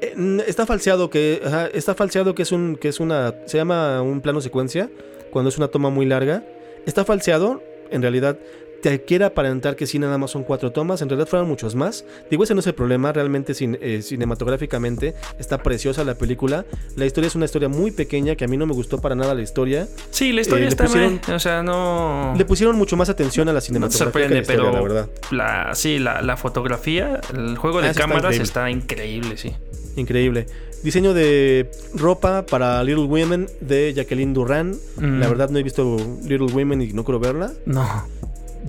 Eh, 0.00 0.42
está 0.46 0.64
falseado 0.64 1.10
que 1.10 1.42
ajá, 1.44 1.66
está 1.66 1.94
falseado 1.94 2.34
que 2.34 2.44
es 2.44 2.52
un 2.52 2.76
que 2.76 2.88
es 2.88 2.98
una 2.98 3.34
se 3.44 3.58
llama 3.58 4.00
un 4.00 4.22
plano 4.22 4.40
secuencia 4.40 4.88
cuando 5.30 5.50
es 5.50 5.58
una 5.58 5.68
toma 5.68 5.90
muy 5.90 6.06
larga. 6.06 6.42
Está 6.86 7.04
falseado, 7.04 7.62
en 7.90 8.00
realidad 8.00 8.38
te 8.82 9.02
quiere 9.04 9.24
aparentar 9.24 9.76
que 9.76 9.86
sí 9.86 9.98
nada 9.98 10.16
más 10.18 10.30
son 10.30 10.42
cuatro 10.44 10.72
tomas, 10.72 11.02
en 11.02 11.08
realidad 11.08 11.28
fueron 11.28 11.48
muchos 11.48 11.74
más. 11.74 12.04
Digo, 12.30 12.44
ese 12.44 12.54
no 12.54 12.60
es 12.60 12.66
el 12.66 12.74
problema, 12.74 13.12
realmente 13.12 13.52
cin- 13.52 13.78
eh, 13.80 14.02
cinematográficamente 14.02 15.14
está 15.38 15.58
preciosa 15.62 16.02
la 16.04 16.14
película. 16.14 16.64
La 16.96 17.06
historia 17.06 17.28
es 17.28 17.34
una 17.34 17.44
historia 17.44 17.68
muy 17.68 17.90
pequeña 17.90 18.34
que 18.36 18.44
a 18.44 18.48
mí 18.48 18.56
no 18.56 18.66
me 18.66 18.72
gustó 18.74 19.00
para 19.00 19.14
nada 19.14 19.34
la 19.34 19.42
historia. 19.42 19.86
Sí, 20.10 20.32
la 20.32 20.40
historia 20.40 20.64
Eh, 20.66 20.68
está 20.68 20.84
pusieron- 20.84 21.20
meh, 21.26 21.34
O 21.34 21.38
sea, 21.38 21.62
no. 21.62 22.34
Le 22.36 22.44
pusieron 22.44 22.76
mucho 22.76 22.96
más 22.96 23.08
atención 23.08 23.48
a 23.48 23.52
la 23.52 23.56
no 23.56 23.60
te 23.60 23.66
cinematografía 23.66 23.98
que 23.98 24.08
a 24.08 24.12
sorprende, 24.12 24.34
la 24.36 24.40
historia, 24.42 24.70
pero. 24.70 24.72
la 24.72 24.82
verdad. 24.82 25.10
la- 25.30 25.74
sí, 25.74 25.98
la, 25.98 26.22
la 26.22 26.36
fotografía, 26.36 27.20
el 27.36 27.56
juego 27.58 27.78
Ah, 27.78 27.82
de 27.82 27.88
está 27.90 28.00
cámaras 28.02 28.34
increíble. 28.36 28.42
está 28.44 28.70
increíble, 28.70 29.36
sí. 29.36 29.52
Increíble. 29.96 30.46
Diseño 30.82 31.12
de 31.12 31.70
ropa 31.94 32.46
para 32.46 32.82
Little 32.82 33.04
Women 33.04 33.48
de 33.60 33.92
Jacqueline 33.92 34.32
Durran. 34.32 34.74
Mm. 34.96 35.20
La 35.20 35.28
verdad 35.28 35.50
no 35.50 35.58
he 35.58 35.62
visto 35.62 35.96
Little 36.22 36.46
Women 36.54 36.80
y 36.80 36.92
no 36.94 37.04
quiero 37.04 37.20
verla. 37.20 37.52
No. 37.66 38.06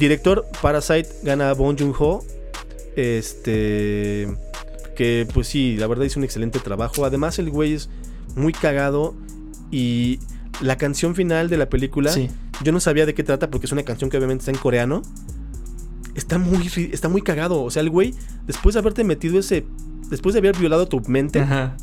Director 0.01 0.45
Parasite 0.63 1.07
gana 1.21 1.53
Bong 1.53 1.77
Joon-ho. 1.79 2.23
Este 2.95 4.27
que 4.95 5.27
pues 5.33 5.47
sí, 5.47 5.77
la 5.77 5.87
verdad 5.87 6.03
hizo 6.05 6.19
un 6.19 6.23
excelente 6.25 6.59
trabajo. 6.59 7.05
Además 7.05 7.37
el 7.39 7.49
güey 7.51 7.73
es 7.73 7.89
muy 8.35 8.51
cagado 8.51 9.15
y 9.71 10.19
la 10.59 10.77
canción 10.77 11.15
final 11.15 11.49
de 11.49 11.57
la 11.57 11.69
película, 11.69 12.11
Sí. 12.11 12.29
yo 12.63 12.71
no 12.71 12.79
sabía 12.79 13.05
de 13.05 13.13
qué 13.13 13.23
trata 13.23 13.49
porque 13.49 13.67
es 13.67 13.71
una 13.71 13.83
canción 13.83 14.09
que 14.09 14.17
obviamente 14.17 14.41
está 14.41 14.51
en 14.51 14.57
coreano. 14.57 15.01
Está 16.15 16.37
muy 16.39 16.69
está 16.91 17.07
muy 17.07 17.21
cagado, 17.21 17.63
o 17.63 17.69
sea, 17.71 17.81
el 17.81 17.89
güey 17.89 18.13
después 18.47 18.73
de 18.73 18.79
haberte 18.79 19.03
metido 19.03 19.39
ese 19.39 19.65
después 20.09 20.33
de 20.33 20.39
haber 20.39 20.57
violado 20.57 20.87
tu 20.87 20.99
mente, 21.01 21.39
Ajá. 21.39 21.77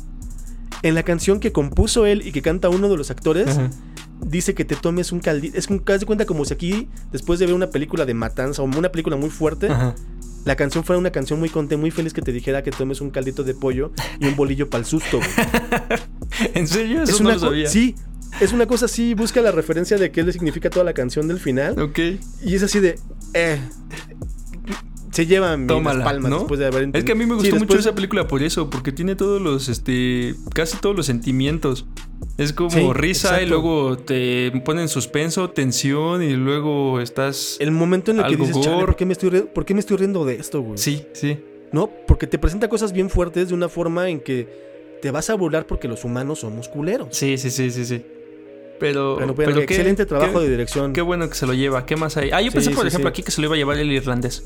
en 0.83 0.93
la 0.93 1.01
canción 1.03 1.39
que 1.39 1.51
compuso 1.51 2.05
él 2.05 2.21
y 2.27 2.31
que 2.31 2.41
canta 2.43 2.69
uno 2.69 2.89
de 2.89 2.97
los 2.97 3.09
actores, 3.11 3.47
Ajá. 3.47 3.71
Dice 4.21 4.53
que 4.53 4.65
te 4.65 4.75
tomes 4.75 5.11
un 5.11 5.19
caldito. 5.19 5.57
Es 5.57 5.67
un, 5.69 5.83
haz 5.87 5.99
de 5.99 6.05
cuenta 6.05 6.25
como 6.25 6.45
si 6.45 6.53
aquí, 6.53 6.87
después 7.11 7.39
de 7.39 7.45
ver 7.45 7.55
una 7.55 7.69
película 7.69 8.05
de 8.05 8.13
matanza 8.13 8.61
o 8.61 8.65
una 8.65 8.89
película 8.89 9.15
muy 9.15 9.29
fuerte, 9.29 9.67
Ajá. 9.69 9.95
la 10.45 10.55
canción 10.55 10.83
fuera 10.83 10.99
una 10.99 11.11
canción 11.11 11.39
muy 11.39 11.49
conté, 11.49 11.77
muy 11.77 11.91
feliz 11.91 12.13
que 12.13 12.21
te 12.21 12.31
dijera 12.31 12.63
que 12.63 12.71
tomes 12.71 13.01
un 13.01 13.09
caldito 13.11 13.43
de 13.43 13.53
pollo 13.53 13.91
y 14.19 14.25
un 14.27 14.35
bolillo 14.35 14.69
para 14.69 14.81
el 14.81 14.85
susto. 14.85 15.17
güey. 15.17 15.29
¿En 16.53 16.67
serio? 16.67 17.03
Eso 17.03 17.13
es 17.13 17.21
no 17.21 17.27
una 17.27 17.33
lo 17.35 17.39
sabía. 17.39 17.69
Sí, 17.69 17.95
Es 18.41 18.53
una 18.53 18.67
cosa 18.67 18.85
así, 18.85 19.13
busca 19.15 19.41
la 19.41 19.51
referencia 19.51 19.97
de 19.97 20.11
qué 20.11 20.23
le 20.23 20.31
significa 20.31 20.69
toda 20.69 20.85
la 20.85 20.93
canción 20.93 21.27
del 21.27 21.39
final. 21.39 21.79
Ok. 21.79 21.99
Y 22.43 22.55
es 22.55 22.63
así 22.63 22.79
de. 22.79 22.99
Eh, 23.33 23.59
se 25.11 25.25
llevan 25.25 25.61
mis 25.61 25.67
Tómala, 25.67 26.03
palmas 26.05 26.29
¿no? 26.29 26.37
después 26.39 26.59
de 26.59 26.67
haber 26.67 26.89
Es 26.93 27.03
que 27.03 27.11
a 27.11 27.15
mí 27.15 27.25
me 27.25 27.33
Sí, 27.41 27.49
gustó 27.49 27.65
mucho 27.65 27.79
esa 27.79 27.95
película 27.95 28.27
por 28.27 28.43
eso, 28.43 28.69
porque 28.69 28.91
tiene 28.91 29.15
todos 29.15 29.41
los, 29.41 29.67
este, 29.67 30.35
casi 30.53 30.77
todos 30.77 30.95
los 30.95 31.07
sentimientos. 31.07 31.87
Es 32.37 32.53
como 32.53 32.69
Sí, 32.69 32.87
risa 32.93 33.41
y 33.41 33.45
luego 33.45 33.97
te 33.97 34.51
ponen 34.63 34.87
suspenso, 34.87 35.49
tensión 35.49 36.23
y 36.23 36.33
luego 36.33 36.99
estás... 37.01 37.57
El 37.59 37.71
momento 37.71 38.11
en 38.11 38.19
el 38.19 38.27
que 38.27 38.35
dices, 38.37 38.59
"Chale. 38.61 38.79
¿por 38.79 38.95
qué, 38.95 39.05
me 39.05 39.13
estoy 39.13 39.29
¿por 39.41 39.65
qué 39.65 39.73
me 39.73 39.79
estoy 39.81 39.97
riendo 39.97 40.23
de 40.25 40.35
esto, 40.35 40.61
güey? 40.61 40.77
Sí, 40.77 41.05
sí. 41.13 41.37
¿No? 41.71 41.89
Porque 42.07 42.27
te 42.27 42.37
presenta 42.39 42.67
cosas 42.69 42.93
bien 42.93 43.09
fuertes 43.09 43.49
de 43.49 43.53
una 43.53 43.69
forma 43.69 44.09
en 44.09 44.19
que 44.21 44.47
te 45.01 45.11
vas 45.11 45.29
a 45.29 45.35
burlar 45.35 45.65
porque 45.67 45.87
los 45.87 46.03
humanos 46.05 46.39
somos 46.39 46.67
culeros. 46.69 47.09
Sí, 47.11 47.37
sí, 47.37 47.49
sí, 47.51 47.71
sí, 47.71 47.85
sí. 47.85 48.05
Pero, 48.79 49.15
pero, 49.19 49.35
pero 49.35 49.55
qué- 49.55 49.63
excelente 49.63 50.05
trabajo 50.05 50.39
qué- 50.39 50.45
de 50.45 50.51
dirección. 50.51 50.93
Qué 50.93 51.01
bueno 51.01 51.27
que 51.29 51.35
se 51.35 51.45
lo 51.45 51.53
lleva. 51.53 51.85
¿Qué 51.85 51.95
más 51.97 52.15
hay? 52.17 52.31
Ah, 52.31 52.41
yo 52.41 52.49
Sí, 52.51 52.55
pensé, 52.55 52.71
por 52.71 52.83
sí, 52.83 52.87
ejemplo, 52.87 53.09
aquí 53.09 53.21
que 53.23 53.31
se 53.31 53.41
lo 53.41 53.47
iba 53.47 53.55
a 53.55 53.57
llevar 53.57 53.77
el 53.77 53.91
irlandés. 53.91 54.43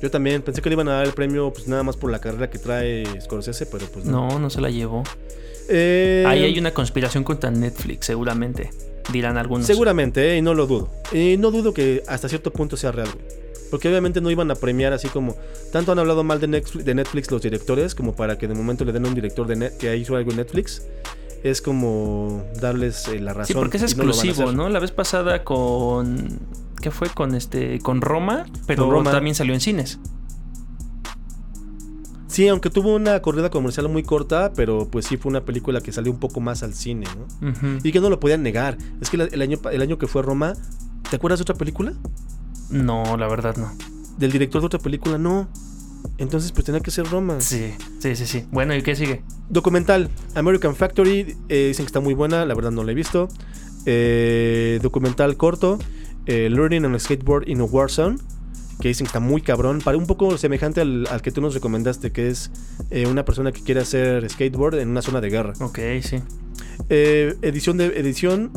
Yo 0.00 0.10
también 0.10 0.42
pensé 0.42 0.60
que 0.62 0.68
le 0.70 0.74
iban 0.74 0.88
a 0.88 0.94
dar 0.94 1.06
el 1.06 1.12
premio 1.12 1.52
pues 1.52 1.68
nada 1.68 1.82
más 1.82 1.96
por 1.96 2.10
la 2.10 2.18
carrera 2.20 2.50
que 2.50 2.58
trae 2.58 3.04
Scorsese, 3.20 3.66
pero 3.66 3.86
pues 3.86 4.04
no. 4.06 4.28
No, 4.28 4.38
no 4.38 4.50
se 4.50 4.60
la 4.60 4.70
llevó. 4.70 5.04
Eh, 5.74 6.24
Ahí 6.26 6.44
hay 6.44 6.58
una 6.58 6.72
conspiración 6.74 7.24
contra 7.24 7.50
Netflix, 7.50 8.06
seguramente. 8.06 8.70
Dirán 9.10 9.38
algunos. 9.38 9.66
Seguramente, 9.66 10.34
eh, 10.34 10.38
y 10.38 10.42
no 10.42 10.52
lo 10.54 10.66
dudo. 10.66 10.90
Y 11.12 11.36
no 11.38 11.50
dudo 11.50 11.72
que 11.72 12.02
hasta 12.06 12.28
cierto 12.28 12.52
punto 12.52 12.76
sea 12.76 12.92
real, 12.92 13.08
güey. 13.12 13.24
Porque 13.70 13.88
obviamente 13.88 14.20
no 14.20 14.30
iban 14.30 14.50
a 14.50 14.54
premiar 14.54 14.92
así 14.92 15.08
como... 15.08 15.34
Tanto 15.72 15.92
han 15.92 15.98
hablado 15.98 16.22
mal 16.22 16.38
de 16.38 16.46
Netflix, 16.46 16.84
de 16.84 16.94
Netflix 16.94 17.30
los 17.30 17.40
directores 17.40 17.94
como 17.94 18.14
para 18.14 18.36
que 18.36 18.46
de 18.46 18.54
momento 18.54 18.84
le 18.84 18.92
den 18.92 19.06
a 19.06 19.08
un 19.08 19.14
director 19.14 19.46
de 19.46 19.56
net, 19.56 19.76
que 19.78 19.96
hizo 19.96 20.14
algo 20.14 20.30
en 20.30 20.36
Netflix. 20.36 20.82
Es 21.42 21.62
como 21.62 22.44
darles 22.60 23.08
eh, 23.08 23.18
la 23.18 23.32
razón. 23.32 23.46
Sí, 23.46 23.54
porque 23.54 23.78
es 23.78 23.82
no 23.82 23.86
exclusivo. 23.86 24.52
¿no? 24.52 24.68
La 24.68 24.78
vez 24.78 24.90
pasada 24.92 25.42
con. 25.42 26.38
¿Qué 26.82 26.90
fue? 26.90 27.08
Con 27.08 27.34
este. 27.34 27.78
Con 27.78 28.02
Roma, 28.02 28.44
pero 28.66 28.84
Con 28.84 28.92
Roma. 28.92 29.10
también 29.10 29.34
salió 29.34 29.54
en 29.54 29.60
cines. 29.60 29.98
Sí, 32.32 32.48
aunque 32.48 32.70
tuvo 32.70 32.94
una 32.94 33.20
corrida 33.20 33.50
comercial 33.50 33.90
muy 33.90 34.02
corta, 34.02 34.52
pero 34.56 34.88
pues 34.90 35.04
sí 35.04 35.18
fue 35.18 35.28
una 35.28 35.44
película 35.44 35.82
que 35.82 35.92
salió 35.92 36.10
un 36.10 36.18
poco 36.18 36.40
más 36.40 36.62
al 36.62 36.72
cine, 36.72 37.06
¿no? 37.14 37.52
Y 37.84 37.92
que 37.92 38.00
no 38.00 38.08
lo 38.08 38.18
podían 38.20 38.42
negar. 38.42 38.78
Es 39.02 39.10
que 39.10 39.16
el 39.18 39.42
año, 39.42 39.58
el 39.70 39.82
año 39.82 39.98
que 39.98 40.06
fue 40.06 40.22
Roma, 40.22 40.54
¿te 41.10 41.16
acuerdas 41.16 41.40
de 41.40 41.42
otra 41.42 41.56
película? 41.56 41.92
No, 42.70 43.18
la 43.18 43.28
verdad 43.28 43.54
no. 43.58 43.70
Del 44.16 44.32
director 44.32 44.62
de 44.62 44.66
otra 44.66 44.78
película, 44.78 45.18
no. 45.18 45.46
Entonces 46.16 46.52
pues 46.52 46.64
tenía 46.64 46.80
que 46.80 46.90
ser 46.90 47.06
Roma. 47.06 47.38
Sí, 47.42 47.74
sí, 47.98 48.16
sí, 48.16 48.26
sí. 48.26 48.46
Bueno, 48.50 48.74
¿y 48.74 48.82
qué 48.82 48.96
sigue? 48.96 49.22
Documental, 49.50 50.08
American 50.34 50.74
Factory, 50.74 51.36
eh, 51.50 51.66
dicen 51.68 51.84
que 51.84 51.88
está 51.88 52.00
muy 52.00 52.14
buena, 52.14 52.46
la 52.46 52.54
verdad 52.54 52.70
no 52.70 52.82
la 52.82 52.92
he 52.92 52.94
visto. 52.94 53.28
Eh, 53.84 54.78
documental 54.82 55.36
corto, 55.36 55.78
eh, 56.24 56.48
Learning 56.50 56.86
on 56.86 56.94
a 56.94 56.98
Skateboard 56.98 57.46
in 57.46 57.60
a 57.60 57.64
War 57.64 57.90
Zone, 57.90 58.16
que 58.80 58.88
dicen 58.88 59.04
que 59.04 59.08
está 59.08 59.20
muy 59.20 59.42
cabrón, 59.42 59.80
para 59.84 59.96
un 59.96 60.06
poco 60.06 60.36
semejante 60.38 60.80
al, 60.80 61.06
al 61.10 61.22
que 61.22 61.30
tú 61.30 61.40
nos 61.40 61.54
recomendaste, 61.54 62.10
que 62.12 62.28
es 62.28 62.50
eh, 62.90 63.06
una 63.06 63.24
persona 63.24 63.52
que 63.52 63.62
quiere 63.62 63.80
hacer 63.80 64.28
skateboard 64.28 64.78
en 64.80 64.88
una 64.88 65.02
zona 65.02 65.20
de 65.20 65.30
guerra. 65.30 65.52
Ok, 65.60 65.78
sí. 66.02 66.20
Eh, 66.88 67.36
edición 67.42 67.76
de 67.76 67.86
edición, 67.98 68.50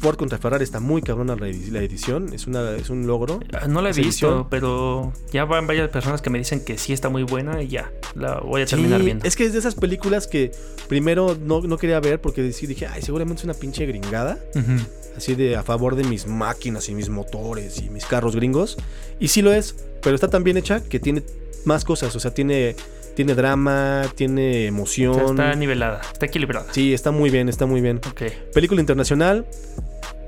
Ford 0.00 0.16
contra 0.16 0.38
Ferrari 0.38 0.64
está 0.64 0.80
muy 0.80 1.02
cabrona 1.02 1.36
la, 1.36 1.46
edi- 1.48 1.70
la 1.70 1.80
edición, 1.80 2.32
es, 2.32 2.46
una, 2.46 2.72
es 2.76 2.90
un 2.90 3.06
logro. 3.06 3.40
Ah, 3.52 3.66
No 3.68 3.82
la 3.82 3.88
he 3.88 3.92
¿Esa 3.92 4.00
visto, 4.00 4.26
edición? 4.26 4.46
pero 4.50 5.12
ya 5.32 5.44
van 5.44 5.66
varias 5.66 5.88
personas 5.90 6.22
que 6.22 6.30
me 6.30 6.38
dicen 6.38 6.64
que 6.64 6.78
sí 6.78 6.92
está 6.92 7.08
muy 7.08 7.22
buena 7.22 7.62
y 7.62 7.68
ya. 7.68 7.92
La 8.14 8.40
voy 8.40 8.62
a 8.62 8.66
terminar 8.66 8.98
Sí, 9.00 9.04
viendo. 9.04 9.24
Es 9.26 9.36
que 9.36 9.44
es 9.44 9.52
de 9.52 9.58
esas 9.58 9.74
películas 9.74 10.26
que 10.26 10.50
primero 10.88 11.36
no, 11.40 11.60
no 11.62 11.76
quería 11.78 12.00
ver 12.00 12.20
porque 12.20 12.42
dije, 12.42 12.86
ay, 12.86 13.02
seguramente 13.02 13.40
es 13.40 13.44
una 13.44 13.54
pinche 13.54 13.86
gringada. 13.86 14.38
Ujú. 14.54 14.72
así 15.16 15.34
de 15.34 15.56
a 15.56 15.62
favor 15.62 15.96
de 15.96 16.04
mis 16.04 16.26
máquinas 16.26 16.88
y 16.88 16.94
mis 16.94 17.08
motores 17.10 17.80
y 17.82 17.90
mis 17.90 18.06
carros 18.06 18.34
gringos. 18.36 18.76
Y 19.18 19.28
sí 19.28 19.42
lo 19.42 19.52
es, 19.52 19.74
pero 20.02 20.14
está 20.14 20.28
tan 20.28 20.44
bien 20.44 20.56
hecha 20.56 20.82
que 20.82 20.98
tiene 21.00 21.22
más 21.64 21.84
cosas, 21.84 22.14
o 22.16 22.20
sea, 22.20 22.32
tiene, 22.32 22.74
tiene 23.16 23.34
drama, 23.34 24.04
tiene 24.14 24.50
O 24.50 24.60
sea, 24.60 24.68
emoción. 24.68 25.20
está 25.30 25.54
nivelada, 25.56 26.00
está 26.12 26.24
equilibrada. 26.26 26.66
Sí, 26.72 26.94
está 26.94 27.10
muy 27.10 27.28
bien, 27.28 27.48
está 27.50 27.66
muy 27.66 27.80
bien. 27.82 28.00
Ok. 28.08 28.22
Película 28.54 28.80
internacional, 28.80 29.46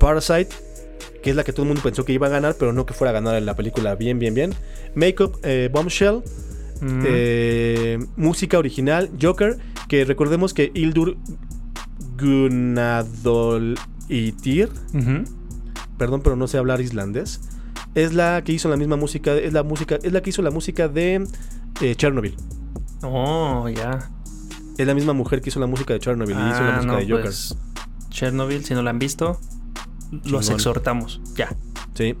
Parasite, 0.03 0.49
que 1.23 1.29
es 1.29 1.35
la 1.35 1.43
que 1.43 1.53
todo 1.53 1.61
el 1.63 1.67
mundo 1.69 1.81
pensó 1.81 2.03
que 2.03 2.11
iba 2.13 2.27
a 2.27 2.29
ganar, 2.29 2.55
pero 2.59 2.73
no 2.73 2.85
que 2.85 2.93
fuera 2.93 3.11
a 3.11 3.13
ganar 3.13 3.35
en 3.35 3.45
la 3.45 3.55
película 3.55 3.95
bien, 3.95 4.19
bien, 4.19 4.33
bien. 4.33 4.53
Makeup, 4.95 5.37
eh, 5.43 5.69
Bombshell, 5.71 6.21
Mm, 6.81 7.03
eh, 7.05 7.99
música 8.17 8.57
original, 8.59 9.09
Joker, 9.21 9.57
que 9.87 10.03
recordemos 10.03 10.53
que 10.53 10.69
Ildur 10.73 11.15
Gunadol 12.19 13.75
Tyr 14.07 14.69
ujú. 14.93 15.23
perdón, 15.97 16.21
pero 16.21 16.35
no 16.35 16.47
sé 16.47 16.57
hablar 16.57 16.81
islandés. 16.81 17.39
Es 17.95 18.13
la 18.13 18.43
que 18.43 18.51
hizo 18.51 18.67
la 18.69 18.75
misma 18.75 18.97
música, 18.97 19.33
es 19.35 19.53
la 19.53 19.63
música, 19.63 19.97
es 20.01 20.11
la 20.11 20.21
que 20.21 20.31
hizo 20.31 20.41
la 20.41 20.51
música 20.51 20.87
de 20.89 21.25
eh, 21.81 21.95
Chernobyl. 21.95 22.35
Oh, 23.03 23.69
ya. 23.69 24.09
Es 24.77 24.85
la 24.85 24.93
misma 24.95 25.13
mujer 25.13 25.41
que 25.41 25.49
hizo 25.49 25.59
la 25.61 25.67
música 25.67 25.93
de 25.93 25.99
Chernobyl 26.01 26.35
y 26.35 26.49
hizo 26.49 26.61
la 26.63 26.69
Ah, 26.69 26.75
música 26.77 26.91
no, 26.93 26.97
de 26.99 27.05
Joker. 27.05 27.21
pues, 27.23 27.55
Chernobyl, 28.09 28.65
si 28.65 28.73
no 28.73 28.81
la 28.81 28.89
han 28.89 28.99
visto, 28.99 29.39
los 30.25 30.49
exhortamos. 30.49 31.21
Ya. 31.35 31.55
Sí. 31.93 32.15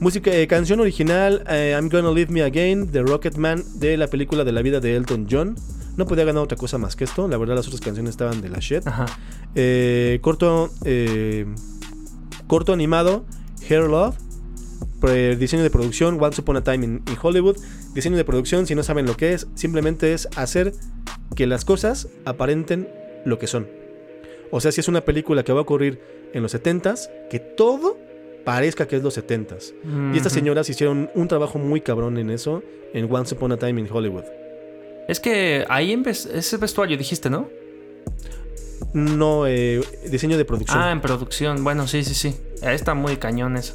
Música, 0.00 0.34
eh, 0.34 0.46
canción 0.46 0.80
original, 0.80 1.44
eh, 1.48 1.74
I'm 1.78 1.88
Gonna 1.88 2.10
Leave 2.10 2.32
Me 2.32 2.42
Again, 2.42 2.90
de 2.90 3.02
Rocketman, 3.02 3.62
de 3.76 3.96
la 3.96 4.08
película 4.08 4.44
de 4.44 4.52
la 4.52 4.60
vida 4.60 4.80
de 4.80 4.96
Elton 4.96 5.26
John. 5.30 5.56
No 5.96 6.06
podía 6.06 6.24
ganar 6.24 6.42
otra 6.42 6.58
cosa 6.58 6.78
más 6.78 6.96
que 6.96 7.04
esto. 7.04 7.28
La 7.28 7.36
verdad, 7.36 7.54
las 7.54 7.66
otras 7.68 7.80
canciones 7.80 8.10
estaban 8.10 8.40
de 8.40 8.48
la 8.48 8.58
shit. 8.58 8.86
Ajá. 8.86 9.06
Eh, 9.54 10.18
corto, 10.20 10.72
corto 12.48 12.72
animado, 12.72 13.24
Hair 13.68 13.84
Love. 13.84 14.16
Diseño 15.38 15.62
de 15.62 15.70
producción, 15.70 16.18
Once 16.20 16.40
Upon 16.40 16.56
a 16.56 16.64
Time 16.64 16.84
in, 16.84 17.02
in 17.06 17.16
Hollywood. 17.20 17.56
Diseño 17.94 18.16
de 18.16 18.24
producción, 18.24 18.66
si 18.66 18.74
no 18.74 18.82
saben 18.82 19.06
lo 19.06 19.16
que 19.16 19.34
es, 19.34 19.46
simplemente 19.54 20.14
es 20.14 20.28
hacer 20.34 20.72
que 21.36 21.46
las 21.46 21.64
cosas 21.64 22.08
aparenten 22.24 22.88
lo 23.24 23.38
que 23.38 23.46
son. 23.46 23.68
O 24.50 24.60
sea, 24.60 24.72
si 24.72 24.80
es 24.80 24.88
una 24.88 25.02
película 25.02 25.44
que 25.44 25.52
va 25.52 25.60
a 25.60 25.62
ocurrir 25.62 26.00
en 26.34 26.42
los 26.42 26.54
70s, 26.54 27.08
que 27.30 27.38
todo 27.38 27.96
parezca 28.44 28.86
que 28.86 28.96
es 28.96 29.02
los 29.02 29.16
70s. 29.16 29.72
Y 30.12 30.16
estas 30.18 30.32
señoras 30.34 30.68
hicieron 30.68 31.10
un 31.14 31.28
trabajo 31.28 31.58
muy 31.58 31.80
cabrón 31.80 32.18
en 32.18 32.28
eso, 32.28 32.62
en 32.92 33.10
Once 33.10 33.34
Upon 33.34 33.52
a 33.52 33.56
Time 33.56 33.80
in 33.80 33.88
Hollywood. 33.90 34.24
Es 35.08 35.18
que 35.20 35.64
ahí 35.68 35.92
en 35.92 36.02
ves- 36.02 36.26
ese 36.26 36.56
vestuario 36.58 36.96
dijiste, 36.98 37.30
¿no? 37.30 37.48
No, 38.92 39.46
eh, 39.46 39.80
diseño 40.10 40.36
de 40.36 40.44
producción. 40.44 40.78
Ah, 40.80 40.92
en 40.92 41.00
producción. 41.00 41.64
Bueno, 41.64 41.86
sí, 41.88 42.04
sí, 42.04 42.14
sí. 42.14 42.36
Ahí 42.62 42.74
está 42.74 42.94
muy 42.94 43.16
cañón 43.16 43.56
eso. 43.56 43.74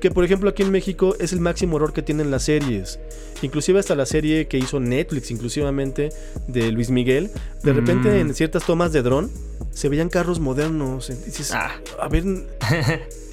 Que 0.00 0.10
por 0.10 0.24
ejemplo 0.24 0.48
aquí 0.50 0.62
en 0.62 0.70
México 0.70 1.16
es 1.18 1.32
el 1.32 1.40
máximo 1.40 1.76
horror 1.76 1.92
que 1.92 2.02
tienen 2.02 2.30
las 2.30 2.44
series. 2.44 2.98
Inclusive 3.42 3.78
hasta 3.80 3.94
la 3.94 4.06
serie 4.06 4.46
que 4.46 4.58
hizo 4.58 4.78
Netflix, 4.80 5.30
inclusivamente 5.30 6.10
de 6.46 6.70
Luis 6.72 6.90
Miguel. 6.90 7.30
De 7.62 7.72
repente 7.72 8.08
Mm. 8.10 8.28
en 8.28 8.34
ciertas 8.34 8.64
tomas 8.64 8.92
de 8.92 9.02
dron 9.02 9.30
se 9.72 9.88
veían 9.88 10.08
carros 10.08 10.40
modernos. 10.40 11.10
Y 11.10 11.14
dices, 11.14 11.52
Ah. 11.52 11.72
a 12.00 12.08
ver, 12.08 12.24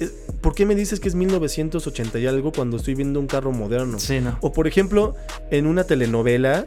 es- 0.00 0.12
¿por 0.40 0.54
qué 0.54 0.66
me 0.66 0.74
dices 0.74 1.00
que 1.00 1.08
es 1.08 1.14
1980 1.14 2.18
y 2.18 2.26
algo 2.26 2.52
cuando 2.52 2.76
estoy 2.76 2.94
viendo 2.94 3.18
un 3.20 3.26
carro 3.26 3.52
moderno? 3.52 3.98
sí, 3.98 4.20
no. 4.20 4.38
O 4.40 4.52
por 4.52 4.66
ejemplo, 4.66 5.14
en 5.50 5.66
una 5.66 5.84
telenovela, 5.84 6.66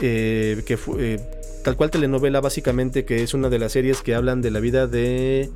eh, 0.00 0.62
que 0.66 0.76
fue, 0.76 1.14
eh, 1.14 1.20
tal 1.64 1.76
cual 1.76 1.90
telenovela 1.90 2.40
básicamente, 2.40 3.04
que 3.04 3.22
es 3.22 3.34
una 3.34 3.48
de 3.48 3.58
las 3.58 3.72
series 3.72 4.02
que 4.02 4.14
hablan 4.14 4.42
de 4.42 4.50
la 4.50 4.60
vida 4.60 4.86
de... 4.86 5.50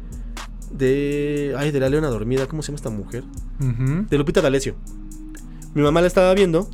De... 0.77 1.55
Ay, 1.57 1.71
de 1.71 1.81
la 1.81 1.89
leona 1.89 2.09
dormida, 2.09 2.47
¿cómo 2.47 2.63
se 2.63 2.69
llama 2.69 2.77
esta 2.77 2.91
mujer? 2.91 3.25
De 4.11 4.19
Lupita 4.19 4.41
D'Alessio. 4.43 4.75
Mi 5.75 5.83
mamá 5.83 6.01
la 6.01 6.07
estaba 6.09 6.35
viendo 6.35 6.69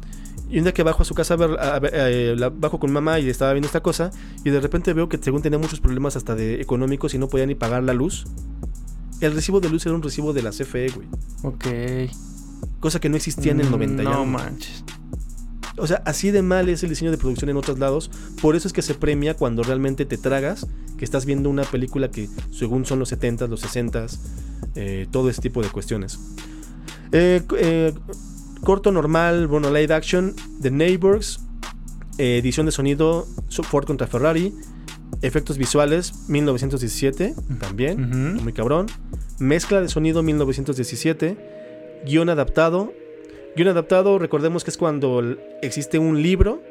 y 0.51 0.59
un 0.59 0.65
día 0.65 0.73
que 0.75 0.83
bajo 0.83 1.03
a 1.03 1.05
su 1.05 1.15
casa 1.15 1.35
a 1.35 1.37
ver, 1.37 1.61
a 1.61 1.79
ver- 1.79 1.93
eh, 1.95 2.35
la- 2.37 2.49
bajo 2.51 2.81
con 2.81 2.91
mi 2.91 2.95
mamá 2.95 3.21
y 3.21 3.29
estaba 3.29 3.53
viendo 3.53 3.67
esta 3.67 3.83
cosa 3.83 4.11
y 4.45 4.51
de 4.51 4.61
repente 4.61 4.93
veo 4.95 5.09
que 5.09 5.19
según 5.19 5.43
tenía 5.43 5.59
muchos 5.59 5.81
problemas 5.81 6.17
hasta 6.17 6.35
de 6.35 6.61
económicos 6.61 7.15
y 7.15 7.19
no 7.19 7.29
podía 7.29 7.47
ni 7.47 7.55
pagar 7.55 7.83
la 7.83 7.93
luz. 7.95 8.25
El 9.21 9.35
recibo 9.35 9.61
de 9.61 9.69
luz 9.69 9.85
era 9.87 9.95
un 9.95 10.03
recibo 10.03 10.33
de 10.33 10.43
la 10.43 10.51
CFE, 10.51 10.89
güey. 10.91 11.07
Ok. 11.43 11.67
Cosa 12.81 12.99
que 13.01 13.09
no 13.11 13.17
existía 13.17 13.53
en 13.53 13.61
el 13.61 13.71
90 13.71 14.03
y 14.03 14.07
No 14.07 14.25
manches. 14.25 14.83
O 15.81 15.87
sea, 15.87 16.03
así 16.07 16.31
de 16.31 16.43
mal 16.43 16.69
es 16.69 16.83
el 16.83 16.89
diseño 16.91 17.11
de 17.11 17.19
producción 17.19 17.51
en 17.51 17.57
otros 17.57 17.79
lados. 17.79 18.11
Por 18.41 18.57
eso 18.57 18.69
es 18.69 18.73
que 18.75 18.83
se 18.83 18.95
premia 18.95 19.35
cuando 19.35 19.63
realmente 19.63 20.05
te 20.05 20.17
tragas 20.19 20.67
que 20.99 21.05
estás 21.05 21.25
viendo 21.27 21.49
una 21.51 21.63
película 21.65 22.11
que 22.11 22.29
según 22.53 22.85
son 22.85 22.99
los 22.99 23.13
70s, 23.13 23.49
los 23.49 23.63
60s, 23.65 24.19
eh, 24.77 25.07
todo 25.11 25.31
ese 25.31 25.41
tipo 25.43 25.63
de 25.63 25.69
cuestiones. 25.69 26.19
Eh, 27.13 27.43
eh, 27.59 27.93
corto 28.63 28.93
normal, 28.93 29.47
bueno, 29.47 29.71
live 29.73 29.93
action, 29.95 30.35
The 30.61 30.71
Neighbors, 30.71 31.41
edición 32.19 32.67
de 32.67 32.73
sonido, 32.73 33.27
so- 33.49 33.63
Ford 33.63 33.87
contra 33.87 34.07
Ferrari, 34.07 34.55
efectos 35.23 35.57
visuales, 35.59 36.13
1917, 36.29 37.35
también, 37.59 38.35
muy 38.43 38.53
cabrón, 38.53 38.87
mezcla 39.39 39.81
de 39.81 39.89
sonido, 39.89 40.23
1917, 40.23 41.37
guion 42.07 42.29
adaptado, 42.29 42.93
guion 43.57 43.69
adaptado, 43.69 44.19
recordemos 44.19 44.65
que 44.65 44.71
es 44.71 44.77
cuando 44.77 45.23
existe 45.63 45.99
un 45.99 46.23
libro 46.23 46.63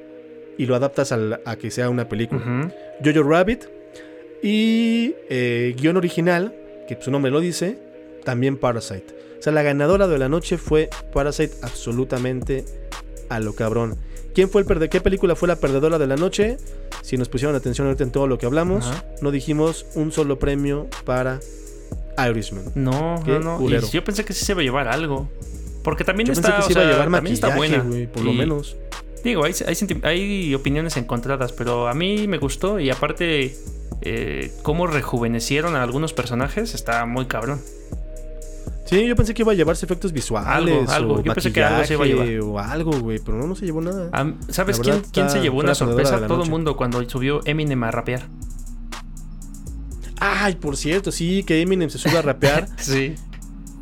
y 0.58 0.66
lo 0.66 0.76
adaptas 0.76 1.12
al- 1.12 1.42
a 1.46 1.56
que 1.56 1.72
sea 1.72 1.90
una 1.90 2.08
película. 2.10 2.72
Jojo 3.04 3.24
Rabbit, 3.24 3.66
Y 4.42 5.16
eh, 5.30 5.76
guion 5.78 5.98
original, 5.98 6.56
que 6.88 6.98
su 7.02 7.12
nombre 7.12 7.30
lo 7.32 7.40
dice, 7.42 7.78
también 8.24 8.58
Parasite. 8.58 9.06
O 9.38 9.42
sea, 9.42 9.52
la 9.54 9.64
ganadora 9.64 10.08
de 10.08 10.18
la 10.18 10.30
noche 10.30 10.58
fue 10.58 10.90
Parasite 11.14 11.56
absolutamente 11.62 12.64
a 13.30 13.40
lo 13.40 13.54
cabrón. 13.54 13.98
¿Quién 14.34 14.50
fue 14.50 14.62
el 14.62 14.68
perde 14.68 14.90
¿Qué 14.90 15.02
película 15.02 15.36
fue 15.36 15.48
la 15.48 15.58
perdedora 15.58 15.98
de 15.98 16.08
la 16.08 16.16
noche? 16.16 16.58
Si 17.02 17.18
nos 17.18 17.28
pusieron 17.30 17.56
atención 17.56 17.88
ahorita 17.88 18.04
en 18.04 18.12
todo 18.12 18.28
lo 18.28 18.38
que 18.38 18.46
hablamos, 18.46 18.88
Ajá. 18.88 19.04
no 19.22 19.32
dijimos 19.32 19.86
un 19.96 20.12
solo 20.12 20.40
premio 20.40 20.88
para 21.06 21.40
Irishman. 22.30 22.66
No, 22.76 23.22
no, 23.26 23.40
no. 23.40 23.70
Y 23.70 23.80
yo 23.92 24.04
pensé 24.04 24.24
que 24.24 24.34
sí 24.34 24.46
se 24.46 24.52
iba 24.54 24.62
a 24.62 24.64
llevar 24.64 24.88
algo. 24.88 25.30
Porque 25.84 26.04
también 26.04 26.28
Yo 26.28 26.34
está, 26.34 26.56
pensé 26.58 26.68
que 26.68 26.74
se 26.74 26.80
o 26.80 26.84
iba 26.84 26.92
a 26.92 26.96
sea, 27.04 27.12
también 27.12 27.34
está 27.34 27.56
buena. 27.56 27.86
por 28.14 28.24
lo 28.24 28.34
menos. 28.34 28.76
Digo, 29.24 29.44
hay, 29.44 29.54
hay, 29.66 30.02
hay 30.04 30.56
opiniones 30.56 30.96
encontradas, 30.98 31.52
pero 31.52 31.88
a 31.88 31.94
mí 31.94 32.28
me 32.28 32.38
gustó 32.38 32.80
y 32.80 32.90
aparte 32.90 33.54
eh, 34.02 34.52
cómo 34.64 34.88
rejuvenecieron 34.88 35.76
a 35.76 35.84
algunos 35.84 36.14
personajes 36.14 36.74
está 36.74 37.06
muy 37.06 37.26
cabrón. 37.26 37.62
Sí, 38.86 39.06
yo 39.06 39.16
pensé 39.16 39.36
que 39.36 39.44
iba 39.44 39.52
a 39.52 39.56
llevarse 39.56 39.86
efectos 39.86 40.12
visuales 40.14 40.90
Algo, 40.90 40.92
algo. 40.92 41.14
o 41.16 41.24
Yo 41.24 41.34
pensé 41.34 41.54
que 41.54 41.64
algo 41.64 41.86
se 41.86 41.94
iba 41.94 42.06
a 42.06 42.08
llevar. 42.08 42.42
o 42.42 42.60
algo, 42.60 42.92
güey, 43.00 43.20
pero 43.20 43.38
no, 43.38 43.46
no 43.46 43.56
se 43.56 43.66
llevó 43.66 43.82
nada. 43.82 44.10
¿Sabes 44.48 44.80
quién, 44.80 45.04
quién 45.12 45.30
se 45.30 45.42
llevó 45.42 45.60
una 45.60 45.76
sorpresa? 45.76 46.26
Todo 46.26 46.44
el 46.44 46.50
mundo 46.50 46.76
cuando 46.76 47.08
subió 47.08 47.42
Eminem 47.46 47.84
a 47.84 47.92
rapear. 47.92 48.24
Ay, 50.20 50.56
por 50.56 50.76
cierto, 50.76 51.12
sí, 51.12 51.44
que 51.44 51.62
Eminem 51.62 51.90
se 51.90 51.98
sube 51.98 52.18
a 52.18 52.22
rapear 52.22 52.68
Sí. 52.78 53.16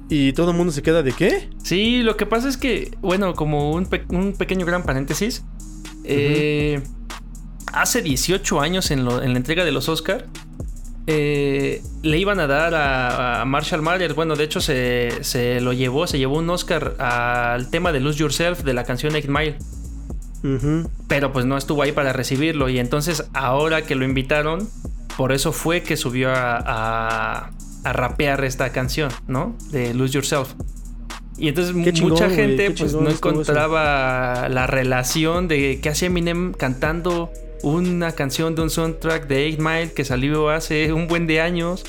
Y 0.09 0.33
todo 0.33 0.51
el 0.51 0.57
mundo 0.57 0.71
se 0.73 0.81
queda 0.81 1.03
de 1.03 1.11
qué? 1.13 1.49
Sí, 1.63 2.01
lo 2.03 2.15
que 2.17 2.25
pasa 2.25 2.47
es 2.49 2.57
que, 2.57 2.91
bueno, 3.01 3.33
como 3.33 3.71
un, 3.71 3.85
pe- 3.85 4.05
un 4.09 4.33
pequeño 4.33 4.65
gran 4.65 4.83
paréntesis, 4.83 5.43
eh, 6.03 6.81
hace 7.73 8.01
18 8.01 8.61
años 8.61 8.91
en, 8.91 9.03
lo- 9.05 9.21
en 9.21 9.33
la 9.33 9.37
entrega 9.37 9.65
de 9.65 9.71
los 9.71 9.89
Oscar, 9.89 10.25
eh, 11.09 11.81
le 12.03 12.17
iban 12.17 12.39
a 12.39 12.47
dar 12.47 12.75
a, 12.75 13.41
a 13.41 13.45
Marshall 13.45 13.81
Mathers, 13.81 14.13
bueno, 14.15 14.35
de 14.35 14.43
hecho 14.43 14.59
se, 14.61 15.11
se 15.21 15.61
lo 15.61 15.71
llevó, 15.73 16.05
se 16.07 16.17
llevó 16.17 16.37
un 16.37 16.49
Oscar 16.49 16.95
al 16.99 17.69
tema 17.69 17.91
de 17.93 17.99
Lose 18.01 18.19
Yourself 18.19 18.63
de 18.63 18.73
la 18.73 18.83
canción 18.83 19.15
Eight 19.15 19.27
Mile, 19.29 19.57
pero 21.07 21.31
pues 21.33 21.45
no 21.45 21.57
estuvo 21.57 21.81
ahí 21.81 21.91
para 21.93 22.13
recibirlo. 22.13 22.69
Y 22.69 22.79
entonces 22.79 23.25
ahora 23.33 23.83
que 23.83 23.95
lo 23.95 24.05
invitaron, 24.05 24.69
por 25.17 25.31
eso 25.31 25.51
fue 25.51 25.81
que 25.81 25.97
subió 25.97 26.29
a, 26.29 26.57
a- 26.57 27.51
a 27.83 27.93
rapear 27.93 28.43
esta 28.43 28.71
canción, 28.71 29.11
¿no? 29.27 29.55
De 29.71 29.93
Lose 29.93 30.13
Yourself. 30.13 30.53
Y 31.37 31.49
entonces 31.49 31.75
chingón, 31.93 32.13
mucha 32.13 32.29
gente 32.29 32.71
pues 32.71 32.93
no 32.93 33.07
eso. 33.07 33.17
encontraba 33.17 34.49
la 34.49 34.65
relación 34.67 35.47
de 35.47 35.79
que 35.81 35.89
hacía 35.89 36.07
Eminem 36.07 36.53
cantando 36.53 37.31
una 37.63 38.11
canción 38.13 38.55
de 38.55 38.61
un 38.63 38.69
soundtrack 38.69 39.27
de 39.27 39.53
8 39.53 39.61
Mile 39.61 39.91
que 39.93 40.03
salió 40.03 40.49
hace 40.49 40.91
un 40.93 41.07
buen 41.07 41.27
de 41.27 41.41
años. 41.41 41.83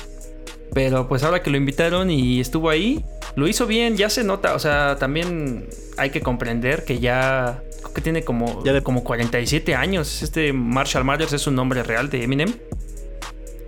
Pero 0.73 1.07
pues 1.07 1.23
ahora 1.23 1.41
que 1.41 1.49
lo 1.49 1.57
invitaron 1.57 2.11
y 2.11 2.39
estuvo 2.39 2.69
ahí, 2.69 3.03
lo 3.35 3.47
hizo 3.47 3.65
bien, 3.65 3.97
ya 3.97 4.07
se 4.11 4.23
nota, 4.23 4.53
o 4.53 4.59
sea, 4.59 4.97
también 4.99 5.67
hay 5.97 6.11
que 6.11 6.21
comprender 6.21 6.85
que 6.85 6.99
ya 6.99 7.63
creo 7.81 7.93
que 7.93 8.01
tiene 8.01 8.23
como, 8.23 8.63
Ya 8.63 8.73
de- 8.73 8.83
como 8.83 9.03
47 9.03 9.73
años. 9.73 10.21
Este 10.21 10.53
Marshall 10.53 11.03
Mathers 11.05 11.33
es 11.33 11.47
un 11.47 11.55
nombre 11.55 11.81
real 11.81 12.11
de 12.11 12.23
Eminem. 12.23 12.53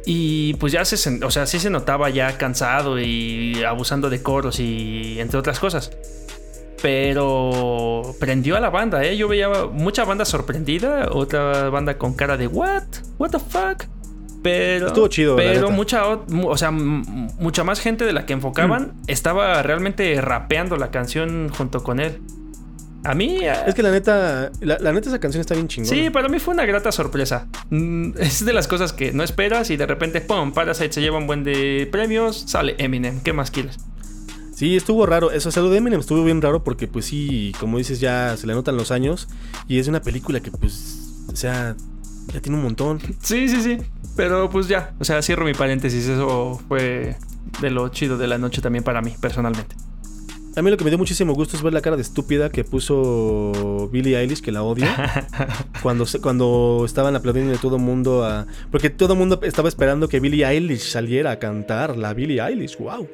Y 0.05 0.55
pues 0.55 0.73
ya 0.73 0.83
se, 0.85 1.23
o 1.23 1.29
sea, 1.31 1.45
sí 1.45 1.59
se 1.59 1.69
notaba 1.69 2.09
ya 2.09 2.37
cansado 2.37 2.99
y 2.99 3.63
abusando 3.63 4.09
de 4.09 4.21
coros 4.23 4.59
y 4.59 5.19
entre 5.19 5.37
otras 5.39 5.59
cosas. 5.59 5.91
Pero 6.81 8.15
prendió 8.19 8.57
a 8.57 8.59
la 8.59 8.69
banda, 8.69 9.03
¿eh? 9.03 9.15
Yo 9.15 9.27
veía 9.27 9.47
mucha 9.71 10.03
banda 10.03 10.25
sorprendida, 10.25 11.09
otra 11.11 11.69
banda 11.69 11.97
con 11.97 12.13
cara 12.15 12.37
de 12.37 12.47
¿What? 12.47 12.83
¿What 13.19 13.29
the 13.31 13.39
fuck? 13.39 13.83
Pero, 14.43 14.87
Estuvo 14.87 15.07
chido, 15.07 15.35
pero 15.35 15.69
mucha, 15.69 16.03
o- 16.07 16.57
sea, 16.57 16.71
mucha 16.71 17.63
más 17.63 17.79
gente 17.79 18.05
de 18.05 18.13
la 18.13 18.25
que 18.25 18.33
enfocaban 18.33 18.93
Mm. 18.95 19.03
estaba 19.05 19.61
realmente 19.61 20.19
rapeando 20.19 20.77
la 20.77 20.89
canción 20.89 21.49
junto 21.55 21.83
con 21.83 21.99
él. 21.99 22.19
A 23.03 23.15
mí, 23.15 23.39
Es 23.65 23.73
que 23.73 23.81
la 23.81 23.91
neta, 23.91 24.51
la, 24.61 24.77
la 24.79 24.93
neta 24.93 25.09
esa 25.09 25.19
canción 25.19 25.41
está 25.41 25.55
bien 25.55 25.67
chingona. 25.67 25.95
Sí, 25.95 26.09
para 26.11 26.29
mí 26.29 26.37
fue 26.39 26.53
una 26.53 26.65
grata 26.65 26.91
sorpresa. 26.91 27.47
Mm, 27.69 28.11
Es 28.19 28.45
de 28.45 28.53
las 28.53 28.67
cosas 28.67 28.93
que 28.93 29.11
no 29.11 29.23
esperas 29.23 29.69
y 29.71 29.77
de 29.77 29.87
repente, 29.87 30.21
¡pum! 30.21 30.51
Parasite 30.53 30.91
se 30.93 31.01
lleva 31.01 31.17
un 31.17 31.25
buen 31.27 31.43
de 31.43 31.87
premios, 31.91 32.43
sale 32.47 32.75
Eminem. 32.77 33.19
¿Qué 33.21 33.33
más 33.33 33.49
quieres? 33.49 33.77
Sí, 34.53 34.75
estuvo 34.75 35.07
raro. 35.07 35.31
Eso, 35.31 35.49
o 35.49 35.51
sea, 35.51 35.63
lo 35.63 35.71
de 35.71 35.77
Eminem 35.79 35.99
estuvo 35.99 36.23
bien 36.23 36.41
raro 36.41 36.63
porque, 36.63 36.87
pues 36.87 37.05
sí, 37.05 37.53
como 37.59 37.79
dices, 37.79 37.99
ya 37.99 38.37
se 38.37 38.45
le 38.45 38.53
notan 38.53 38.77
los 38.77 38.91
años. 38.91 39.27
Y 39.67 39.79
es 39.79 39.87
una 39.87 40.01
película 40.03 40.39
que, 40.39 40.51
pues, 40.51 41.25
o 41.31 41.35
sea, 41.35 41.75
ya 42.31 42.39
tiene 42.41 42.57
un 42.59 42.63
montón. 42.63 42.99
Sí, 43.23 43.49
sí, 43.49 43.63
sí. 43.63 43.77
Pero 44.15 44.49
pues 44.51 44.67
ya, 44.67 44.93
o 44.99 45.05
sea, 45.05 45.21
cierro 45.23 45.45
mi 45.45 45.53
paréntesis. 45.55 46.05
Eso 46.07 46.61
fue 46.67 47.15
de 47.61 47.71
lo 47.71 47.89
chido 47.89 48.19
de 48.19 48.27
la 48.27 48.37
noche 48.37 48.61
también 48.61 48.83
para 48.83 49.01
mí, 49.01 49.15
personalmente. 49.19 49.75
A 50.55 50.61
mí 50.61 50.69
lo 50.69 50.75
que 50.77 50.83
me 50.83 50.89
dio 50.89 50.97
muchísimo 50.97 51.33
gusto 51.33 51.55
es 51.55 51.63
ver 51.63 51.71
la 51.73 51.81
cara 51.81 51.95
de 51.95 52.01
estúpida 52.01 52.49
que 52.49 52.65
puso 52.65 53.89
Billie 53.91 54.17
Eilish, 54.19 54.41
que 54.41 54.51
la 54.51 54.63
odio. 54.63 54.85
cuando, 55.81 56.05
se- 56.05 56.19
cuando 56.19 56.83
estaban 56.85 57.15
aplaudiendo 57.15 57.53
de 57.53 57.57
todo 57.57 57.77
el 57.77 57.81
mundo 57.81 58.25
a... 58.25 58.45
Porque 58.69 58.89
todo 58.89 59.13
el 59.13 59.19
mundo 59.19 59.39
estaba 59.43 59.69
esperando 59.69 60.09
que 60.09 60.19
Billie 60.19 60.45
Eilish 60.45 60.81
saliera 60.91 61.31
a 61.31 61.39
cantar, 61.39 61.97
la 61.97 62.13
Billie 62.13 62.41
Eilish, 62.41 62.77
wow. 62.77 63.07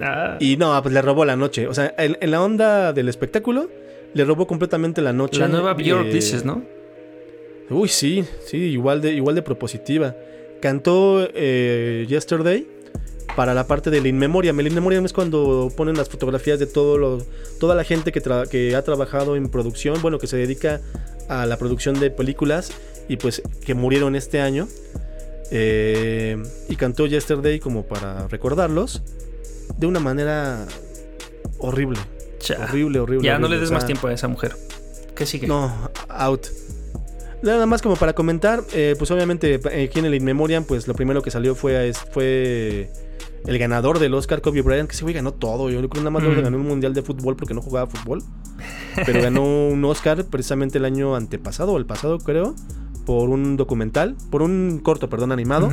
Ah, 0.00 0.36
Y 0.38 0.56
no, 0.58 0.80
pues 0.82 0.92
le 0.94 1.00
robó 1.00 1.24
la 1.24 1.34
noche. 1.36 1.66
O 1.66 1.72
sea, 1.74 1.94
en, 1.96 2.18
en 2.20 2.30
la 2.30 2.42
onda 2.42 2.92
del 2.92 3.08
espectáculo, 3.08 3.70
le 4.12 4.24
robó 4.26 4.46
completamente 4.46 5.00
la 5.00 5.14
noche. 5.14 5.40
la 5.40 5.48
nueva 5.48 5.72
Björk 5.74 6.06
eh, 6.08 6.12
dices, 6.12 6.44
¿no? 6.44 6.62
Uy, 7.70 7.88
sí, 7.88 8.24
sí, 8.46 8.58
igual 8.58 9.00
de, 9.00 9.12
igual 9.14 9.34
de 9.34 9.40
propositiva. 9.42 10.14
Cantó 10.60 11.26
eh, 11.34 12.04
Yesterday 12.08 12.66
para 13.36 13.54
la 13.54 13.66
parte 13.66 13.90
del 13.90 14.06
In 14.06 14.18
Memoriam. 14.18 14.58
El 14.60 14.66
In 14.68 14.74
Memoriam 14.74 15.04
es 15.04 15.12
cuando 15.12 15.72
ponen 15.76 15.96
las 15.96 16.08
fotografías 16.08 16.58
de 16.58 16.66
todo 16.66 16.98
lo, 16.98 17.18
toda 17.58 17.74
la 17.74 17.84
gente 17.84 18.12
que, 18.12 18.22
tra- 18.22 18.48
que 18.48 18.74
ha 18.76 18.82
trabajado 18.82 19.36
en 19.36 19.48
producción, 19.48 20.00
bueno, 20.02 20.18
que 20.18 20.26
se 20.26 20.36
dedica 20.36 20.80
a 21.28 21.46
la 21.46 21.56
producción 21.56 21.98
de 21.98 22.10
películas 22.10 22.72
y 23.08 23.16
pues 23.16 23.42
que 23.64 23.74
murieron 23.74 24.16
este 24.16 24.40
año. 24.40 24.68
Eh, 25.50 26.42
y 26.68 26.76
cantó 26.76 27.06
Yesterday 27.06 27.60
como 27.60 27.84
para 27.84 28.26
recordarlos 28.28 29.02
de 29.76 29.86
una 29.86 30.00
manera 30.00 30.66
horrible. 31.58 31.98
Cha. 32.38 32.64
Horrible, 32.64 33.00
horrible. 33.00 33.26
Ya 33.26 33.38
no 33.38 33.48
le 33.48 33.58
des 33.58 33.70
o 33.70 33.74
más 33.74 33.84
tiempo 33.86 34.08
a 34.08 34.12
esa 34.12 34.28
mujer. 34.28 34.56
¿Qué 35.14 35.26
sigue? 35.26 35.46
no, 35.46 35.90
out. 36.08 36.46
Nada 37.42 37.66
más 37.66 37.82
como 37.82 37.96
para 37.96 38.12
comentar, 38.14 38.62
eh, 38.72 38.94
pues 38.96 39.10
obviamente 39.10 39.60
eh, 39.70 39.84
aquí 39.90 39.98
en 39.98 40.04
el 40.06 40.14
In 40.14 40.24
Memoriam, 40.24 40.64
pues 40.64 40.86
lo 40.86 40.94
primero 40.94 41.22
que 41.22 41.30
salió 41.30 41.54
fue, 41.54 41.92
fue 42.12 42.88
el 43.46 43.58
ganador 43.58 43.98
del 43.98 44.14
Oscar, 44.14 44.40
Kobe 44.40 44.62
Bryant, 44.62 44.88
que 44.88 44.94
ese 44.94 45.04
güey 45.04 45.14
ganó 45.14 45.32
todo. 45.32 45.70
Yo 45.70 45.78
creo 45.78 45.90
que 45.90 45.98
nada 45.98 46.10
más 46.10 46.22
Mm. 46.22 46.26
lo 46.26 46.42
ganó 46.42 46.56
un 46.56 46.66
mundial 46.66 46.94
de 46.94 47.02
fútbol 47.02 47.36
porque 47.36 47.54
no 47.54 47.60
jugaba 47.62 47.88
fútbol. 47.90 48.22
Pero 49.06 49.20
ganó 49.22 49.42
un 49.68 49.84
Oscar 49.84 50.24
precisamente 50.26 50.78
el 50.78 50.84
año 50.84 51.16
antepasado, 51.16 51.72
o 51.72 51.78
el 51.78 51.86
pasado 51.86 52.18
creo, 52.18 52.54
por 53.06 53.30
un 53.30 53.56
documental, 53.56 54.16
por 54.30 54.42
un 54.42 54.80
corto, 54.82 55.08
perdón, 55.10 55.32
animado. 55.32 55.70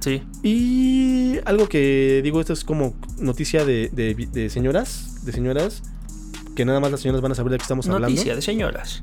Sí. 0.00 0.22
Y 0.42 1.38
algo 1.44 1.68
que 1.68 2.20
digo, 2.22 2.40
esto 2.40 2.52
es 2.52 2.64
como 2.64 2.94
noticia 3.18 3.64
de, 3.64 3.88
de- 3.92 4.14
de 4.32 4.50
señoras, 4.50 5.24
de 5.24 5.32
señoras, 5.32 5.82
que 6.54 6.64
nada 6.64 6.80
más 6.80 6.90
las 6.90 7.00
señoras 7.00 7.20
van 7.22 7.32
a 7.32 7.34
saber 7.34 7.52
de 7.52 7.58
qué 7.58 7.62
estamos 7.62 7.86
hablando. 7.86 8.08
Noticia 8.08 8.34
de 8.34 8.42
señoras. 8.42 9.02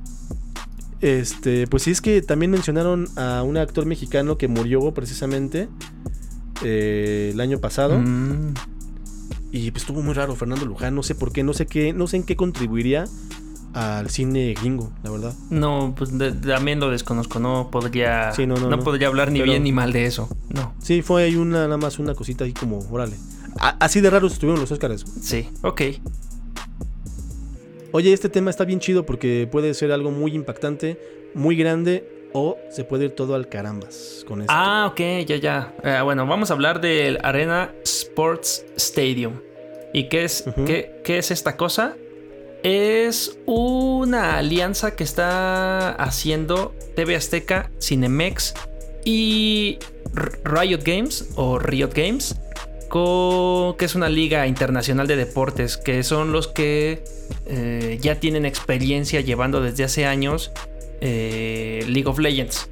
Este, 1.02 1.68
pues 1.68 1.84
sí 1.84 1.92
es 1.92 2.00
que 2.02 2.22
también 2.22 2.50
mencionaron 2.52 3.08
a 3.18 3.44
un 3.44 3.58
actor 3.58 3.86
mexicano 3.86 4.38
que 4.38 4.48
murió 4.48 4.94
precisamente 4.94 5.68
eh, 6.64 7.32
el 7.34 7.40
año 7.42 7.60
pasado. 7.60 7.98
Mm. 8.00 8.54
Y 9.52 9.72
pues 9.72 9.84
estuvo 9.84 10.02
muy 10.02 10.14
raro, 10.14 10.36
Fernando 10.36 10.66
Luján. 10.66 10.96
No 10.96 11.04
sé 11.04 11.16
por 11.16 11.32
qué, 11.32 11.44
no 11.44 11.54
sé 11.54 11.66
qué, 11.68 11.94
no 11.94 12.08
sé 12.08 12.18
en 12.18 12.24
qué 12.24 12.36
contribuiría 12.36 13.06
al 13.74 14.10
cine 14.10 14.54
gringo, 14.60 14.92
la 15.04 15.10
verdad. 15.12 15.34
No, 15.50 15.94
pues 15.98 16.16
de- 16.18 16.32
también 16.32 16.80
lo 16.80 16.90
desconozco. 16.90 17.40
No 17.40 17.70
podría. 17.72 18.32
Sí, 18.34 18.46
no, 18.48 18.56
no, 18.56 18.70
no. 18.70 18.80
podría 18.80 19.08
hablar 19.08 19.32
ni 19.32 19.40
Pero- 19.40 19.52
bien 19.52 19.64
ni 19.64 19.72
mal 19.72 19.92
de 19.94 20.06
eso. 20.06 20.28
No. 20.54 20.74
Sí, 20.80 21.02
fue 21.02 21.24
ahí 21.24 21.36
una, 21.36 21.64
nada 21.64 21.78
más 21.78 22.00
una 22.00 22.14
cosita 22.16 22.46
ahí 22.46 22.54
como, 22.54 22.80
órale. 22.92 23.16
A- 23.60 23.78
así 23.80 24.02
de 24.02 24.10
raros 24.10 24.34
estuvieron 24.34 24.60
los 24.60 24.72
Oscars. 24.72 25.06
Sí, 25.22 25.48
ok. 25.62 25.82
Oye, 27.92 28.12
este 28.12 28.30
tema 28.30 28.50
está 28.50 28.66
bien 28.66 28.80
chido 28.80 29.06
porque 29.06 29.48
puede 29.52 29.74
ser 29.76 29.92
algo 29.92 30.10
muy 30.10 30.34
impactante, 30.34 31.00
muy 31.36 31.56
grande, 31.56 32.08
o 32.34 32.58
se 32.70 32.84
puede 32.84 33.06
ir 33.06 33.16
todo 33.16 33.36
al 33.36 33.48
carambas 33.48 34.26
con 34.28 34.42
esto. 34.42 34.54
Ah, 34.54 34.88
ok, 34.92 35.26
ya, 35.26 35.38
ya. 35.38 35.74
Eh, 35.84 36.02
bueno, 36.04 36.26
vamos 36.26 36.50
a 36.52 36.54
hablar 36.54 36.82
del 36.82 37.20
Arena 37.24 37.72
Sports 37.84 38.66
Stadium. 38.76 39.40
¿Y 39.94 40.10
qué 40.10 40.24
es, 40.24 40.44
qué, 40.66 41.02
qué 41.04 41.20
es 41.20 41.32
esta 41.32 41.56
cosa? 41.56 41.96
Es 42.64 43.38
una 43.46 44.38
alianza 44.38 44.96
que 44.96 45.04
está 45.04 45.92
haciendo 45.92 46.74
TV 46.96 47.16
Azteca, 47.16 47.70
Cinemex 47.80 48.54
y 49.06 49.78
Riot 50.44 50.82
Games 50.84 51.30
o 51.36 51.60
Riot 51.60 51.92
Games, 51.94 52.36
que 52.94 53.86
es 53.86 53.96
una 53.96 54.08
liga 54.08 54.46
internacional 54.46 55.08
de 55.08 55.16
deportes, 55.16 55.78
que 55.78 56.04
son 56.04 56.32
los 56.32 56.48
que 56.48 57.04
eh, 57.48 57.98
ya 58.00 58.20
tienen 58.20 58.46
experiencia 58.46 59.22
llevando 59.22 59.62
desde 59.62 59.84
hace 59.84 60.06
años 60.06 60.52
eh, 61.06 61.84
League 61.88 62.08
of 62.08 62.18
Legends. 62.18 62.70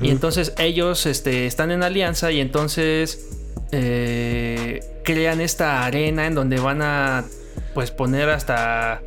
Y 0.00 0.08
entonces 0.08 0.54
ellos 0.56 1.04
este, 1.04 1.46
están 1.46 1.70
en 1.70 1.82
alianza 1.82 2.32
y 2.32 2.40
entonces 2.40 3.28
eh, 3.70 4.80
crean 5.04 5.42
esta 5.42 5.84
arena 5.84 6.26
en 6.26 6.34
donde 6.34 6.58
van 6.58 6.80
a 6.80 7.24
pues 7.74 7.90
poner 7.90 8.30
hasta 8.30 9.02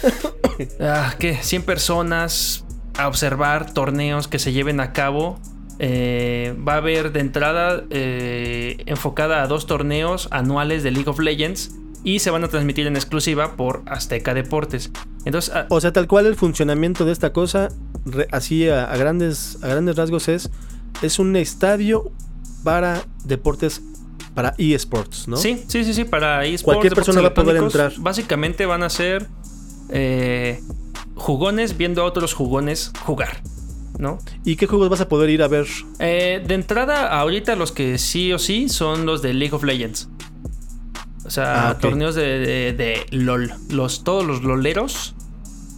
ah, 0.80 1.14
¿qué? 1.18 1.34
100 1.34 1.64
personas 1.64 2.64
a 2.96 3.08
observar 3.08 3.74
torneos 3.74 4.28
que 4.28 4.38
se 4.38 4.52
lleven 4.52 4.78
a 4.78 4.92
cabo. 4.92 5.40
Eh, 5.80 6.54
va 6.66 6.74
a 6.74 6.76
haber 6.76 7.10
de 7.10 7.18
entrada 7.18 7.82
eh, 7.90 8.84
enfocada 8.86 9.42
a 9.42 9.48
dos 9.48 9.66
torneos 9.66 10.28
anuales 10.30 10.84
de 10.84 10.92
League 10.92 11.10
of 11.10 11.18
Legends 11.18 11.72
y 12.04 12.18
se 12.18 12.30
van 12.30 12.44
a 12.44 12.48
transmitir 12.48 12.86
en 12.86 12.96
exclusiva 12.96 13.56
por 13.56 13.82
Azteca 13.86 14.34
Deportes. 14.34 14.90
Entonces, 15.24 15.54
o 15.68 15.80
sea, 15.80 15.92
tal 15.92 16.08
cual 16.08 16.26
el 16.26 16.34
funcionamiento 16.34 17.04
de 17.04 17.12
esta 17.12 17.32
cosa, 17.32 17.68
así 18.30 18.68
a, 18.68 18.86
grandes, 18.96 19.58
a 19.62 19.68
grandes 19.68 19.96
rasgos 19.96 20.28
es, 20.28 20.50
es 21.02 21.18
un 21.18 21.36
estadio 21.36 22.10
para 22.64 23.02
deportes 23.24 23.82
para 24.34 24.54
eSports, 24.56 25.28
¿no? 25.28 25.36
Sí, 25.36 25.62
sí, 25.68 25.84
sí, 25.84 25.92
sí, 25.92 26.04
para 26.04 26.44
eSports. 26.46 26.64
Cualquier 26.64 26.94
persona 26.94 27.20
va 27.20 27.28
a 27.28 27.34
poder 27.34 27.56
entrar. 27.56 27.92
Básicamente 27.98 28.64
van 28.64 28.82
a 28.82 28.88
ser 28.88 29.26
eh, 29.90 30.60
jugones 31.14 31.76
viendo 31.76 32.02
a 32.02 32.04
otros 32.06 32.32
jugones 32.34 32.92
jugar. 33.04 33.42
¿No? 33.98 34.18
¿Y 34.44 34.56
qué 34.56 34.66
juegos 34.66 34.88
vas 34.88 35.02
a 35.02 35.08
poder 35.08 35.28
ir 35.28 35.42
a 35.42 35.48
ver? 35.48 35.66
Eh, 35.98 36.42
de 36.44 36.54
entrada, 36.54 37.08
ahorita 37.20 37.54
los 37.56 37.72
que 37.72 37.98
sí 37.98 38.32
o 38.32 38.38
sí 38.38 38.70
son 38.70 39.04
los 39.04 39.20
de 39.20 39.34
League 39.34 39.54
of 39.54 39.62
Legends. 39.62 40.08
O 41.24 41.30
sea, 41.30 41.70
ah, 41.70 41.78
torneos 41.78 42.14
de, 42.14 43.06
LOL. 43.10 43.52
Los, 43.70 44.04
todos 44.04 44.24
los 44.24 44.42
loleros 44.42 45.14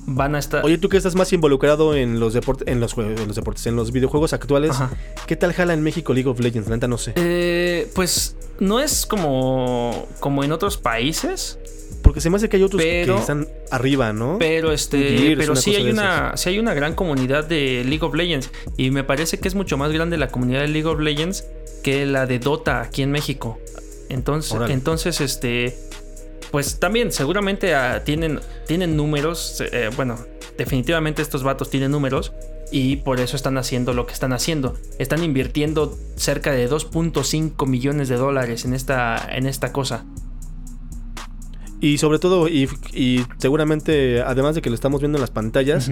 van 0.07 0.35
a 0.35 0.39
estar. 0.39 0.65
Oye, 0.65 0.79
tú 0.79 0.89
que 0.89 0.97
estás 0.97 1.15
más 1.15 1.33
involucrado 1.33 1.95
en 1.95 2.21
los 2.21 2.35
deportes, 2.35 2.67
en 2.69 2.81
los, 2.81 2.97
en 2.97 3.27
los 3.27 3.37
deportes, 3.37 3.67
en 3.67 3.77
los 3.77 3.93
videojuegos 3.93 4.33
actuales, 4.33 4.77
¿qué 5.27 5.37
tal 5.37 5.53
jala 5.53 5.75
en 5.75 5.83
México 5.83 6.15
League 6.15 6.29
of 6.29 6.41
Legends? 6.41 6.69
Neta, 6.69 6.89
no 6.89 6.99
sé. 6.99 7.13
Eh, 7.17 7.91
pues 7.95 8.37
no 8.61 8.81
es 8.81 9.07
como, 9.07 10.09
como 10.21 10.45
en 10.45 10.53
otros 10.53 10.79
países. 10.79 11.59
Porque 12.03 12.21
se 12.21 12.29
me 12.29 12.37
hace 12.37 12.51
que 12.51 12.59
hay 12.59 12.63
otros 12.63 12.83
que 12.83 13.03
están 13.03 13.49
arriba, 13.71 14.13
¿no? 14.13 14.37
Pero 14.39 14.73
este, 14.73 15.35
pero 15.39 15.57
sí 15.57 15.75
hay 15.75 15.91
una, 15.91 16.37
sí 16.37 16.51
hay 16.51 16.59
una 16.59 16.75
gran 16.75 16.95
comunidad 16.95 17.45
de 17.45 17.83
League 17.83 18.05
of 18.05 18.15
Legends 18.15 18.51
y 18.77 18.91
me 18.91 19.05
parece 19.05 19.39
que 19.39 19.49
es 19.49 19.55
mucho 19.55 19.79
más 19.79 19.91
grande 19.91 20.19
la 20.19 20.29
comunidad 20.29 20.61
de 20.61 20.69
League 20.69 20.87
of 20.87 21.01
Legends 21.01 21.47
que 21.83 22.05
la 22.05 22.27
de 22.27 22.41
Dota 22.41 22.83
aquí 22.83 23.01
en 23.01 23.11
México. 23.11 23.59
Entonces, 24.09 24.57
entonces, 24.69 25.21
este, 25.21 25.77
pues 26.51 26.79
también 26.79 27.13
seguramente 27.13 27.75
ah, 27.75 28.03
tienen, 28.05 28.41
tienen 28.67 28.97
números, 28.97 29.63
eh, 29.73 29.91
bueno, 29.97 30.19
definitivamente 30.57 31.23
estos 31.23 31.43
vatos 31.43 31.71
tienen 31.71 31.91
números 31.91 32.33
y 32.71 32.97
por 32.97 33.21
eso 33.21 33.37
están 33.37 33.59
haciendo 33.59 33.93
lo 33.93 34.07
que 34.07 34.13
están 34.13 34.33
haciendo. 34.33 34.75
Están 34.99 35.23
invirtiendo 35.23 35.97
cerca 36.17 36.53
de 36.53 36.69
2.5 36.69 37.67
millones 37.67 38.09
de 38.09 38.17
dólares 38.17 38.65
en 38.65 38.75
esta, 38.75 39.29
en 39.31 39.47
esta 39.47 39.73
cosa. 39.73 40.05
Y 41.81 41.99
sobre 41.99 42.19
todo, 42.19 42.49
y, 42.49 42.69
seguramente, 43.39 44.23
además 44.23 44.55
de 44.55 44.63
que 44.63 44.71
lo 44.71 44.75
estamos 44.75 45.01
viendo 45.01 45.19
en 45.19 45.21
las 45.21 45.31
pantallas, 45.31 45.91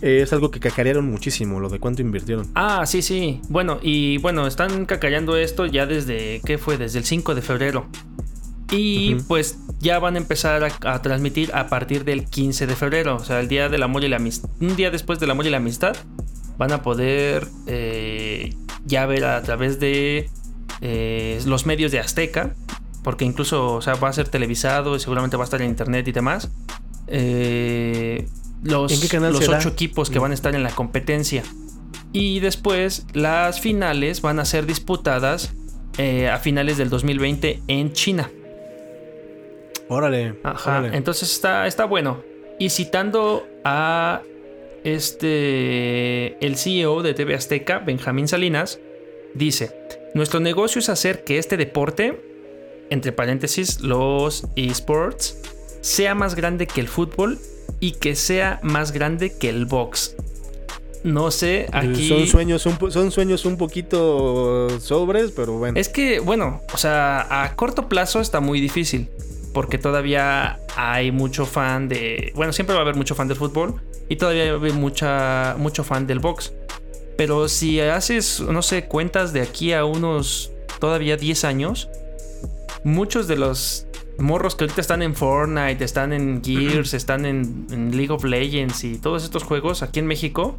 es 0.00 0.32
algo 0.32 0.50
que 0.50 0.60
cacarearon 0.60 1.10
muchísimo, 1.10 1.60
lo 1.60 1.68
de 1.68 1.78
cuánto 1.78 2.02
invirtieron. 2.02 2.46
Ah, 2.54 2.84
sí, 2.86 3.02
sí. 3.02 3.40
Bueno, 3.48 3.78
y 3.82 4.18
bueno, 4.18 4.46
están 4.46 4.86
cacareando 4.86 5.36
esto 5.36 5.66
ya 5.66 5.86
desde, 5.86 6.40
¿qué 6.44 6.58
fue? 6.58 6.76
Desde 6.76 6.98
el 6.98 7.04
5 7.04 7.34
de 7.34 7.42
febrero. 7.42 7.86
Y 8.70 9.14
pues 9.28 9.58
ya 9.80 9.98
van 9.98 10.16
a 10.16 10.18
empezar 10.18 10.64
a, 10.64 11.02
transmitir 11.02 11.54
a 11.54 11.68
partir 11.68 12.04
del 12.04 12.24
15 12.24 12.66
de 12.66 12.74
febrero, 12.74 13.16
o 13.16 13.24
sea, 13.24 13.40
el 13.40 13.48
día 13.48 13.68
del 13.68 13.82
amor 13.82 14.04
y 14.04 14.08
la 14.08 14.16
amistad. 14.16 14.48
Un 14.60 14.74
día 14.76 14.90
después 14.90 15.20
del 15.20 15.30
amor 15.30 15.46
y 15.46 15.50
la 15.50 15.58
amistad, 15.58 15.96
van 16.58 16.72
a 16.72 16.82
poder 16.82 17.46
eh, 17.66 18.54
ya 18.84 19.06
ver 19.06 19.24
a 19.24 19.42
través 19.42 19.78
de 19.78 20.28
eh, 20.80 21.40
los 21.46 21.66
medios 21.66 21.92
de 21.92 22.00
Azteca, 22.00 22.54
porque 23.04 23.24
incluso 23.24 23.74
o 23.74 23.82
sea, 23.82 23.94
va 23.94 24.08
a 24.08 24.12
ser 24.12 24.28
televisado 24.28 24.96
y 24.96 25.00
seguramente 25.00 25.36
va 25.36 25.44
a 25.44 25.46
estar 25.46 25.62
en 25.62 25.68
internet 25.68 26.08
y 26.08 26.12
demás. 26.12 26.50
Eh, 27.06 28.26
los, 28.62 29.12
los 29.12 29.48
ocho 29.48 29.68
equipos 29.68 30.10
que 30.10 30.18
van 30.18 30.30
a 30.30 30.34
estar 30.34 30.54
en 30.54 30.62
la 30.62 30.70
competencia. 30.70 31.42
Y 32.12 32.40
después 32.40 33.06
las 33.12 33.60
finales 33.60 34.22
van 34.22 34.38
a 34.38 34.44
ser 34.44 34.66
disputadas 34.66 35.52
eh, 35.98 36.28
a 36.28 36.38
finales 36.38 36.78
del 36.78 36.88
2020 36.88 37.62
en 37.68 37.92
China. 37.92 38.30
Órale. 39.88 40.34
Ajá. 40.42 40.88
Entonces 40.92 41.32
está, 41.32 41.66
está 41.66 41.84
bueno. 41.84 42.22
Y 42.58 42.70
citando 42.70 43.46
a 43.64 44.22
este 44.84 46.44
el 46.44 46.56
CEO 46.56 47.02
de 47.02 47.14
TV 47.14 47.34
Azteca, 47.34 47.78
Benjamín 47.78 48.28
Salinas, 48.28 48.80
dice: 49.34 49.76
Nuestro 50.14 50.40
negocio 50.40 50.78
es 50.78 50.88
hacer 50.88 51.22
que 51.24 51.38
este 51.38 51.56
deporte, 51.56 52.20
entre 52.90 53.12
paréntesis, 53.12 53.80
los 53.80 54.46
esports, 54.56 55.38
sea 55.82 56.14
más 56.14 56.34
grande 56.34 56.66
que 56.66 56.80
el 56.80 56.88
fútbol 56.88 57.38
y 57.80 57.92
que 57.92 58.14
sea 58.14 58.60
más 58.62 58.92
grande 58.92 59.36
que 59.36 59.48
el 59.48 59.66
box. 59.66 60.16
No 61.04 61.30
sé, 61.30 61.68
aquí. 61.72 62.08
Son 62.08 62.26
sueños, 62.26 62.66
un, 62.66 62.90
son 62.90 63.12
sueños 63.12 63.44
un 63.44 63.56
poquito 63.56 64.68
sobres, 64.80 65.30
pero 65.30 65.52
bueno. 65.52 65.78
Es 65.78 65.88
que, 65.88 66.18
bueno, 66.18 66.62
o 66.72 66.78
sea, 66.78 67.44
a 67.44 67.54
corto 67.54 67.88
plazo 67.88 68.20
está 68.20 68.40
muy 68.40 68.60
difícil. 68.60 69.08
Porque 69.52 69.78
todavía 69.78 70.58
hay 70.76 71.12
mucho 71.12 71.46
fan 71.46 71.88
de. 71.88 72.32
Bueno, 72.34 72.52
siempre 72.52 72.74
va 72.74 72.80
a 72.80 72.82
haber 72.82 72.96
mucho 72.96 73.14
fan 73.14 73.28
del 73.28 73.36
fútbol. 73.36 73.80
Y 74.08 74.16
todavía 74.16 74.42
hay 74.42 74.72
mucha, 74.72 75.54
mucho 75.58 75.84
fan 75.84 76.06
del 76.06 76.18
box. 76.18 76.52
Pero 77.16 77.48
si 77.48 77.80
haces, 77.80 78.40
no 78.40 78.60
sé, 78.60 78.86
cuentas 78.86 79.32
de 79.32 79.40
aquí 79.40 79.72
a 79.72 79.84
unos 79.84 80.50
todavía 80.78 81.16
10 81.16 81.44
años, 81.44 81.88
muchos 82.84 83.26
de 83.28 83.36
los 83.36 83.85
morros 84.18 84.54
que 84.54 84.64
ahorita 84.64 84.80
están 84.80 85.02
en 85.02 85.14
Fortnite, 85.14 85.84
están 85.84 86.12
en 86.12 86.42
Gears, 86.42 86.94
están 86.94 87.26
en, 87.26 87.96
League 87.96 88.10
of 88.10 88.24
Legends 88.24 88.84
y 88.84 88.98
todos 88.98 89.24
estos 89.24 89.42
juegos 89.42 89.82
aquí 89.82 90.00
en 90.00 90.06
México 90.06 90.58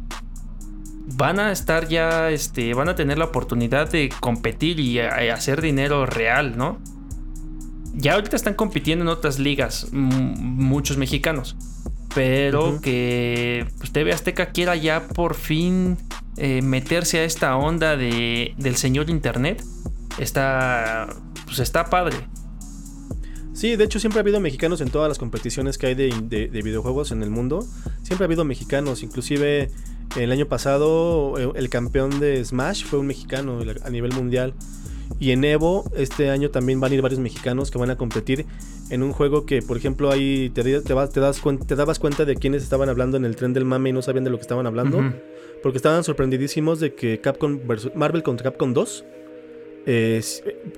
van 1.16 1.40
a 1.40 1.50
estar 1.52 1.88
ya, 1.88 2.30
este, 2.30 2.74
van 2.74 2.88
a 2.88 2.94
tener 2.94 3.18
la 3.18 3.26
oportunidad 3.26 3.90
de 3.90 4.10
competir 4.20 4.78
y 4.78 5.00
hacer 5.00 5.60
dinero 5.60 6.06
real, 6.06 6.56
¿no? 6.56 6.78
Ya 7.94 8.14
ahorita 8.14 8.36
están 8.36 8.54
compitiendo 8.54 9.04
en 9.04 9.08
otras 9.08 9.38
ligas, 9.38 9.88
muchos 9.92 10.98
mexicanos, 10.98 11.56
pero 12.14 12.80
que 12.80 13.66
pues, 13.78 13.90
TV 13.90 14.12
Azteca 14.12 14.46
quiera 14.50 14.76
ya 14.76 15.08
por 15.08 15.34
fin 15.34 15.96
eh, 16.36 16.62
meterse 16.62 17.18
a 17.18 17.24
esta 17.24 17.56
onda 17.56 17.96
de, 17.96 18.54
del 18.56 18.76
señor 18.76 19.10
Internet, 19.10 19.64
está, 20.18 21.08
pues 21.46 21.58
está 21.58 21.86
padre. 21.86 22.18
Sí, 23.58 23.74
de 23.74 23.82
hecho 23.82 23.98
siempre 23.98 24.20
ha 24.20 24.22
habido 24.22 24.38
mexicanos 24.38 24.80
en 24.80 24.88
todas 24.88 25.08
las 25.08 25.18
competiciones 25.18 25.78
que 25.78 25.88
hay 25.88 25.96
de, 25.96 26.48
videojuegos 26.62 27.10
en 27.10 27.24
el 27.24 27.30
mundo. 27.30 27.66
Siempre 28.04 28.22
ha 28.22 28.26
habido 28.26 28.44
mexicanos, 28.44 29.02
inclusive 29.02 29.68
el 30.16 30.30
año 30.30 30.46
pasado 30.46 31.34
eh, 31.36 31.50
el 31.56 31.68
campeón 31.68 32.20
de 32.20 32.44
Smash 32.44 32.84
fue 32.84 33.00
un 33.00 33.08
mexicano 33.08 33.58
a 33.82 33.90
nivel 33.90 34.12
mundial. 34.12 34.54
Y 35.18 35.32
en 35.32 35.42
Evo 35.42 35.90
este 35.96 36.30
año 36.30 36.50
también 36.50 36.78
van 36.78 36.92
a 36.92 36.94
ir 36.94 37.02
varios 37.02 37.18
mexicanos 37.18 37.72
que 37.72 37.78
van 37.78 37.90
a 37.90 37.96
competir 37.96 38.46
en 38.90 39.02
un 39.02 39.12
juego 39.12 39.44
que, 39.44 39.60
por 39.60 39.76
ejemplo, 39.76 40.12
ahí 40.12 40.50
te, 40.50 40.62
te, 40.62 40.80
te, 40.80 40.94
das 40.94 41.10
te 41.10 41.74
dabas 41.74 41.98
cuenta 41.98 42.24
de 42.24 42.36
quiénes 42.36 42.62
estaban 42.62 42.88
hablando 42.88 43.16
en 43.16 43.24
el 43.24 43.34
tren 43.34 43.54
del 43.54 43.64
mame 43.64 43.90
y 43.90 43.92
no 43.92 44.02
sabían 44.02 44.22
de 44.22 44.30
lo 44.30 44.36
que 44.36 44.42
estaban 44.42 44.68
hablando. 44.68 45.02
Porque 45.64 45.78
estaban 45.78 46.04
sorprendidísimos 46.04 46.78
de 46.78 46.94
que 46.94 47.20
Capcom 47.20 47.58
Marvel 47.96 48.22
contra 48.22 48.52
Capcom 48.52 48.72
2 48.72 49.04
eh, 49.90 50.20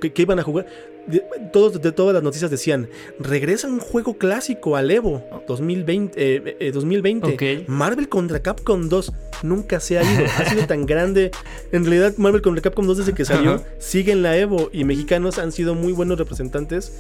que, 0.01 0.23
iban 0.23 0.39
a 0.39 0.45
jugar 0.45 0.67
de, 1.09 1.25
todos, 1.53 1.83
de 1.83 1.91
todas 1.91 2.15
las 2.15 2.23
noticias 2.23 2.49
decían, 2.49 2.89
regresa 3.19 3.67
un 3.67 3.81
juego 3.81 4.15
clásico 4.15 4.77
al 4.77 4.89
Evo 4.89 5.25
2020. 5.49 6.71
2020. 6.73 7.29
Eh, 7.29 7.37
eh, 7.41 7.65
Marvel 7.67 8.09
contra 8.09 8.41
Capcom 8.41 8.89
2 8.89 9.13
nunca 9.43 9.81
se 9.81 9.99
ha 9.99 10.05
ido. 10.05 10.25
Ha 10.39 10.45
sido 10.49 10.65
tan 10.69 10.87
grande. 10.87 11.33
En 11.73 11.85
realidad, 11.85 12.15
Marvel 12.19 12.41
contra 12.41 12.63
Capcom 12.63 12.87
2 12.87 12.99
desde 12.99 13.13
que 13.13 13.25
salió 13.25 13.65
sigue 13.79 14.13
en 14.13 14.23
la 14.23 14.37
Evo 14.37 14.71
y 14.73 14.85
mexicanos 14.85 15.39
han 15.39 15.51
sido 15.51 15.75
muy 15.75 15.93
buenos 15.93 16.17
representantes 16.17 16.93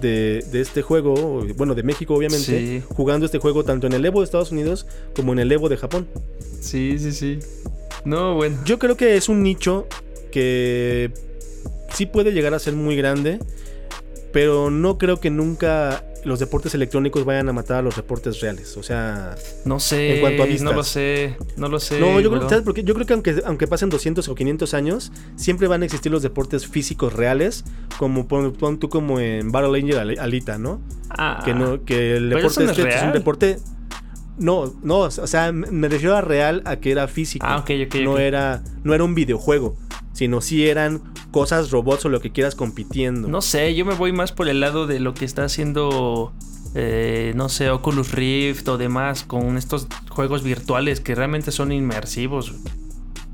de, 0.00 0.42
este 0.54 0.80
juego. 0.80 1.44
Bueno, 1.54 1.74
de 1.74 1.82
México, 1.82 2.14
obviamente, 2.14 2.82
jugando 2.88 3.26
este 3.26 3.38
juego 3.38 3.62
tanto 3.62 3.86
en 3.86 3.92
el 3.92 4.06
Evo 4.06 4.20
de 4.20 4.24
Estados 4.24 4.52
Unidos 4.52 4.86
como 5.14 5.34
en 5.34 5.40
el 5.40 5.52
Evo 5.52 5.68
de 5.68 5.76
Japón. 5.76 6.08
Sí, 6.60 6.98
sí, 6.98 7.12
sí. 7.12 7.40
No, 8.06 8.36
bueno. 8.36 8.56
Yo 8.64 8.78
creo 8.78 8.96
que 8.96 9.16
es 9.16 9.28
un 9.28 9.42
nicho 9.42 9.86
que 10.30 11.10
sí 11.92 12.06
puede 12.06 12.32
llegar 12.32 12.54
a 12.54 12.58
ser 12.58 12.74
muy 12.74 12.96
grande, 12.96 13.38
pero 14.32 14.70
no 14.70 14.98
creo 14.98 15.20
que 15.20 15.30
nunca 15.30 16.04
los 16.24 16.38
deportes 16.38 16.74
electrónicos 16.74 17.24
vayan 17.24 17.48
a 17.48 17.52
matar 17.52 17.78
a 17.78 17.82
los 17.82 17.96
deportes 17.96 18.40
reales. 18.40 18.76
O 18.76 18.82
sea, 18.82 19.34
no 19.64 19.80
sé, 19.80 20.16
en 20.16 20.20
cuanto 20.20 20.42
a 20.42 20.46
no 20.46 20.72
lo 20.72 20.84
sé, 20.84 21.36
no 21.56 21.68
lo 21.68 21.80
sé. 21.80 22.00
No, 22.00 22.20
yo 22.20 22.30
creo, 22.30 22.74
yo 22.74 22.94
creo 22.94 23.06
que 23.06 23.12
aunque, 23.12 23.42
aunque 23.44 23.66
pasen 23.66 23.88
200 23.88 24.28
o 24.28 24.34
500 24.34 24.74
años, 24.74 25.12
siempre 25.36 25.68
van 25.68 25.82
a 25.82 25.84
existir 25.84 26.12
los 26.12 26.22
deportes 26.22 26.66
físicos 26.66 27.12
reales, 27.12 27.64
como 27.98 28.28
pon, 28.28 28.78
tú 28.78 28.88
como 28.88 29.20
en 29.20 29.50
Battle 29.50 29.78
Angel 29.78 30.18
Alita, 30.18 30.58
¿no? 30.58 30.80
Ah, 31.10 31.42
que 31.44 31.54
no 31.54 31.84
que 31.84 32.16
el 32.16 32.30
deporte 32.30 32.64
este 32.64 32.88
es 32.88 33.02
un 33.02 33.12
deporte 33.12 33.58
No, 34.38 34.72
no, 34.82 35.00
o 35.00 35.10
sea, 35.10 35.52
me 35.52 35.88
refiero 35.88 36.16
a 36.16 36.20
real 36.20 36.62
a 36.64 36.76
que 36.76 36.90
era 36.92 37.08
físico. 37.08 37.44
Ah, 37.48 37.58
ok, 37.58 37.70
ok. 37.86 37.94
no 38.04 38.18
era 38.18 38.62
no 38.84 38.94
era 38.94 39.04
un 39.04 39.14
videojuego, 39.14 39.76
sino 40.12 40.40
sí 40.40 40.68
eran 40.68 41.02
cosas 41.30 41.70
robots 41.70 42.04
o 42.06 42.08
lo 42.08 42.20
que 42.20 42.30
quieras 42.30 42.54
compitiendo. 42.54 43.28
No 43.28 43.42
sé, 43.42 43.74
yo 43.74 43.84
me 43.84 43.94
voy 43.94 44.12
más 44.12 44.32
por 44.32 44.48
el 44.48 44.60
lado 44.60 44.86
de 44.86 45.00
lo 45.00 45.14
que 45.14 45.24
está 45.24 45.44
haciendo, 45.44 46.32
eh, 46.74 47.32
no 47.36 47.48
sé, 47.48 47.70
Oculus 47.70 48.12
Rift 48.12 48.66
o 48.68 48.78
demás 48.78 49.24
con 49.24 49.56
estos 49.56 49.86
juegos 50.08 50.42
virtuales 50.42 51.00
que 51.00 51.14
realmente 51.14 51.52
son 51.52 51.72
inmersivos. 51.72 52.54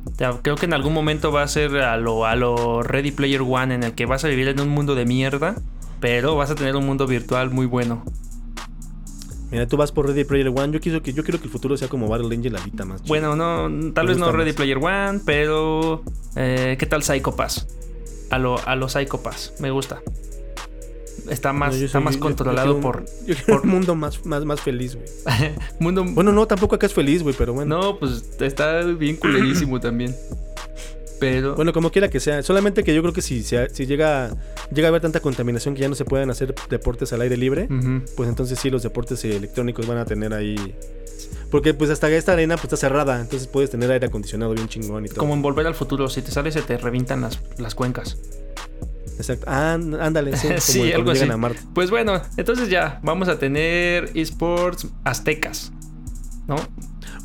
O 0.07 0.15
sea, 0.17 0.39
creo 0.43 0.57
que 0.57 0.67
en 0.67 0.75
algún 0.75 0.93
momento 0.93 1.33
va 1.33 1.43
a 1.43 1.49
ser 1.49 1.77
a 1.79 1.97
lo, 1.97 2.27
a 2.27 2.37
lo 2.37 2.83
Ready 2.83 3.11
Player 3.11 3.43
One 3.43 3.75
en 3.75 3.83
el 3.83 3.93
que 3.93 4.07
vas 4.07 4.25
a 4.25 4.29
vivir 4.29 4.49
en 4.49 4.61
un 4.61 4.69
mundo 4.69 4.95
de 4.95 5.07
mierda, 5.07 5.57
pero 6.01 6.37
vas 6.37 6.51
a 6.51 6.55
tener 6.55 6.77
un 6.77 6.87
mundo 6.87 7.07
virtual 7.07 7.51
muy 7.51 7.67
bueno. 7.67 8.05
Mira, 9.55 9.67
tú 9.69 9.77
vas 9.77 9.93
por 9.93 10.07
Ready 10.09 10.25
Player 10.25 10.49
One. 10.49 10.73
Yo 10.73 10.81
quiero 10.81 11.01
que 11.03 11.13
yo 11.13 11.23
quiero 11.23 11.39
que 11.39 11.45
el 11.45 11.51
futuro 11.51 11.77
sea 11.77 11.87
como 11.89 12.09
Battle 12.09 12.35
Angel 12.35 12.57
Alita 12.57 12.85
más. 12.85 13.03
chido. 13.03 13.09
Bueno, 13.09 13.37
no, 13.37 13.93
tal 13.93 14.05
Me 14.07 14.11
vez 14.13 14.19
no 14.19 14.33
Ready 14.33 14.51
más. 14.51 14.57
Player 14.57 14.79
One, 14.79 15.21
pero 15.25 16.03
eh, 16.35 16.77
¿qué 16.79 16.87
tal 16.87 17.03
Psycho 17.05 17.37
Pass? 17.37 17.67
A 18.31 18.39
lo, 18.39 18.59
a 18.67 18.75
los 18.75 18.93
Psycho 18.93 19.23
Pass, 19.23 19.55
me 19.61 19.71
gusta. 19.71 20.01
Está 21.31 21.53
más, 21.53 21.75
No, 21.77 21.85
está 21.85 22.01
más 22.01 22.15
yo- 22.15 22.19
yo 22.19 22.23
controlado 22.25 22.75
un- 22.75 22.81
por 22.83 23.05
un 23.63 23.69
mundo 23.69 23.95
más, 23.95 24.27
más, 24.27 24.45
más 24.45 24.61
feliz, 24.61 24.97
güey. 24.97 25.07
mundo. 25.81 26.05
Bueno, 26.05 26.33
no, 26.33 26.47
tampoco 26.47 26.75
acá 26.75 26.87
es 26.87 26.93
feliz, 26.93 27.23
güey, 27.23 27.35
pero 27.39 27.55
bueno. 27.55 27.79
No, 27.81 27.99
pues 27.99 28.25
está 28.41 28.83
bien 28.83 29.17
culerísimo 29.17 29.81
también. 29.81 30.15
Pero 31.21 31.55
Bueno, 31.55 31.73
como 31.73 31.91
quiera 31.91 32.09
que 32.11 32.21
sea. 32.21 32.43
Solamente 32.43 32.83
que 32.85 32.95
yo 32.95 33.01
creo 33.03 33.13
que 33.15 33.23
si, 33.23 33.43
llega, 33.43 33.69
llega 34.73 34.87
a 34.87 34.91
haber 34.91 35.01
tanta 35.03 35.21
contaminación 35.21 35.75
que 35.75 35.81
ya 35.83 35.89
no 35.89 35.95
se 35.95 36.05
pueden 36.05 36.31
hacer 36.31 36.55
deportes 36.69 37.13
al 37.13 37.21
aire 37.21 37.37
libre, 37.37 37.69
pues 38.17 38.29
entonces 38.29 38.59
sí 38.59 38.71
los 38.71 38.83
deportes 38.83 39.25
electrónicos 39.25 39.87
van 39.87 39.99
a 39.99 40.05
tener 40.05 40.35
ahí. 40.35 40.75
Porque 41.51 41.73
pues 41.73 41.91
hasta 41.91 42.11
esta 42.11 42.33
arena 42.33 42.57
pues 42.57 42.65
está 42.65 42.77
cerrada, 42.77 43.21
entonces 43.21 43.47
puedes 43.49 43.71
tener 43.71 43.91
aire 43.91 44.07
acondicionado 44.07 44.55
bien 44.55 44.67
chingón 44.69 45.05
y 45.07 45.09
todo. 45.09 45.19
como 45.19 45.35
en 45.35 45.43
volver 45.43 45.67
al 45.67 45.75
futuro, 45.75 46.09
si 46.09 46.21
te 46.21 46.31
sales 46.33 46.55
se 46.55 46.63
te 46.63 46.77
revientan 46.77 47.21
las, 47.21 47.41
las 47.59 47.75
cuencas. 47.75 48.19
Exacto. 49.17 49.47
Ah, 49.49 49.75
ándale, 49.75 50.37
sí, 50.37 50.49
como 50.49 50.61
Sí, 50.61 50.79
cuando 50.81 50.97
algo 50.97 51.11
así. 51.13 51.31
a 51.31 51.37
Marte. 51.37 51.61
Pues 51.73 51.91
bueno, 51.91 52.21
entonces 52.37 52.69
ya, 52.69 52.99
vamos 53.05 53.29
a 53.29 53.39
tener 53.39 54.11
esports 54.15 54.89
aztecas. 55.05 55.71
¿No? 56.49 56.57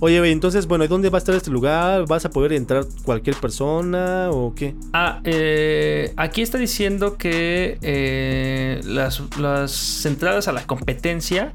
Oye, 0.01 0.31
entonces, 0.31 0.65
bueno, 0.65 0.85
¿y 0.85 0.87
dónde 0.87 1.09
va 1.09 1.17
a 1.17 1.19
estar 1.19 1.35
este 1.35 1.51
lugar? 1.51 2.05
¿Vas 2.07 2.23
a 2.23 2.29
poder 2.29 2.53
entrar 2.53 2.85
cualquier 3.03 3.35
persona 3.35 4.29
o 4.31 4.55
qué? 4.55 4.73
Ah, 4.93 5.19
eh, 5.25 6.13
aquí 6.15 6.41
está 6.41 6.57
diciendo 6.57 7.17
que 7.17 7.77
eh, 7.81 8.79
las, 8.85 9.21
las 9.37 10.05
entradas 10.05 10.47
a 10.47 10.53
la 10.53 10.65
competencia 10.65 11.51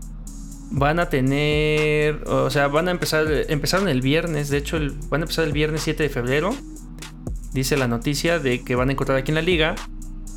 van 0.71 0.99
a 1.01 1.09
tener, 1.09 2.23
o 2.27 2.51
sea, 2.51 2.69
van 2.69 2.89
a 2.89 2.91
empezar, 2.91 3.27
empezaron 3.49 3.89
el 3.89 4.03
viernes, 4.03 4.51
de 4.51 4.59
hecho, 4.59 4.77
el- 4.77 4.91
van 5.09 5.23
a 5.23 5.25
empezar 5.25 5.45
el 5.47 5.53
viernes 5.53 5.81
7 5.83 6.03
de 6.03 6.09
febrero. 6.11 6.55
Dice 7.55 7.77
la 7.79 7.87
noticia 7.89 8.39
de 8.41 8.63
que 8.63 8.75
van 8.75 8.89
a 8.91 8.93
encontrar 8.93 9.17
aquí 9.17 9.31
en 9.31 9.37
la 9.37 9.43
liga 9.43 9.75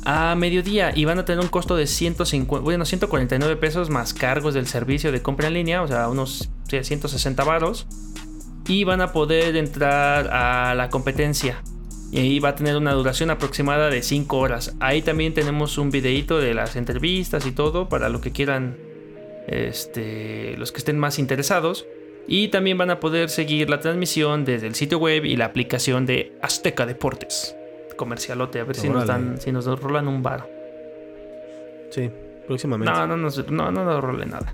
a 0.04 0.34
mediodía 0.34 0.92
y 0.94 1.04
van 1.04 1.18
a 1.18 1.24
tener 1.24 1.40
un 1.40 1.48
costo 1.48 1.76
de 1.76 1.86
150, 1.86 2.62
bueno, 2.62 2.84
149 2.84 3.56
pesos 3.56 3.90
más 3.90 4.14
cargos 4.14 4.54
del 4.54 4.66
servicio 4.66 5.12
de 5.12 5.22
compra 5.22 5.48
en 5.48 5.54
línea, 5.54 5.82
o 5.82 5.88
sea, 5.88 6.08
unos 6.08 6.50
sí, 6.68 6.82
160 6.82 7.44
varos. 7.44 7.86
Y 8.66 8.84
van 8.84 9.00
a 9.00 9.12
poder 9.12 9.56
entrar 9.56 10.28
a 10.30 10.74
la 10.74 10.90
competencia. 10.90 11.62
Y 12.12 12.18
ahí 12.18 12.38
va 12.38 12.50
a 12.50 12.54
tener 12.54 12.76
una 12.76 12.92
duración 12.92 13.30
aproximada 13.30 13.88
de 13.88 14.02
5 14.02 14.36
horas. 14.36 14.74
Ahí 14.78 15.00
también 15.00 15.32
tenemos 15.32 15.78
un 15.78 15.90
videito 15.90 16.38
de 16.38 16.52
las 16.52 16.76
entrevistas 16.76 17.46
y 17.46 17.52
todo 17.52 17.88
para 17.88 18.10
lo 18.10 18.20
que 18.20 18.32
quieran 18.32 18.76
este, 19.46 20.56
los 20.58 20.72
que 20.72 20.78
estén 20.78 20.98
más 20.98 21.18
interesados. 21.18 21.86
Y 22.26 22.48
también 22.48 22.76
van 22.76 22.90
a 22.90 23.00
poder 23.00 23.30
seguir 23.30 23.70
la 23.70 23.80
transmisión 23.80 24.44
desde 24.44 24.66
el 24.66 24.74
sitio 24.74 24.98
web 24.98 25.24
y 25.24 25.36
la 25.36 25.46
aplicación 25.46 26.04
de 26.04 26.36
Azteca 26.42 26.84
Deportes. 26.84 27.57
Comercialote, 27.98 28.60
a 28.60 28.64
ver 28.64 28.76
si 28.76 28.88
nos, 28.88 29.06
dan, 29.06 29.38
si 29.38 29.52
nos 29.52 29.66
rolan 29.80 30.08
un 30.08 30.22
bar. 30.22 30.48
Sí, 31.90 32.10
próximamente. 32.46 32.90
No, 32.90 33.06
no, 33.06 33.16
no, 33.16 33.28
no, 33.50 33.70
no 33.70 33.84
nos 33.84 34.02
role 34.02 34.24
nada. 34.24 34.50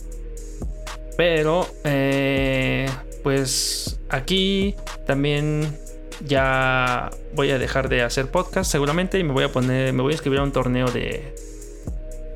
Pero, 1.17 1.67
eh, 1.85 2.89
pues 3.23 4.01
aquí 4.09 4.75
también 5.07 5.79
ya 6.27 7.11
voy 7.35 7.51
a 7.51 7.59
dejar 7.59 7.89
de 7.89 8.03
hacer 8.03 8.31
podcast 8.31 8.71
seguramente 8.71 9.19
y 9.19 9.25
me 9.25 9.33
voy 9.33 9.45
a 9.45 9.53
poner, 9.53 9.93
me 9.93 10.03
voy 10.03 10.13
a 10.13 10.15
inscribir 10.15 10.41
a 10.41 10.43
un 10.43 10.53
torneo 10.53 10.87
de, 10.91 11.35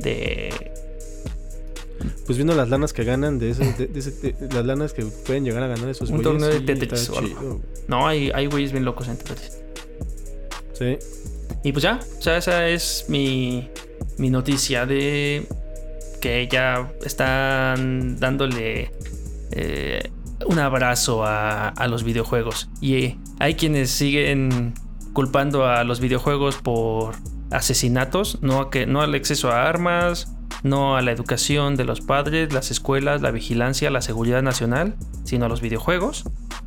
de, 0.01 0.73
Pues 2.27 2.39
viendo 2.39 2.55
las 2.55 2.69
lanas 2.69 2.93
que 2.93 3.05
ganan 3.05 3.39
de, 3.39 3.55
de- 3.55 4.35
las 4.53 4.65
lanas 4.65 4.93
que 4.93 5.05
pueden 5.05 5.45
llegar 5.45 5.63
a 5.63 5.69
ganar 5.69 5.89
esos 5.89 6.11
Un 6.11 6.23
torneo 6.23 6.49
de 6.49 6.61
Tetris 6.61 7.11
no, 7.89 8.07
hay, 8.07 8.31
hay 8.35 8.47
güeyes 8.47 8.73
bien 8.73 8.85
locos 8.85 9.09
en 9.09 9.17
Tetris. 9.17 9.59
Sí. 10.79 10.99
Y 11.65 11.73
pues 11.73 11.83
ya, 11.83 12.01
o 12.19 12.23
sea, 12.23 12.37
esa 12.37 12.69
es 12.69 13.07
mi, 13.09 13.69
mi 14.17 14.31
noticia 14.31 14.87
de 14.87 15.47
que 16.21 16.49
ya 16.51 16.93
están 17.05 18.19
dándole 18.19 18.93
eh, 19.53 20.11
un 20.47 20.59
abrazo 20.59 21.25
a, 21.25 21.69
a 21.69 21.89
los 21.89 22.05
videojuegos. 22.05 22.69
Y 22.81 22.95
eh, 22.95 23.19
hay 23.39 23.55
quienes 23.55 23.91
siguen 23.91 24.75
culpando 25.13 25.67
a 25.67 25.85
los 25.85 26.01
videojuegos 26.01 26.57
por 26.57 27.17
asesinatos, 27.51 28.39
no, 28.43 28.61
a 28.61 28.71
que, 28.71 28.87
no 28.87 29.01
al 29.01 29.15
exceso 29.15 29.51
a 29.51 29.69
armas, 29.69 30.33
no 30.63 30.97
a 30.97 31.03
la 31.03 31.13
educación 31.13 31.77
de 31.77 31.85
los 31.85 32.01
padres, 32.01 32.53
las 32.53 32.71
escuelas, 32.71 33.23
la 33.23 33.31
vigilancia, 33.31 33.91
la 33.91 34.03
seguridad 34.03 34.43
nacional, 34.43 34.97
sino 35.25 35.47
a 35.47 35.49
los 35.49 35.61
videojuegos. 35.61 36.25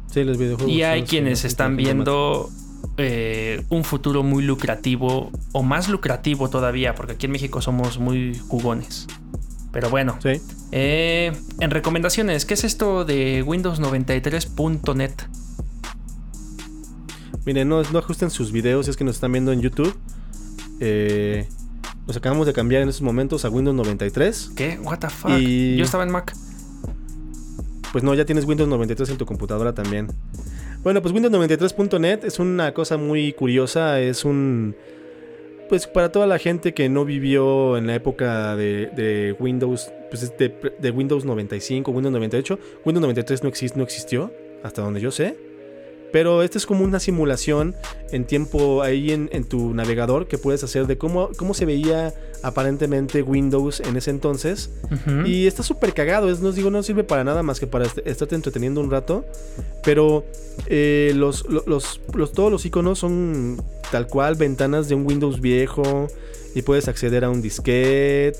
Sí, 0.07 0.23
los 0.23 0.37
videojuegos. 0.37 0.73
Y 0.73 0.83
hay 0.83 1.03
quienes 1.03 1.45
están 1.45 1.77
viendo 1.77 2.49
eh, 3.01 3.63
un 3.69 3.83
futuro 3.83 4.23
muy 4.23 4.43
lucrativo 4.43 5.31
o 5.51 5.63
más 5.63 5.89
lucrativo 5.89 6.49
todavía, 6.49 6.95
porque 6.95 7.13
aquí 7.13 7.25
en 7.25 7.31
México 7.33 7.61
somos 7.61 7.99
muy 7.99 8.37
jugones. 8.47 9.07
Pero 9.71 9.89
bueno, 9.89 10.17
Sí. 10.21 10.41
eh, 10.71 11.31
en 11.59 11.71
recomendaciones, 11.71 12.45
¿qué 12.45 12.53
es 12.55 12.63
esto 12.63 13.05
de 13.05 13.41
Windows 13.45 13.79
93.net? 13.79 15.11
Miren, 17.45 17.69
no, 17.69 17.81
no 17.83 17.99
ajusten 17.99 18.29
sus 18.29 18.51
videos, 18.51 18.87
es 18.87 18.97
que 18.97 19.03
nos 19.03 19.15
están 19.15 19.31
viendo 19.31 19.51
en 19.51 19.61
YouTube. 19.61 19.97
Eh, 20.79 21.47
los 22.07 22.17
acabamos 22.17 22.45
de 22.47 22.53
cambiar 22.53 22.81
en 22.81 22.89
estos 22.89 23.01
momentos 23.01 23.45
a 23.45 23.49
Windows 23.49 23.75
93. 23.75 24.51
¿Qué? 24.55 24.79
¿What 24.83 24.99
the 24.99 25.09
fuck? 25.09 25.31
Y- 25.39 25.77
Yo 25.77 25.83
estaba 25.85 26.03
en 26.03 26.11
Mac. 26.11 26.35
Pues 27.91 28.03
no, 28.03 28.13
ya 28.13 28.25
tienes 28.25 28.45
Windows 28.45 28.69
93 28.69 29.09
en 29.09 29.17
tu 29.17 29.25
computadora 29.25 29.73
también. 29.73 30.07
Bueno, 30.83 30.99
pues 31.03 31.13
Windows 31.13 31.31
93.net 31.31 32.25
es 32.25 32.39
una 32.39 32.73
cosa 32.73 32.97
muy 32.97 33.33
curiosa, 33.33 33.99
es 34.01 34.25
un... 34.25 34.75
Pues 35.69 35.85
para 35.85 36.11
toda 36.11 36.25
la 36.25 36.39
gente 36.39 36.73
que 36.73 36.89
no 36.89 37.05
vivió 37.05 37.77
en 37.77 37.85
la 37.85 37.93
época 37.93 38.55
de, 38.55 38.87
de 38.87 39.35
Windows, 39.39 39.93
pues 40.09 40.23
es 40.23 40.37
de, 40.37 40.49
de 40.79 40.91
Windows 40.91 41.23
95, 41.23 41.91
Windows 41.91 42.11
98, 42.11 42.59
Windows 42.83 43.01
93 43.01 43.43
no, 43.43 43.49
exist, 43.49 43.75
no 43.75 43.83
existió, 43.83 44.33
hasta 44.63 44.81
donde 44.81 44.99
yo 44.99 45.11
sé. 45.11 45.50
Pero 46.11 46.43
esta 46.43 46.57
es 46.57 46.65
como 46.65 46.83
una 46.83 46.99
simulación 46.99 47.73
en 48.11 48.25
tiempo 48.25 48.81
ahí 48.81 49.11
en, 49.11 49.29
en 49.31 49.45
tu 49.45 49.73
navegador 49.73 50.27
que 50.27 50.37
puedes 50.37 50.63
hacer 50.63 50.85
de 50.87 50.97
cómo, 50.97 51.29
cómo 51.37 51.53
se 51.53 51.65
veía 51.65 52.13
aparentemente 52.43 53.21
Windows 53.21 53.79
en 53.79 53.95
ese 53.97 54.09
entonces. 54.11 54.71
Y 55.25 55.47
está 55.47 55.63
súper 55.63 55.93
cagado, 55.93 56.29
es, 56.29 56.39
no 56.41 56.51
digo, 56.51 56.69
no 56.69 56.83
sirve 56.83 57.03
para 57.03 57.23
nada 57.23 57.43
más 57.43 57.59
que 57.59 57.67
para 57.67 57.85
est- 57.85 57.99
estarte 58.05 58.35
entreteniendo 58.35 58.81
un 58.81 58.91
rato. 58.91 59.23
Pero 59.83 60.25
eh, 60.67 61.13
los, 61.15 61.47
lo- 61.47 61.63
los, 61.65 62.01
los- 62.13 62.33
todos 62.33 62.51
los 62.51 62.65
iconos 62.65 62.99
son 62.99 63.61
tal 63.91 64.07
cual 64.07 64.35
ventanas 64.35 64.89
de 64.89 64.95
un 64.95 65.05
Windows 65.07 65.39
viejo. 65.39 66.07
Y 66.53 66.63
puedes 66.63 66.89
acceder 66.89 67.23
a 67.23 67.29
un 67.29 67.41
disquete. 67.41 68.37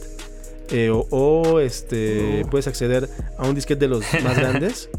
eh, 0.71 0.89
o, 0.89 1.07
o, 1.09 1.59
este 1.59 2.41
Oh. 2.45 2.49
puedes 2.49 2.67
acceder 2.67 3.07
a 3.37 3.47
un 3.47 3.55
disquete 3.55 3.81
de 3.81 3.87
los 3.87 4.03
más 4.23 4.35
grandes. 4.37 4.89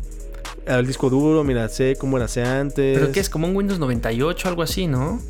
Al 0.66 0.86
disco 0.86 1.10
duro, 1.10 1.44
mira, 1.44 1.68
sé 1.68 1.96
cómo 1.96 2.16
era 2.16 2.28
sé 2.28 2.42
antes. 2.42 2.98
Pero 2.98 3.12
que 3.12 3.20
es 3.20 3.28
como 3.28 3.48
un 3.48 3.56
Windows 3.56 3.78
98, 3.78 4.48
algo 4.48 4.62
así, 4.62 4.86
¿no? 4.86 5.20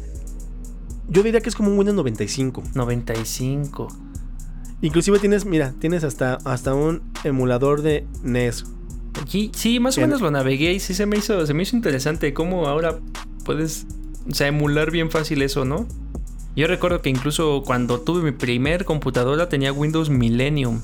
Yo 1.09 1.23
diría 1.23 1.41
que 1.41 1.49
es 1.49 1.55
como 1.55 1.71
un 1.71 1.79
Windows 1.79 1.97
95. 1.97 2.63
95. 2.75 3.89
Inclusive 4.83 5.19
tienes, 5.19 5.45
mira, 5.45 5.73
tienes 5.79 6.05
hasta, 6.05 6.39
hasta 6.45 6.75
un 6.75 7.03
emulador 7.25 7.83
de 7.83 8.07
NES. 8.23 8.65
Sí, 9.55 9.79
más 9.79 9.97
o 9.99 10.01
menos 10.01 10.21
lo 10.21 10.31
navegué 10.31 10.73
y 10.73 10.81
sí 10.81 10.95
se 10.95 11.07
me 11.07 11.17
hizo, 11.17 11.47
se 11.47 11.55
me 11.55 11.63
hizo 11.63 11.77
interesante 11.77 12.35
cómo 12.35 12.67
ahora 12.67 12.99
puedes, 13.45 13.87
o 14.29 14.35
sea, 14.35 14.49
emular 14.49 14.91
bien 14.91 15.11
fácil 15.11 15.43
eso, 15.43 15.65
¿no? 15.65 15.87
Yo 16.57 16.67
recuerdo 16.67 17.01
que 17.01 17.11
incluso 17.11 17.63
cuando 17.65 18.01
tuve 18.01 18.23
mi 18.23 18.33
primer 18.33 18.85
computadora 18.85 19.49
tenía 19.49 19.73
Windows 19.73 20.11
Millennium. 20.11 20.83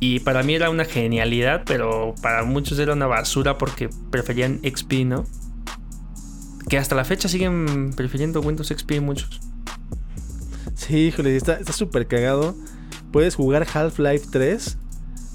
Y 0.00 0.20
para 0.20 0.42
mí 0.42 0.54
era 0.54 0.70
una 0.70 0.84
genialidad, 0.84 1.62
pero 1.64 2.14
para 2.20 2.44
muchos 2.44 2.78
era 2.78 2.92
una 2.92 3.06
basura 3.06 3.58
porque 3.58 3.88
preferían 4.10 4.60
XP, 4.62 5.04
¿no? 5.06 5.24
Que 6.68 6.78
hasta 6.78 6.94
la 6.94 7.04
fecha 7.04 7.28
siguen 7.28 7.92
prefiriendo 7.94 8.40
Windows 8.40 8.68
XP 8.68 9.00
muchos. 9.00 9.40
Sí, 10.74 11.06
híjole, 11.06 11.36
está 11.36 11.54
está 11.54 11.72
súper 11.72 12.06
cagado. 12.06 12.54
Puedes 13.12 13.36
jugar 13.36 13.64
Half-Life 13.72 14.26
3 14.32 14.76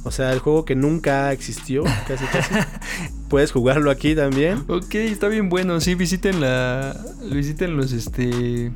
O 0.04 0.12
sea, 0.12 0.34
el 0.34 0.40
juego 0.40 0.66
que 0.66 0.76
nunca 0.76 1.32
existió, 1.32 1.84
casi 2.08 2.26
casi. 2.26 2.54
Puedes 3.30 3.52
jugarlo 3.52 3.90
aquí 3.90 4.16
también. 4.16 4.64
Ok, 4.68 4.96
está 4.96 5.28
bien 5.28 5.50
bueno. 5.50 5.80
Sí, 5.80 5.96
visiten 5.96 6.42
la. 6.42 7.00
Visiten 7.32 7.78
los 7.78 7.92
este. 7.92 8.72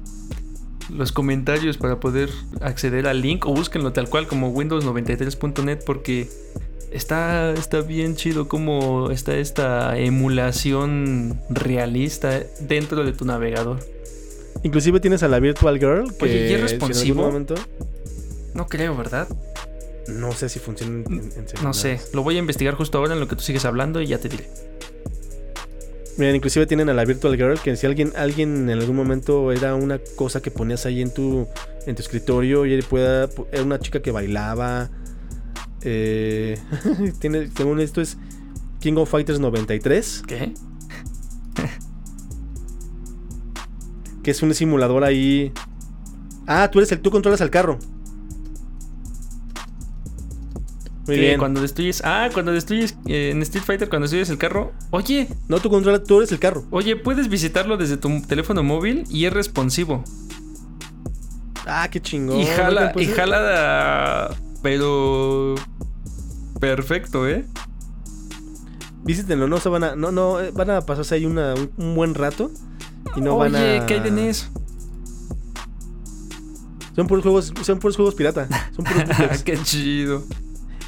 Los 0.90 1.12
comentarios 1.12 1.78
para 1.78 2.00
poder 2.00 2.30
acceder 2.62 3.08
al 3.08 3.22
link. 3.22 3.46
O 3.46 3.54
búsquenlo 3.54 3.94
tal 3.94 4.10
cual 4.10 4.28
como 4.28 4.54
Windows93.net. 4.54 5.80
Porque 5.86 6.28
está, 6.92 7.52
está 7.54 7.82
bien 7.82 8.16
chido 8.16 8.48
como 8.48 9.10
está 9.12 9.36
esta 9.36 9.98
emulación 9.98 11.40
realista 11.50 12.42
dentro 12.60 13.04
de 13.04 13.14
tu 13.14 13.26
navegador. 13.26 13.80
Inclusive 14.64 15.00
tienes 15.00 15.24
a 15.24 15.28
la 15.28 15.40
Virtual 15.40 15.78
Girl. 15.80 16.14
Que 16.18 16.26
Oye, 16.26 16.34
¿y 16.34 16.38
es 16.38 16.48
si 16.48 16.54
en 16.54 16.62
algún 16.62 16.70
responsivo? 16.70 17.22
momento- 17.24 17.56
No 18.54 18.68
creo, 18.68 18.96
¿verdad? 18.96 19.28
no 20.06 20.34
sé 20.34 20.50
si 20.50 20.60
funciona 20.60 21.02
en, 21.08 21.16
en- 21.16 21.46
No 21.64 21.74
sé. 21.74 21.98
Lo 22.14 22.24
voy 22.24 22.36
a 22.36 22.40
investigar 22.40 22.76
justo 22.76 22.98
ahora 22.98 23.14
en 23.14 23.22
lo 23.22 23.28
que 23.30 23.38
tú 23.38 23.42
sigues 23.42 23.64
hablando 23.64 24.02
y 24.02 24.08
ya 24.08 24.18
te 24.18 24.28
diré. 24.28 24.50
Miren, 26.18 26.36
inclusive 26.36 26.68
tienen 26.68 26.90
a 26.90 26.94
la 26.94 27.06
Virtual 27.06 27.36
Girl, 27.36 27.60
que 27.60 27.76
si 27.76 27.88
alguien, 27.88 28.14
alguien 28.16 28.70
en 28.70 28.80
algún 28.80 28.96
momento 28.96 29.52
era 29.52 29.74
una 29.74 30.00
cosa 30.16 30.42
que 30.42 30.52
ponías 30.52 30.86
ahí 30.86 31.02
en 31.02 31.12
tu, 31.12 31.48
en 31.88 31.96
tu 31.96 32.02
escritorio 32.02 32.66
y 32.66 32.82
pueda, 32.84 33.30
era 33.52 33.64
una 33.64 33.80
chica 33.80 34.02
que 34.02 34.12
bailaba. 34.12 34.90
Eh, 35.82 36.60
tiene, 37.20 37.50
según 37.56 37.80
esto 37.80 38.00
es 38.00 38.18
King 38.80 38.94
of 38.98 39.10
Fighters 39.10 39.40
93, 39.40 40.24
¿Qué? 40.28 40.54
que 44.24 44.32
es 44.32 44.42
un 44.42 44.54
simulador 44.54 45.04
ahí. 45.04 45.52
Ah, 46.48 46.70
tú 46.72 46.80
eres 46.80 46.92
el, 46.92 47.00
tú 47.00 47.10
controlas 47.12 47.42
el 47.42 47.50
carro. 47.50 47.80
Muy 51.08 51.18
bien. 51.20 51.38
Cuando 51.40 51.62
destruyes. 51.62 52.02
Ah, 52.06 52.30
cuando 52.34 52.52
destruyes. 52.54 52.96
eh, 53.08 53.32
en 53.32 53.42
Street 53.42 53.64
Fighter, 53.66 53.90
cuando 53.90 54.04
destruyes 54.06 54.30
el 54.30 54.38
carro. 54.38 54.72
Oye, 54.92 55.28
No, 55.50 55.60
tú 55.60 55.70
controlas, 55.70 56.04
tú 56.04 56.18
eres 56.20 56.32
el 56.32 56.40
carro. 56.40 56.64
oye, 56.72 56.96
puedes 56.96 57.28
visitarlo 57.30 57.76
desde 57.78 57.98
tu 57.98 58.22
teléfono 58.22 58.64
móvil 58.64 59.04
y 59.10 59.26
es 59.26 59.34
responsivo. 59.34 60.04
Ah, 61.66 61.88
qué 61.90 62.02
chingón. 62.02 62.40
y 62.40 62.46
jala, 62.46 62.92
Pues, 62.94 63.08
y 63.08 63.12
jala. 63.12 64.36
Pero. 64.62 65.56
Perfecto, 66.60 67.28
¿eh? 67.28 67.46
Visítenlo, 69.04 69.48
no 69.50 69.60
se 69.60 69.68
van 69.68 69.84
a, 69.84 69.96
no, 69.98 70.14
no, 70.14 70.40
eh, 70.40 70.52
van 70.54 70.70
a 70.70 70.82
pasarse 70.82 71.16
ahí 71.16 71.26
una- 71.26 71.54
un, 71.78 71.96
buen 71.96 72.16
rato 72.16 72.50
y 73.18 73.22
no 73.22 73.36
Oye, 73.36 73.52
van 73.52 73.82
a. 73.82 73.86
¿qué 73.86 73.96
hay 73.96 74.00
de 74.00 74.12
NES? 74.12 74.50
Son 76.96 77.08
puros 77.08 77.24
juegos, 77.24 77.52
son 77.64 77.80
puros 77.80 77.96
juegos 77.98 78.16
pirata. 78.16 78.48
Son 78.76 78.86
puros. 78.86 79.42
Qué 79.44 79.58
chido. 79.64 80.24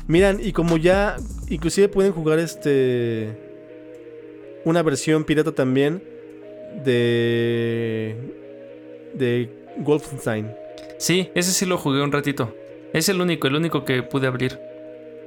Miran, 0.07 0.39
y 0.41 0.51
como 0.51 0.77
ya, 0.77 1.17
inclusive 1.49 1.89
pueden 1.89 2.11
jugar 2.11 2.39
este, 2.39 3.37
una 4.63 4.83
versión 4.83 5.23
pirata 5.23 5.51
también 5.51 6.03
de, 6.83 8.15
de 9.13 9.49
Wolfenstein. 9.77 10.51
Sí, 10.99 11.31
ese 11.35 11.51
sí 11.51 11.65
lo 11.65 11.77
jugué 11.77 12.01
un 12.01 12.11
ratito. 12.11 12.55
Es 12.93 13.09
el 13.09 13.19
único, 13.19 13.47
el 13.47 13.55
único 13.55 13.83
que 13.83 14.03
pude 14.03 14.27
abrir. 14.27 14.59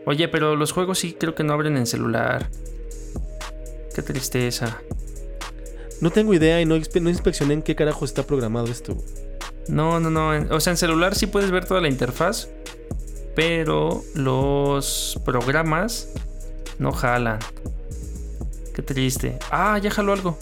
Oye, 0.06 0.28
pero 0.28 0.56
los 0.56 0.72
juegos 0.72 1.00
sí 1.00 1.14
creo 1.18 1.34
que 1.34 1.44
no 1.44 1.52
abren 1.52 1.76
en 1.76 1.86
celular. 1.86 2.48
Qué 3.94 4.02
tristeza. 4.02 4.80
No 6.00 6.10
tengo 6.10 6.32
idea 6.32 6.60
y 6.60 6.64
no, 6.64 6.76
inspe- 6.76 7.02
no 7.02 7.10
inspeccioné 7.10 7.54
en 7.54 7.62
qué 7.62 7.74
carajo 7.74 8.04
está 8.04 8.22
programado 8.22 8.66
esto. 8.68 8.96
No, 9.68 9.98
no, 10.00 10.08
no. 10.08 10.30
O 10.54 10.60
sea, 10.60 10.70
en 10.70 10.76
celular 10.76 11.14
sí 11.14 11.26
puedes 11.26 11.50
ver 11.50 11.64
toda 11.64 11.80
la 11.80 11.88
interfaz. 11.88 12.48
Pero 13.38 14.02
los 14.16 15.16
programas 15.24 16.08
no 16.80 16.90
jalan. 16.90 17.38
Qué 18.74 18.82
triste. 18.82 19.38
Ah, 19.52 19.78
ya 19.78 19.92
jaló 19.92 20.12
algo. 20.12 20.36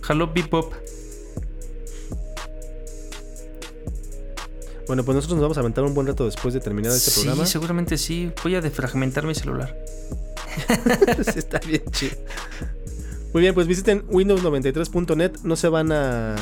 Jaló 0.00 0.32
Bebop. 0.34 0.74
Bueno, 4.88 5.04
pues 5.04 5.14
nosotros 5.14 5.36
nos 5.36 5.42
vamos 5.42 5.58
a 5.58 5.60
aventar 5.60 5.84
un 5.84 5.94
buen 5.94 6.08
rato 6.08 6.24
después 6.24 6.52
de 6.52 6.58
terminar 6.58 6.90
este 6.90 7.12
sí, 7.12 7.20
programa. 7.20 7.46
seguramente 7.46 7.96
sí. 7.96 8.32
Voy 8.42 8.56
a 8.56 8.60
defragmentar 8.60 9.24
mi 9.26 9.36
celular. 9.36 9.78
Sí, 11.24 11.38
está 11.38 11.60
bien 11.60 11.84
chido. 11.92 12.16
Muy 13.32 13.42
bien, 13.42 13.54
pues 13.54 13.68
visiten 13.68 14.08
windows93.net. 14.08 15.38
No 15.44 15.54
se 15.54 15.68
van 15.68 15.92
a. 15.92 16.34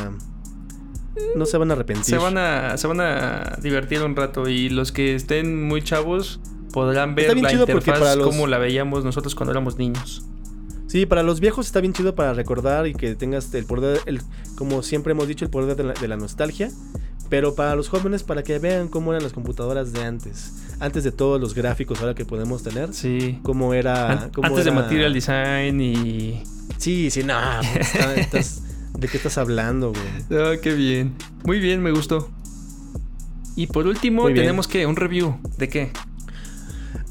No 1.37 1.47
se 1.47 1.59
van 1.59 1.71
a 1.71 1.75
arrepentir. 1.75 2.05
Se 2.07 2.17
van 2.17 2.39
a, 2.39 2.77
se 2.77 2.87
van 2.87 3.01
a 3.01 3.59
divertir 3.63 4.03
un 4.03 4.17
rato 4.17 4.49
y 4.49 4.69
los 4.71 4.93
que 4.93 5.15
estén 5.15 5.63
muy 5.67 5.83
chavos 5.83 6.41
podrán 6.73 7.15
ver 7.15 7.37
la 7.37 7.53
interfaz 7.53 8.17
los- 8.17 8.27
como 8.27 8.47
la 8.47 8.59
veíamos 8.59 9.05
nosotros 9.05 9.35
cuando 9.35 9.51
éramos 9.53 9.77
niños. 9.77 10.25
Sí, 10.87 11.07
para 11.07 11.23
los 11.23 11.41
viejos 11.41 11.67
está 11.67 11.81
bien 11.81 11.93
chido 11.95 12.15
para 12.15 12.35
recordar 12.35 12.87
y 12.87 12.95
que 12.95 13.15
tengas 13.15 13.53
el 13.55 13.65
poder, 13.65 14.01
el, 14.07 14.21
como 14.57 14.83
siempre 14.83 15.13
hemos 15.13 15.27
dicho, 15.29 15.45
el 15.45 15.51
poder 15.51 15.75
de 15.77 15.85
la, 15.85 15.93
de 15.95 16.09
la 16.09 16.17
nostalgia. 16.17 16.71
Pero 17.31 17.55
para 17.55 17.75
los 17.77 17.89
jóvenes, 17.89 18.23
para 18.25 18.43
que 18.43 18.59
vean 18.59 18.89
cómo 18.89 19.11
eran 19.13 19.23
las 19.23 19.33
computadoras 19.33 19.95
de 19.95 20.03
antes. 20.05 20.53
Antes 20.81 21.03
de 21.03 21.13
todos 21.13 21.41
los 21.41 21.55
gráficos 21.55 22.01
ahora 22.01 22.15
que 22.15 22.27
podemos 22.27 22.63
tener. 22.63 22.93
Sí. 22.93 23.39
Cómo 23.43 23.73
era. 23.73 24.11
An- 24.25 24.31
cómo 24.35 24.49
Antes 24.49 24.67
de 24.67 24.71
Material 24.71 25.15
Design 25.15 25.81
y... 25.81 26.43
Sí, 26.77 27.11
sí, 27.11 27.23
no. 27.23 27.39
pues, 27.73 27.95
estás- 28.19 28.63
¿De 28.99 29.09
qué 29.09 29.17
estás 29.17 29.39
hablando, 29.39 29.93
güey? 29.93 30.41
Ah, 30.41 30.55
qué 30.63 30.75
bien. 30.75 31.15
Muy 31.45 31.59
bien, 31.59 31.83
me 31.83 31.91
gustó. 31.91 32.31
Y 33.57 33.67
por 33.67 33.87
último, 33.87 34.27
tenemos 34.27 34.69
que 34.69 34.87
un 34.87 34.97
review. 34.97 35.39
¿De 35.59 35.69
qué? 35.69 35.93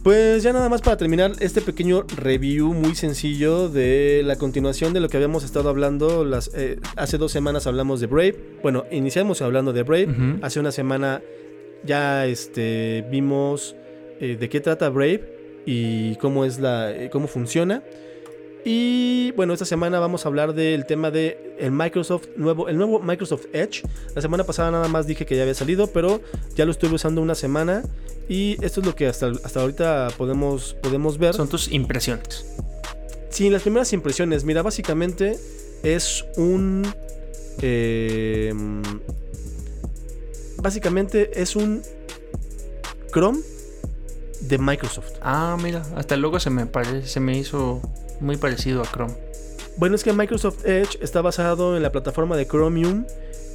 Pues 0.04 0.42
ya 0.42 0.52
nada 0.52 0.68
más 0.68 0.82
para 0.82 0.98
terminar 0.98 1.34
este 1.42 1.62
pequeño 1.62 2.06
review 2.18 2.74
muy 2.74 2.96
sencillo 2.96 3.70
de 3.70 4.24
la 4.26 4.36
continuación 4.36 4.94
de 4.94 5.00
lo 5.00 5.10
que 5.10 5.18
habíamos 5.18 5.44
estado 5.44 5.70
hablando. 5.70 6.26
Las, 6.26 6.50
eh, 6.56 6.80
hace 6.96 7.20
dos 7.20 7.32
semanas 7.32 7.68
hablamos 7.68 8.00
de 8.02 8.08
Brave. 8.08 8.58
Bueno, 8.64 8.86
iniciamos 8.92 9.44
hablando 9.44 9.74
de 9.74 9.84
Brave. 9.84 10.40
Hace 10.42 10.60
una 10.60 10.72
semana 10.72 11.22
ya 11.84 12.26
este, 12.26 13.06
vimos 13.12 13.76
eh, 14.20 14.38
de 14.40 14.50
qué 14.50 14.60
trata 14.60 14.90
Brave 14.90 15.64
y 15.68 16.16
cómo 16.16 16.46
es 16.46 16.60
la 16.60 16.92
eh, 16.92 17.12
cómo 17.12 17.28
funciona. 17.28 17.84
Y 18.64 19.32
bueno, 19.32 19.54
esta 19.54 19.66
semana 19.66 20.00
vamos 20.00 20.26
a 20.26 20.30
hablar 20.30 20.54
del 20.54 20.86
tema 20.86 21.10
de 21.10 21.56
el 21.60 21.72
Microsoft 21.72 22.28
nuevo, 22.38 22.70
el 22.70 22.78
nuevo 22.78 23.00
Microsoft 23.00 23.46
Edge. 23.54 23.82
La 24.16 24.22
semana 24.22 24.44
pasada 24.44 24.70
nada 24.72 24.88
más 24.88 25.08
dije 25.08 25.26
que 25.26 25.36
ya 25.36 25.42
había 25.42 25.56
salido, 25.56 25.88
pero 25.88 26.22
ya 26.56 26.66
lo 26.66 26.72
estuve 26.72 26.94
usando 26.96 27.22
una 27.22 27.34
semana 27.36 27.84
y 28.30 28.58
esto 28.64 28.82
es 28.82 28.86
lo 28.86 28.96
que 28.96 29.08
hasta, 29.08 29.32
hasta 29.44 29.62
ahorita 29.62 30.10
podemos, 30.18 30.76
podemos 30.82 31.18
ver. 31.18 31.34
Son 31.34 31.48
tus 31.50 31.72
impresiones. 31.72 32.46
Sí, 33.30 33.50
las 33.50 33.64
primeras 33.64 33.92
impresiones. 33.94 34.44
Mira, 34.44 34.62
básicamente 34.62 35.40
es 35.84 36.24
un. 36.38 36.86
eh, 37.62 38.54
básicamente 40.58 41.42
es 41.42 41.56
un 41.56 41.82
Chrome 43.12 43.40
de 44.42 44.58
Microsoft. 44.58 45.14
Ah, 45.22 45.58
mira, 45.62 45.84
hasta 45.96 46.16
el 46.16 46.22
logo 46.22 46.40
se 46.40 46.50
me, 46.50 46.66
pare- 46.66 47.06
se 47.08 47.20
me 47.20 47.38
hizo 47.38 47.82
muy 48.22 48.38
parecido 48.38 48.82
a 48.82 48.86
Chrome. 48.86 49.14
Bueno, 49.78 49.96
es 49.96 50.04
que 50.04 50.14
Microsoft 50.14 50.66
Edge 50.66 50.98
está 51.02 51.22
basado 51.22 51.76
en 51.78 51.84
la 51.84 51.92
plataforma 51.92 52.36
de 52.38 52.46
Chromium. 52.48 53.06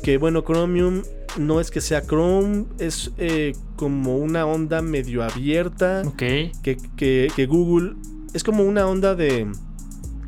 Que 0.03 0.19
bueno, 0.19 0.43
Chromium 0.43 1.03
no 1.39 1.61
es 1.61 1.71
que 1.71 1.81
sea 1.81 2.03
Chrome, 2.03 2.65
es 2.79 3.11
eh, 3.19 3.55
como 3.77 4.17
una 4.19 4.47
onda 4.47 4.83
medio 4.83 5.23
abierta. 5.23 6.03
Ok. 6.07 6.17
que, 6.19 6.77
que- 6.97 7.31
que 7.35 7.47
Google 7.47 7.95
es 8.35 8.45
como 8.45 8.65
una 8.65 8.87
onda 8.87 9.15
de 9.15 9.47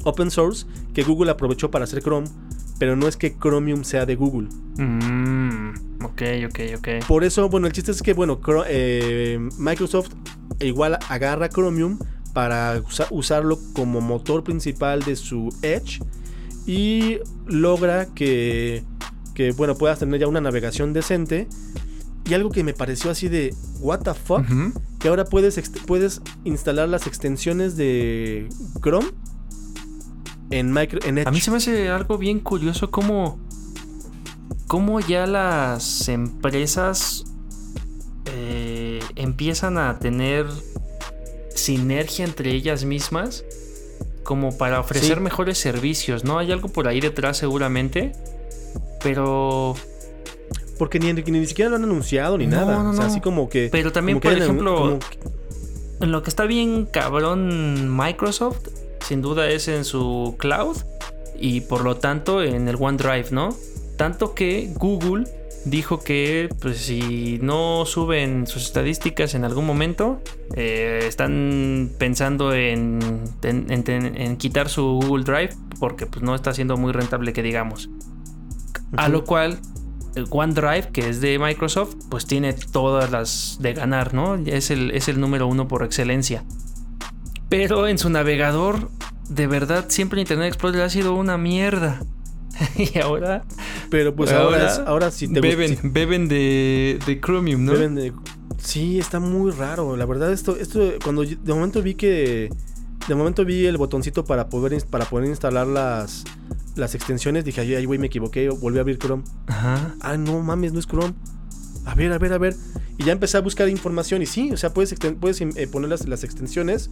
open 0.04 0.30
source 0.30 0.66
que 0.94 1.02
Google 1.02 1.30
aprovechó 1.30 1.70
para 1.70 1.84
hacer 1.84 2.02
Chrome, 2.02 2.28
pero 2.78 2.96
no 2.96 3.08
es 3.08 3.16
que 3.16 3.36
Chromium 3.38 3.84
sea 3.84 4.06
de 4.06 4.16
Google. 4.16 4.48
Mm, 4.76 6.04
ok, 6.04 6.22
ok, 6.48 6.60
ok. 6.78 6.88
Por 7.06 7.24
eso, 7.24 7.48
bueno, 7.48 7.66
el 7.66 7.72
chiste 7.72 7.92
es 7.92 8.02
que, 8.02 8.12
bueno, 8.14 8.40
eh, 8.68 9.38
Microsoft 9.58 10.10
igual 10.60 10.98
agarra 11.08 11.48
Chromium 11.48 11.98
para 12.38 12.80
usa- 12.86 13.08
usarlo 13.10 13.58
como 13.72 14.00
motor 14.00 14.44
principal 14.44 15.02
de 15.02 15.16
su 15.16 15.48
Edge 15.62 15.98
y 16.66 17.18
logra 17.46 18.06
que, 18.14 18.84
que, 19.34 19.50
bueno, 19.50 19.74
puedas 19.74 19.98
tener 19.98 20.20
ya 20.20 20.28
una 20.28 20.40
navegación 20.40 20.92
decente. 20.92 21.48
Y 22.26 22.34
algo 22.34 22.50
que 22.50 22.62
me 22.62 22.74
pareció 22.74 23.10
así 23.10 23.28
de, 23.28 23.52
¿What 23.80 24.02
the 24.02 24.14
fuck? 24.14 24.44
Que 25.00 25.08
ahora 25.08 25.24
puedes, 25.24 25.60
puedes 25.84 26.22
instalar 26.44 26.88
las 26.88 27.08
extensiones 27.08 27.76
de 27.76 28.48
Chrome 28.84 29.08
en, 30.50 30.72
micro, 30.72 31.00
en 31.04 31.18
Edge. 31.18 31.26
A 31.26 31.32
mí 31.32 31.40
se 31.40 31.50
me 31.50 31.56
hace 31.56 31.88
algo 31.88 32.18
bien 32.18 32.38
curioso 32.38 32.92
cómo, 32.92 33.40
cómo 34.68 35.00
ya 35.00 35.26
las 35.26 36.08
empresas 36.08 37.24
eh, 38.26 39.00
empiezan 39.16 39.76
a 39.76 39.98
tener 39.98 40.46
sinergia 41.58 42.24
entre 42.24 42.50
ellas 42.52 42.84
mismas 42.84 43.44
como 44.22 44.56
para 44.58 44.80
ofrecer 44.80 45.16
Sí. 45.16 45.22
mejores 45.22 45.58
servicios, 45.58 46.24
¿no? 46.24 46.38
Hay 46.38 46.52
algo 46.52 46.68
por 46.68 46.86
ahí 46.88 47.00
detrás 47.00 47.36
seguramente, 47.38 48.12
pero 49.02 49.74
Porque 50.78 51.00
ni, 51.00 51.12
ni, 51.12 51.22
ni 51.22 51.46
siquiera 51.46 51.70
lo 51.70 51.76
han 51.76 51.82
anunciado 51.84 52.38
ni 52.38 52.46
No, 52.46 52.56
nada. 52.60 52.82
no, 52.84 52.90
o 52.90 52.94
sea, 52.94 53.06
así 53.06 53.20
como 53.20 53.48
que. 53.48 53.68
Pero 53.72 53.90
también, 53.90 54.20
por 54.20 54.32
ejemplo, 54.32 54.76
como- 54.76 54.98
en 56.00 56.12
lo 56.12 56.22
que 56.22 56.30
está 56.30 56.44
bien 56.44 56.86
cabrón 56.86 57.96
Microsoft, 57.96 58.68
sin 59.04 59.20
duda 59.20 59.48
es 59.50 59.66
en 59.66 59.84
su 59.84 60.36
cloud 60.38 60.76
y 61.40 61.62
por 61.62 61.82
lo 61.82 61.96
tanto 61.96 62.42
en 62.44 62.68
el 62.68 62.76
OneDrive, 62.78 63.26
¿no? 63.32 63.56
Tanto 63.96 64.34
que 64.34 64.70
Google 64.76 65.24
dijo 65.64 66.00
que 66.00 66.48
pues, 66.60 66.78
si 66.78 67.38
no 67.42 67.84
suben 67.86 68.46
sus 68.46 68.64
estadísticas 68.64 69.34
en 69.34 69.44
algún 69.44 69.66
momento, 69.66 70.20
eh, 70.54 71.04
están 71.06 71.90
pensando 71.98 72.54
en, 72.54 72.98
en, 73.42 74.36
quitar 74.36 74.68
su 74.68 75.00
Google 75.02 75.24
Drive 75.24 75.50
porque 75.78 76.06
pues, 76.06 76.22
no 76.22 76.34
está 76.34 76.54
siendo 76.54 76.76
muy 76.76 76.92
rentable 76.92 77.32
que 77.32 77.42
digamos. 77.42 77.90
A 78.96 79.08
lo 79.08 79.24
cual 79.24 79.58
el 80.14 80.26
OneDrive, 80.30 80.88
que 80.92 81.08
es 81.08 81.20
de 81.20 81.38
Microsoft, 81.38 81.94
pues 82.08 82.26
tiene 82.26 82.52
todas 82.52 83.10
las 83.10 83.58
de 83.60 83.74
ganar, 83.74 84.14
¿no? 84.14 84.34
Es 84.34 84.70
el, 84.70 84.90
es 84.92 85.08
el 85.08 85.20
número 85.20 85.46
uno 85.46 85.68
por 85.68 85.84
excelencia. 85.84 86.44
Pero 87.48 87.86
en 87.86 87.98
su 87.98 88.10
navegador, 88.10 88.90
de 89.28 89.46
verdad, 89.46 89.86
siempre 89.88 90.20
Internet 90.20 90.48
Explorer 90.48 90.82
ha 90.82 90.90
sido 90.90 91.14
una 91.14 91.38
mierda. 91.38 92.00
y 92.76 92.98
ahora. 92.98 93.44
Pero 93.90 94.14
pues 94.14 94.32
ahora, 94.32 94.74
ahora, 94.86 95.10
sí 95.10 95.28
te 95.28 95.40
beben, 95.40 95.78
beben 95.82 96.28
de, 96.28 96.98
de 97.06 97.20
Chromium, 97.20 97.64
¿no? 97.64 97.72
Beben 97.72 97.94
de, 97.94 98.12
sí, 98.58 98.98
está 98.98 99.20
muy 99.20 99.50
raro. 99.50 99.96
La 99.96 100.06
verdad, 100.06 100.32
esto, 100.32 100.56
esto, 100.56 100.80
cuando 101.02 101.24
de 101.24 101.54
momento 101.54 101.82
vi 101.82 101.94
que. 101.94 102.50
De 103.06 103.14
momento 103.14 103.44
vi 103.46 103.64
el 103.64 103.78
botoncito 103.78 104.24
para 104.24 104.50
poder, 104.50 104.84
para 104.86 105.06
poder 105.06 105.28
instalar 105.28 105.66
las, 105.66 106.24
las 106.76 106.94
extensiones, 106.94 107.44
dije, 107.44 107.62
ay, 107.62 107.84
güey, 107.86 107.98
me 107.98 108.08
equivoqué, 108.08 108.50
volví 108.50 108.78
a 108.78 108.82
abrir 108.82 108.98
Chrome. 108.98 109.24
Ajá. 109.46 109.94
Ah, 110.00 110.18
no 110.18 110.40
mames, 110.40 110.74
no 110.74 110.78
es 110.78 110.86
Chrome. 110.86 111.14
A 111.86 111.94
ver, 111.94 112.12
a 112.12 112.18
ver, 112.18 112.34
a 112.34 112.38
ver. 112.38 112.54
Y 112.98 113.04
ya 113.04 113.12
empecé 113.12 113.38
a 113.38 113.40
buscar 113.40 113.68
información 113.68 114.20
y 114.20 114.26
sí, 114.26 114.50
o 114.52 114.56
sea, 114.56 114.74
puedes, 114.74 114.94
puedes 115.20 115.40
eh, 115.40 115.68
poner 115.68 115.88
las, 115.88 116.06
las, 116.06 116.22
extensiones. 116.24 116.90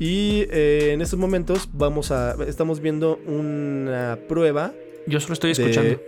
Y 0.00 0.46
eh, 0.50 0.90
en 0.92 1.00
estos 1.00 1.18
momentos 1.18 1.68
vamos 1.72 2.10
a, 2.10 2.34
estamos 2.46 2.80
viendo 2.80 3.20
una 3.26 4.18
prueba. 4.28 4.72
Yo 5.06 5.20
solo 5.20 5.34
estoy 5.34 5.52
escuchando. 5.52 6.00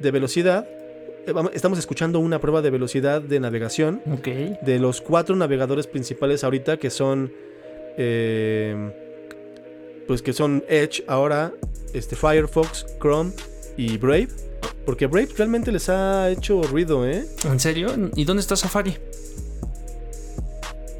De, 0.00 0.10
velocidad. 0.10 0.66
Eh, 1.26 1.34
estamos 1.52 1.78
escuchando 1.78 2.20
una 2.20 2.40
prueba 2.40 2.62
de 2.62 2.70
velocidad 2.70 3.20
de 3.22 3.40
navegación. 3.40 4.02
Ok. 4.12 4.26
De 4.62 4.78
los 4.78 5.00
cuatro 5.00 5.36
navegadores 5.36 5.86
principales 5.86 6.44
ahorita 6.44 6.78
que 6.78 6.90
son... 6.90 7.32
pues 10.06 10.22
que 10.22 10.32
son 10.32 10.64
Edge 10.68 11.04
ahora, 11.06 11.52
este, 11.92 12.16
Firefox, 12.16 12.86
Chrome 13.00 13.32
y 13.76 13.96
Brave. 13.98 14.28
Porque 14.84 15.06
Brave 15.06 15.28
realmente 15.36 15.70
les 15.70 15.88
ha 15.88 16.30
hecho 16.30 16.62
ruido, 16.62 17.06
¿eh? 17.06 17.26
¿En 17.44 17.60
serio? 17.60 17.88
¿Y 18.16 18.24
dónde 18.24 18.40
está 18.40 18.56
Safari? 18.56 18.96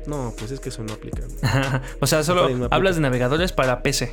No, 0.07 0.35
pues 0.39 0.51
es 0.51 0.61
que 0.61 0.69
eso 0.71 0.83
no 0.83 0.93
aplica. 0.93 1.23
o 2.01 2.07
sea, 2.07 2.23
solo 2.23 2.69
hablas 2.71 2.97
de 2.97 3.03
navegadores 3.03 3.53
para 3.53 3.83
PC. 3.83 4.13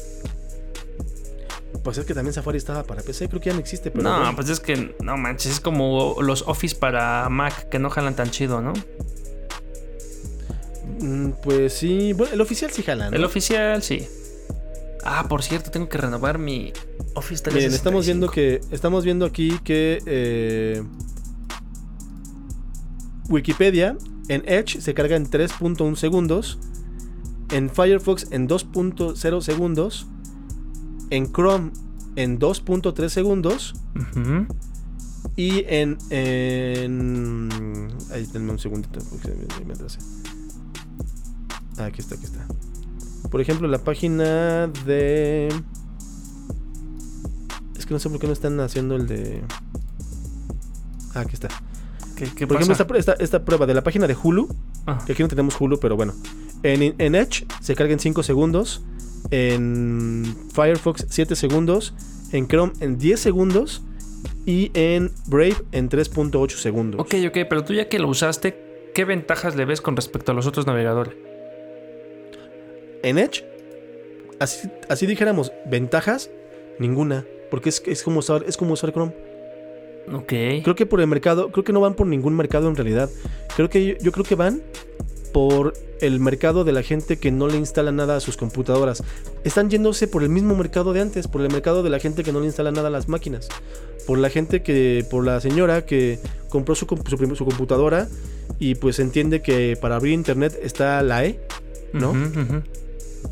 Pues 1.87 1.99
es 1.99 2.05
que 2.05 2.13
también 2.13 2.33
Safari 2.33 2.57
estaba 2.57 2.83
para 2.83 3.01
PC, 3.01 3.29
creo 3.29 3.39
que 3.39 3.49
ya 3.49 3.53
no 3.53 3.61
existe. 3.61 3.91
Pero 3.91 4.03
no, 4.03 4.35
pues 4.35 4.49
es 4.49 4.59
que, 4.59 4.93
no 5.01 5.15
manches, 5.15 5.53
es 5.53 5.59
como 5.61 6.17
los 6.21 6.41
Office 6.41 6.75
para 6.75 7.29
Mac 7.29 7.69
que 7.69 7.79
no 7.79 7.89
jalan 7.89 8.13
tan 8.13 8.29
chido, 8.29 8.61
¿no? 8.61 8.73
Mm, 10.99 11.29
pues 11.41 11.71
sí, 11.71 12.11
bueno, 12.11 12.33
el 12.33 12.41
oficial 12.41 12.71
sí 12.71 12.83
jala, 12.83 13.09
¿no? 13.09 13.15
El 13.15 13.23
oficial 13.23 13.81
sí. 13.83 14.05
Ah, 15.05 15.27
por 15.29 15.43
cierto, 15.43 15.71
tengo 15.71 15.87
que 15.87 15.97
renovar 15.97 16.39
mi 16.39 16.73
Office 17.13 17.41
365. 17.41 17.53
Miren, 17.53 17.73
estamos 17.73 18.05
viendo 18.05 18.29
que 18.29 18.59
estamos 18.69 19.05
viendo 19.05 19.25
aquí 19.25 19.57
que 19.63 20.03
eh, 20.05 20.83
Wikipedia 23.29 23.95
en 24.27 24.43
Edge 24.45 24.81
se 24.81 24.93
carga 24.93 25.15
en 25.15 25.25
3.1 25.25 25.95
segundos, 25.95 26.59
en 27.53 27.69
Firefox 27.69 28.27
en 28.31 28.49
2.0 28.49 29.39
segundos, 29.41 30.07
en 31.09 31.31
Chrome 31.31 31.71
en 32.15 32.39
2.3 32.39 33.09
segundos 33.09 33.75
y 35.35 35.63
en, 35.67 35.97
en 36.09 37.49
ahí 38.11 38.25
tenme 38.25 38.51
un 38.51 38.59
segundito 38.59 38.99
aquí 41.79 42.01
está, 42.01 42.15
aquí 42.15 42.25
está. 42.25 42.45
Por 43.29 43.41
ejemplo, 43.41 43.67
la 43.67 43.79
página 43.79 44.67
de. 44.85 45.49
Es 47.77 47.85
que 47.85 47.93
no 47.93 47.99
sé 47.99 48.09
por 48.09 48.19
qué 48.19 48.27
no 48.27 48.33
están 48.33 48.59
haciendo 48.59 48.95
el 48.95 49.07
de. 49.07 49.43
Ah, 51.13 51.21
aquí 51.21 51.33
está. 51.33 51.49
¿Qué, 52.15 52.47
por 52.47 52.59
ejemplo, 52.59 52.73
esta, 52.97 53.45
prueba 53.45 53.67
de 53.67 53.73
la 53.75 53.83
página 53.83 54.07
de 54.07 54.15
Hulu. 54.21 54.47
Ah. 54.87 54.99
Que 55.05 55.11
aquí 55.11 55.21
no 55.21 55.29
tenemos 55.29 55.59
Hulu, 55.59 55.79
pero 55.79 55.95
bueno. 55.95 56.13
En, 56.63 56.95
en 56.97 57.15
Edge 57.15 57.45
se 57.61 57.75
carga 57.75 57.93
en 57.93 57.99
5 57.99 58.23
segundos. 58.23 58.81
En 59.31 60.23
Firefox 60.53 61.05
7 61.09 61.35
segundos. 61.35 61.93
En 62.31 62.47
Chrome 62.47 62.73
en 62.79 62.97
10 62.97 63.19
segundos. 63.19 63.81
Y 64.45 64.71
en 64.73 65.11
Brave 65.27 65.57
en 65.71 65.89
3.8 65.89 66.49
segundos. 66.51 67.01
Ok, 67.01 67.15
ok, 67.27 67.37
pero 67.49 67.63
tú 67.63 67.73
ya 67.73 67.89
que 67.89 67.99
lo 67.99 68.07
usaste, 68.07 68.89
¿qué 68.93 69.03
ventajas 69.03 69.55
le 69.55 69.65
ves 69.65 69.81
con 69.81 69.95
respecto 69.95 70.31
a 70.31 70.35
los 70.35 70.47
otros 70.47 70.65
navegadores? 70.65 71.13
En 73.03 73.17
Edge, 73.17 73.45
así, 74.39 74.69
así 74.89 75.05
dijéramos, 75.05 75.51
ventajas, 75.65 76.31
ninguna. 76.79 77.25
Porque 77.51 77.69
es, 77.69 77.83
es, 77.85 78.03
como 78.03 78.19
usar, 78.19 78.45
es 78.47 78.57
como 78.57 78.73
usar 78.73 78.91
Chrome. 78.91 79.13
Ok. 80.13 80.29
Creo 80.63 80.75
que 80.75 80.85
por 80.85 81.01
el 81.01 81.07
mercado, 81.07 81.51
creo 81.51 81.63
que 81.63 81.73
no 81.73 81.81
van 81.81 81.93
por 81.93 82.07
ningún 82.07 82.35
mercado 82.35 82.69
en 82.69 82.75
realidad. 82.75 83.09
Creo 83.55 83.69
que 83.69 83.97
yo, 84.01 84.11
creo 84.11 84.25
que 84.25 84.35
van 84.35 84.61
por 85.33 85.73
el 86.01 86.19
mercado 86.19 86.63
de 86.63 86.71
la 86.71 86.83
gente 86.83 87.17
que 87.17 87.31
no 87.31 87.47
le 87.47 87.57
instala 87.57 87.91
nada 87.91 88.15
a 88.15 88.19
sus 88.19 88.37
computadoras. 88.37 89.03
Están 89.43 89.69
yéndose 89.69 90.07
por 90.07 90.23
el 90.23 90.29
mismo 90.29 90.55
mercado 90.55 90.93
de 90.93 91.01
antes, 91.01 91.27
por 91.27 91.41
el 91.41 91.51
mercado 91.51 91.83
de 91.83 91.89
la 91.89 91.99
gente 91.99 92.23
que 92.23 92.31
no 92.31 92.39
le 92.39 92.45
instala 92.47 92.71
nada 92.71 92.87
a 92.87 92.91
las 92.91 93.07
máquinas. 93.07 93.47
Por 94.05 94.19
la 94.19 94.29
gente 94.29 94.63
que, 94.63 95.05
por 95.09 95.25
la 95.25 95.41
señora 95.41 95.85
que 95.85 96.19
compró 96.49 96.75
su, 96.75 96.85
su, 96.85 97.45
computadora 97.45 98.07
y 98.59 98.75
pues 98.75 98.99
entiende 98.99 99.41
que 99.41 99.77
para 99.79 99.95
abrir 99.95 100.13
internet 100.13 100.57
está 100.61 101.01
la 101.01 101.25
E, 101.25 101.39
¿no? 101.93 102.13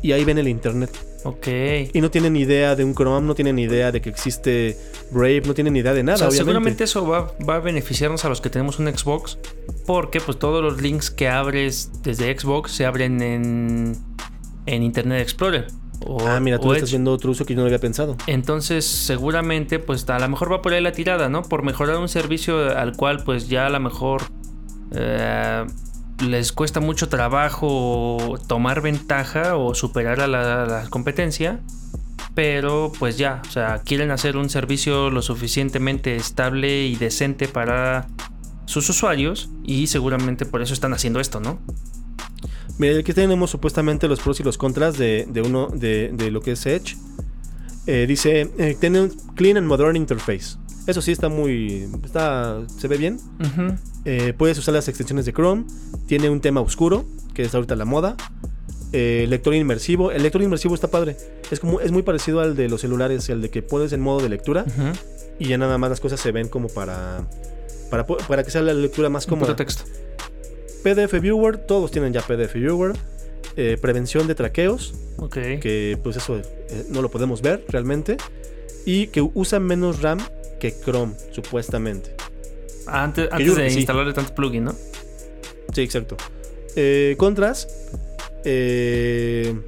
y 0.02 0.12
ahí 0.12 0.24
ven 0.24 0.38
el 0.38 0.48
internet. 0.48 0.90
Ok. 1.26 1.48
Y 1.92 2.00
no 2.00 2.08
tienen 2.08 2.36
idea 2.36 2.76
de 2.76 2.84
un 2.84 2.94
Chrome, 2.94 3.26
no 3.26 3.34
tienen 3.34 3.58
idea 3.58 3.90
de 3.90 4.00
que 4.00 4.08
existe 4.08 4.78
Brave, 5.10 5.42
no 5.44 5.54
tienen 5.54 5.74
idea 5.74 5.92
de 5.92 6.04
nada. 6.04 6.30
seguramente 6.30 6.84
eso 6.84 7.04
va, 7.04 7.32
a 7.48 7.58
beneficiarnos 7.58 8.24
a 8.24 8.28
los 8.28 8.40
que 8.40 8.48
tenemos 8.48 8.78
un 8.78 8.86
Xbox, 8.86 9.36
porque 9.86 10.20
pues 10.20 10.38
todos 10.38 10.62
los 10.62 10.80
links 10.80 11.10
que 11.10 11.28
abres 11.28 11.90
desde 12.04 12.38
Xbox 12.38 12.70
se 12.70 12.86
abren 12.86 13.20
en, 13.22 13.96
en 14.66 14.82
Internet 14.84 15.20
Explorer. 15.20 15.66
ah, 16.20 16.38
mira, 16.40 16.60
tú 16.60 16.72
estás 16.72 16.90
haciendo 16.90 17.10
otro 17.10 17.32
uso 17.32 17.44
que 17.44 17.54
yo 17.54 17.60
no 17.60 17.66
había 17.66 17.80
pensado. 17.80 18.16
Entonces, 18.28 18.84
seguramente, 18.84 19.80
pues 19.80 20.08
a 20.08 20.20
lo 20.20 20.28
mejor 20.28 20.52
va 20.52 20.62
por 20.62 20.74
ahí 20.74 20.80
la 20.80 20.92
tirada, 20.92 21.28
¿no? 21.28 21.42
Por 21.42 21.64
mejorar 21.64 21.96
un 21.98 22.08
servicio 22.08 22.78
al 22.78 22.96
cual, 22.96 23.24
pues 23.24 23.48
ya 23.48 23.66
a 23.66 23.70
lo 23.70 23.80
mejor 23.80 24.22
eh, 24.94 25.64
les 26.20 26.52
cuesta 26.52 26.80
mucho 26.80 27.08
trabajo 27.08 28.38
tomar 28.46 28.80
ventaja 28.80 29.56
o 29.56 29.74
superar 29.74 30.20
a 30.20 30.26
la, 30.26 30.86
competencia, 30.90 31.60
pero 32.34 32.92
pues 32.98 33.18
ya, 33.18 33.42
o 33.46 33.50
sea, 33.50 33.80
quieren 33.84 34.10
hacer 34.10 34.36
un 34.36 34.48
servicio 34.50 35.10
lo 35.10 35.22
suficientemente 35.22 36.16
estable 36.16 36.86
y 36.86 36.96
decente 36.96 37.48
para 37.48 38.06
sus 38.66 38.88
usuarios 38.88 39.48
y 39.64 39.86
seguramente 39.86 40.46
por 40.46 40.62
eso 40.62 40.74
están 40.74 40.92
haciendo 40.92 41.20
esto, 41.20 41.40
¿no? 41.40 41.58
Mira, 42.78 42.98
aquí 42.98 43.12
tenemos 43.14 43.50
supuestamente 43.50 44.06
los 44.06 44.20
pros 44.20 44.38
y 44.40 44.42
los 44.42 44.58
contras 44.58 44.98
de, 44.98 45.26
uno 45.44 45.68
de, 45.68 46.30
lo 46.30 46.42
que 46.42 46.52
es 46.52 46.66
Edge. 46.66 46.96
Eh, 47.86 48.06
dice, 48.06 48.50
eh, 48.58 48.76
tiene 48.78 49.02
un 49.02 49.10
clean 49.34 49.56
and 49.56 49.66
modern 49.66 49.96
interface. 49.96 50.58
Eso 50.86 51.00
sí 51.00 51.12
está 51.12 51.28
muy. 51.28 51.88
Está, 52.04 52.60
se 52.66 52.88
ve 52.88 52.98
bien. 52.98 53.18
Eh, 54.06 54.32
puedes 54.38 54.56
usar 54.56 54.72
las 54.72 54.86
extensiones 54.88 55.26
de 55.26 55.32
Chrome. 55.32 55.64
Tiene 56.06 56.30
un 56.30 56.40
tema 56.40 56.60
oscuro, 56.60 57.04
que 57.34 57.42
es 57.42 57.54
ahorita 57.54 57.74
la 57.74 57.84
moda. 57.84 58.16
Eh, 58.92 59.26
lector 59.28 59.52
inmersivo. 59.52 60.12
El 60.12 60.22
lector 60.22 60.40
inmersivo 60.42 60.76
está 60.76 60.88
padre. 60.88 61.16
Es, 61.50 61.58
como, 61.58 61.80
es 61.80 61.90
muy 61.90 62.02
parecido 62.02 62.40
al 62.40 62.54
de 62.54 62.68
los 62.68 62.80
celulares, 62.80 63.28
el 63.28 63.42
de 63.42 63.50
que 63.50 63.62
pones 63.62 63.92
en 63.92 64.00
modo 64.00 64.22
de 64.22 64.28
lectura. 64.28 64.64
Y 65.40 65.48
ya 65.48 65.58
nada 65.58 65.76
más 65.76 65.90
las 65.90 66.00
cosas 66.00 66.20
se 66.20 66.30
ven 66.30 66.48
como 66.48 66.68
para. 66.68 67.28
Para, 67.90 68.06
para 68.06 68.44
que 68.44 68.50
sea 68.50 68.62
la 68.62 68.74
lectura 68.74 69.10
más 69.10 69.26
cómoda. 69.26 69.56
texto. 69.56 69.82
PDF 70.84 71.20
Viewer, 71.20 71.58
todos 71.58 71.90
tienen 71.90 72.12
ya 72.12 72.22
PDF 72.22 72.54
Viewer. 72.54 72.92
Eh, 73.56 73.76
prevención 73.80 74.28
de 74.28 74.36
traqueos. 74.36 74.94
Ok. 75.16 75.34
Que 75.60 75.98
pues 76.00 76.16
eso 76.16 76.40
no 76.90 77.02
lo 77.02 77.10
podemos 77.10 77.42
ver 77.42 77.64
realmente. 77.68 78.18
Y 78.84 79.08
que 79.08 79.20
usa 79.20 79.58
menos 79.58 80.00
RAM 80.00 80.20
que 80.60 80.72
Chrome, 80.72 81.14
supuestamente. 81.32 82.14
Antes, 82.86 83.28
antes 83.32 83.56
de 83.56 83.72
instalarle 83.72 84.12
tanto 84.12 84.34
plugin, 84.34 84.64
¿no? 84.64 84.74
Sí, 85.72 85.80
exacto. 85.82 86.16
Eh, 86.76 87.14
contras. 87.18 87.68
Eh, 88.44 89.58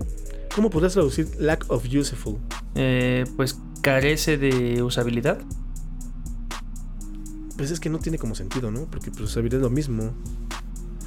¿Cómo 0.55 0.71
podrías 0.71 0.93
traducir 0.93 1.29
lack 1.39 1.65
of 1.69 1.85
useful? 1.93 2.39
Eh, 2.75 3.25
pues 3.37 3.59
carece 3.83 4.39
de 4.39 4.83
usabilidad. 4.83 5.39
Pues 7.57 7.71
es 7.73 7.81
que 7.81 7.91
no 7.91 7.99
tiene 7.99 8.19
como 8.19 8.35
sentido, 8.35 8.71
¿no? 8.71 8.87
Porque 8.87 9.11
pues, 9.11 9.23
usabilidad 9.23 9.59
es 9.61 9.63
lo 9.65 9.71
mismo. 9.71 10.15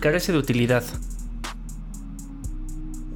Carece 0.02 0.32
de 0.34 0.38
utilidad. 0.38 0.84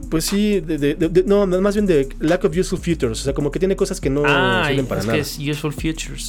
Pues 0.09 0.23
sí, 0.25 0.61
de, 0.61 0.77
de- 0.77 0.95
de- 0.95 1.09
de- 1.09 1.23
no, 1.23 1.45
más 1.47 1.75
bien 1.75 1.85
de 1.85 2.07
lack 2.19 2.45
of 2.45 2.55
useful 2.55 2.79
futures. 2.79 3.19
O 3.21 3.23
sea, 3.23 3.33
como 3.33 3.51
que 3.51 3.59
tiene 3.59 3.75
cosas 3.75 3.99
que 3.99 4.09
no 4.09 4.21
ah, 4.25 4.65
sirven 4.67 4.85
para 4.85 5.01
es 5.01 5.07
nada. 5.07 5.15
que 5.17 5.21
es 5.21 5.37
Useful 5.39 5.73
Futures. 5.73 6.27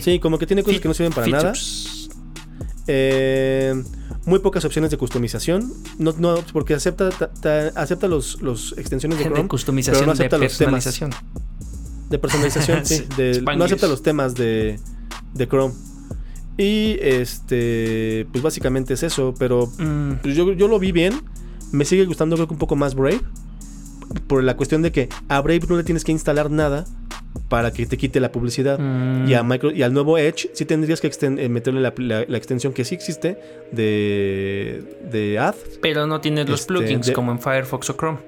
Sí, 0.00 0.18
como 0.20 0.38
que 0.38 0.46
tiene 0.46 0.62
cosas 0.62 0.80
que 0.80 0.88
no 0.88 0.94
sirven 0.94 1.12
para 1.12 1.26
nada. 1.26 1.52
Eh, 2.86 3.74
muy 4.24 4.38
pocas 4.38 4.64
opciones 4.64 4.90
de 4.90 4.96
customización. 4.96 5.72
No, 5.98 6.14
no, 6.18 6.36
porque 6.52 6.74
acepta, 6.74 7.10
ta- 7.10 7.30
ta- 7.32 7.68
acepta 7.74 8.08
los, 8.08 8.40
los 8.42 8.74
extensiones 8.78 9.18
de 9.18 9.24
De, 9.24 9.30
Chrome, 9.30 9.48
customización, 9.48 10.00
pero 10.00 10.06
no 10.06 10.12
acepta 10.12 10.38
de 10.38 10.44
los 10.44 10.58
temas. 10.58 10.84
personalización. 10.84 11.10
de 12.10 12.18
personalización. 12.18 12.86
sí, 12.86 13.04
de- 13.16 13.42
no 13.42 13.64
acepta 13.64 13.86
los 13.88 14.02
temas 14.02 14.34
de, 14.34 14.78
de 15.34 15.48
Chrome. 15.48 15.74
Y 16.56 16.96
este, 17.00 18.26
pues 18.32 18.42
básicamente 18.42 18.94
es 18.94 19.02
eso. 19.02 19.34
Pero 19.38 19.70
Mm, 19.78 20.14
pues 20.22 20.34
yo, 20.36 20.52
yo 20.54 20.66
lo 20.68 20.78
vi 20.78 20.92
bien. 20.92 21.20
Me 21.72 21.84
sigue 21.84 22.06
gustando, 22.06 22.36
creo 22.36 22.48
que 22.48 22.54
un 22.54 22.58
poco 22.58 22.74
más 22.76 22.94
Brave. 22.94 23.20
Por 24.26 24.42
la 24.42 24.56
cuestión 24.56 24.80
de 24.80 24.90
que 24.90 25.10
a 25.28 25.40
Brave 25.42 25.60
no 25.68 25.76
le 25.76 25.84
tienes 25.84 26.02
que 26.04 26.12
instalar 26.12 26.50
nada 26.50 26.86
para 27.48 27.72
que 27.72 27.86
te 27.86 27.96
quite 27.96 28.20
la 28.20 28.30
publicidad. 28.32 28.78
mm, 28.78 29.28
Y, 29.28 29.34
a 29.34 29.42
micro, 29.42 29.70
y 29.70 29.82
al 29.82 29.92
nuevo 29.92 30.18
Edge 30.18 30.50
sí 30.52 30.64
tendrías 30.64 31.00
que 31.00 31.08
eh, 31.08 31.48
meterle 31.48 31.80
la, 31.80 31.94
la- 31.96 32.24
la 32.28 32.36
extensión 32.38 32.72
que 32.72 32.84
sí 32.84 32.94
existe 32.94 33.38
de, 33.72 34.82
de 35.10 35.38
Ads. 35.38 35.78
Pero 35.80 36.06
no 36.06 36.20
tienes 36.20 36.48
los 36.48 36.60
este, 36.60 36.72
plugins 36.74 37.06
de- 37.06 37.12
como 37.12 37.32
en 37.32 37.38
Firefox 37.40 37.90
o 37.90 37.94
Chrome. 37.96 38.18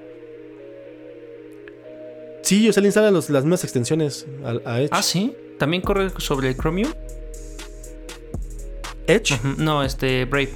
Sí, 2.43 2.67
o 2.67 2.73
sea, 2.73 2.81
le 2.81 2.87
instalan 2.87 3.13
los- 3.13 3.29
las 3.29 3.43
mismas 3.43 3.63
extensiones 3.63 4.25
a, 4.65 4.81
Edge. 4.81 4.89
Ah, 4.91 5.03
sí. 5.03 5.35
También 5.59 5.81
corre 5.83 6.09
sobre 6.17 6.55
Chromium. 6.55 6.91
¿Edge? 9.07 9.39
No, 9.57 9.83
este 9.83 10.25
Brave. 10.25 10.49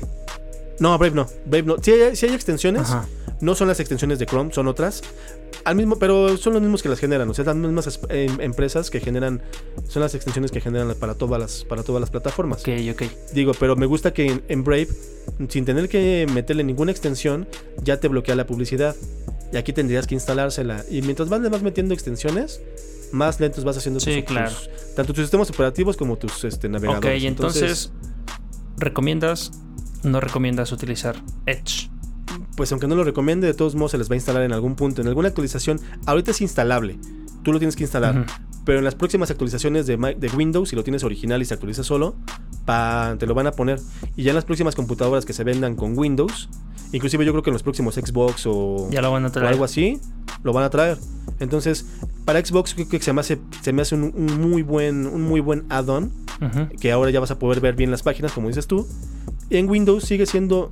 No, 0.80 0.98
Brave 0.98 1.16
no. 1.16 1.28
Brave 1.46 1.64
no. 1.64 1.76
Sí 1.82 1.92
hay, 1.92 2.16
sí 2.16 2.26
hay 2.26 2.34
extensiones. 2.34 2.82
Ajá. 2.84 3.08
No 3.42 3.54
son 3.54 3.68
las 3.68 3.80
extensiones 3.80 4.18
de 4.20 4.26
Chrome, 4.26 4.52
son 4.54 4.68
otras. 4.68 5.02
Al 5.66 5.76
mismo, 5.76 5.98
pero 6.00 6.38
son 6.38 6.54
los 6.54 6.62
mismos 6.62 6.82
que 6.82 6.90
las 6.90 7.00
generan. 7.00 7.30
O 7.30 7.34
sea, 7.34 7.44
las 7.46 7.56
mismas 7.56 8.00
em- 8.10 8.40
empresas 8.40 8.90
que 8.90 9.00
generan. 9.00 9.42
Son 9.90 10.02
las 10.02 10.16
extensiones 10.16 10.52
que 10.52 10.62
generan 10.62 10.94
para 11.00 11.16
todas 11.16 11.40
las, 11.40 11.66
para 11.66 11.84
todas 11.84 12.00
las 12.00 12.10
plataformas. 12.10 12.62
Ok, 12.62 12.70
ok. 12.92 13.04
Digo, 13.34 13.52
pero 13.60 13.76
me 13.76 13.86
gusta 13.86 14.14
que 14.14 14.28
en, 14.28 14.44
en 14.48 14.64
Brave, 14.64 14.88
sin 15.50 15.66
tener 15.66 15.90
que 15.90 16.28
meterle 16.34 16.64
ninguna 16.64 16.92
extensión, 16.92 17.48
ya 17.84 18.00
te 18.00 18.08
bloquea 18.08 18.36
la 18.36 18.46
publicidad. 18.48 18.96
Y 19.52 19.58
aquí 19.58 19.74
tendrías 19.74 20.08
que 20.08 20.16
instalársela. 20.16 20.84
Y 20.90 21.02
mientras 21.02 21.28
vas 21.30 21.62
metiendo 21.62 21.94
extensiones, 21.94 22.62
más 23.12 23.40
lentos 23.40 23.64
vas 23.64 23.78
haciendo 23.78 24.00
Sí, 24.00 24.22
tus- 24.22 24.26
claro. 24.26 24.52
tus- 24.52 24.96
tanto 24.96 25.14
tus 25.14 25.24
sistemas 25.26 25.50
operativos 25.50 25.98
como 25.98 26.18
tus 26.18 26.44
este, 26.46 26.68
Ok, 26.68 26.74
navegadores. 26.74 27.24
entonces, 27.24 27.92
¿recomiendas? 28.78 29.52
No 30.04 30.20
recomiendas 30.20 30.72
utilizar 30.72 31.16
Edge. 31.46 31.90
Pues 32.56 32.72
aunque 32.72 32.88
no 32.88 32.96
lo 32.96 33.04
recomiende, 33.04 33.48
de 33.48 33.54
todos 33.54 33.76
modos 33.76 33.92
se 33.92 33.98
les 33.98 34.10
va 34.10 34.14
a 34.14 34.16
instalar 34.18 34.44
en 34.44 34.54
algún 34.54 34.76
punto, 34.76 35.02
en 35.02 35.08
alguna 35.08 35.28
actualización. 35.30 35.80
Ahorita 36.06 36.32
es 36.32 36.42
instalable. 36.42 36.98
Tú 37.44 37.54
lo 37.54 37.60
tienes 37.60 37.76
que 37.76 37.84
instalar. 37.84 38.18
Ujú. 38.20 38.26
Pero 38.66 38.80
en 38.80 38.84
las 38.86 38.96
próximas 38.96 39.30
actualizaciones 39.30 39.86
de, 39.86 39.96
de 39.98 40.28
Windows, 40.30 40.70
si 40.70 40.76
lo 40.76 40.84
tienes 40.84 41.04
original 41.04 41.40
y 41.42 41.46
se 41.46 41.54
actualiza 41.54 41.84
solo, 41.84 42.16
pa- 42.66 43.16
te 43.20 43.28
lo 43.28 43.36
van 43.36 43.46
a 43.48 43.52
poner. 43.52 43.80
Y 44.16 44.24
ya 44.24 44.32
en 44.32 44.36
las 44.36 44.46
próximas 44.46 44.74
computadoras 44.76 45.24
que 45.26 45.34
se 45.34 45.44
vendan 45.44 45.76
con 45.76 45.96
Windows, 45.98 46.50
inclusive 46.92 47.24
yo 47.26 47.32
creo 47.32 47.44
que 47.44 47.52
en 47.52 47.54
los 47.54 47.62
próximos 47.64 47.94
Xbox 47.96 48.44
o, 48.48 48.88
Ya 48.90 49.02
lo 49.04 49.12
van 49.12 49.24
a 49.26 49.28
o 49.28 49.32
traer. 49.32 49.50
algo 49.52 49.64
así, 49.64 50.00
lo 50.44 50.52
van 50.52 50.64
a 50.64 50.72
traer. 50.72 50.98
Entonces, 51.40 51.86
para 52.26 52.44
Xbox 52.44 52.74
creo 52.74 52.90
que 52.90 53.00
se 53.00 53.14
me 53.14 53.22
hace, 53.22 53.40
se 53.62 53.72
me 53.72 53.84
hace 53.84 53.94
un, 53.94 54.12
un 54.16 54.42
muy 54.50 54.64
buen, 54.64 55.06
un 55.06 55.22
muy 55.22 55.42
buen 55.42 55.66
add-on, 55.70 56.12
Ujú. 56.42 56.68
que 56.80 56.92
ahora 56.92 57.12
ya 57.12 57.20
vas 57.20 57.30
a 57.30 57.38
poder 57.38 57.60
ver 57.62 57.76
bien 57.76 57.92
las 57.92 58.02
páginas, 58.02 58.32
como 58.32 58.48
dices 58.48 58.66
tú. 58.66 58.88
En 59.52 59.70
Windows 59.70 60.04
sigue 60.06 60.26
siendo 60.26 60.72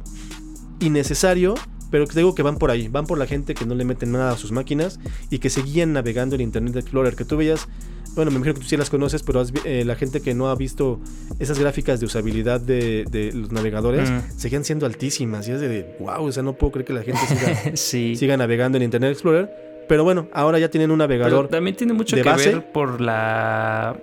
innecesario, 0.79 1.55
pero 1.91 2.05
te 2.07 2.17
digo 2.19 2.33
que 2.35 2.41
van 2.43 2.57
por 2.57 2.71
ahí, 2.71 2.87
van 2.87 3.05
por 3.05 3.17
la 3.17 3.25
gente 3.27 3.53
que 3.53 3.65
no 3.65 3.75
le 3.75 3.85
meten 3.85 4.11
nada 4.11 4.31
a 4.31 4.37
sus 4.37 4.51
máquinas 4.51 4.99
y 5.29 5.39
que 5.39 5.49
seguían 5.49 5.93
navegando 5.93 6.35
en 6.35 6.41
Internet 6.41 6.75
Explorer, 6.75 7.15
que 7.15 7.23
tú 7.25 7.37
veías, 7.37 7.67
bueno, 8.15 8.31
me 8.31 8.37
imagino 8.37 8.55
que 8.55 8.61
tú 8.61 8.67
sí 8.67 8.77
las 8.77 8.89
conoces, 8.89 9.23
pero 9.23 9.39
has 9.39 9.51
eh, 9.63 9.83
la 9.85 9.95
gente 9.95 10.21
que 10.21 10.33
no 10.33 10.49
ha 10.49 10.55
visto 10.55 10.99
esas 11.39 11.57
gráficas 11.59 11.99
de 11.99 12.05
usabilidad 12.07 12.59
de, 12.61 13.05
de 13.09 13.31
los 13.33 13.51
navegadores, 13.51 14.09
Mm. 14.09 14.19
seguían 14.37 14.63
siendo 14.63 14.85
altísimas 14.85 15.47
y 15.47 15.51
es 15.51 15.61
de, 15.61 15.95
wow, 15.99 16.25
o 16.25 16.31
sea, 16.31 16.43
no 16.43 16.53
puedo 16.53 16.71
creer 16.73 16.85
que 16.85 16.93
la 16.93 17.03
gente 17.03 17.21
siga, 17.27 17.71
sí. 17.75 18.15
siga 18.15 18.37
navegando 18.37 18.77
en 18.77 18.83
Internet 18.83 19.11
Explorer, 19.11 19.49
pero 19.89 20.03
bueno, 20.03 20.27
ahora 20.33 20.59
ya 20.59 20.69
tienen 20.69 20.89
un 20.91 20.97
Pero 20.99 21.07
navegador. 21.09 21.47
también 21.49 21.75
tiene 21.75 21.93
mucho 21.93 22.15
de 22.15 22.21
que 22.23 22.29
base. 22.29 22.49
ver 22.53 22.71
por 22.71 23.01
la 23.01 23.97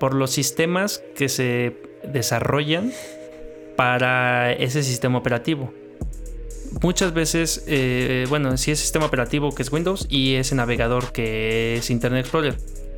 por 0.00 0.14
los 0.14 0.30
sistemas 0.30 1.02
que 1.16 1.28
se 1.28 1.76
desarrollan 2.12 2.92
para 3.76 4.52
ese 4.52 4.82
sistema 4.82 5.18
operativo. 5.18 5.72
Muchas 6.82 7.12
veces, 7.12 7.64
eh, 7.66 8.26
bueno, 8.28 8.56
si 8.56 8.70
es 8.70 8.78
sistema 8.78 9.06
operativo 9.06 9.54
que 9.54 9.62
es 9.62 9.72
Windows 9.72 10.06
y 10.08 10.34
ese 10.34 10.54
navegador 10.54 11.12
que 11.12 11.76
es 11.76 11.90
Internet 11.90 12.26
Explorer. 12.26 12.56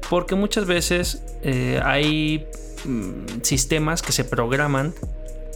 Porque 0.09 0.35
muchas 0.35 0.67
veces 0.67 1.23
eh, 1.43 1.81
hay 1.85 2.47
mm, 2.85 3.43
sistemas 3.43 4.03
que 4.03 4.13
se 4.13 4.25
programan 4.25 4.93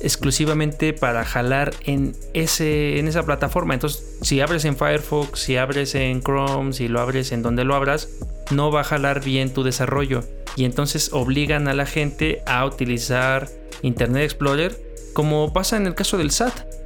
exclusivamente 0.01 0.93
para 0.93 1.25
jalar 1.25 1.73
en, 1.85 2.15
ese, 2.35 2.99
en 2.99 3.09
esa 3.09 3.25
plataforma. 3.25 3.75
Entonces, 3.75 4.19
si 4.23 4.41
abres 4.41 4.65
en 4.65 4.77
Firefox, 4.77 5.41
si 5.41 5.57
abres 5.57 5.95
en 5.95 6.23
Chrome, 6.23 6.73
si 6.73 6.89
lo 6.89 7.01
abres 7.01 7.33
en 7.33 7.43
donde 7.43 7.65
lo 7.65 7.75
abras, 7.75 8.09
no 8.51 8.71
va 8.71 8.83
a 8.83 8.85
jalar 8.85 9.25
bien 9.25 9.53
tu 9.53 9.63
desarrollo. 9.63 10.23
Y 10.57 10.65
entonces 10.65 11.11
obligan 11.13 11.69
a 11.69 11.75
la 11.75 11.87
gente 11.87 12.43
a 12.47 12.65
utilizar 12.65 13.49
Internet 13.83 14.25
Explorer, 14.25 14.79
como 15.15 15.53
pasa 15.53 15.77
en 15.77 15.87
el 15.87 15.95
caso 15.95 16.19
del 16.19 16.31
SAT. 16.31 16.84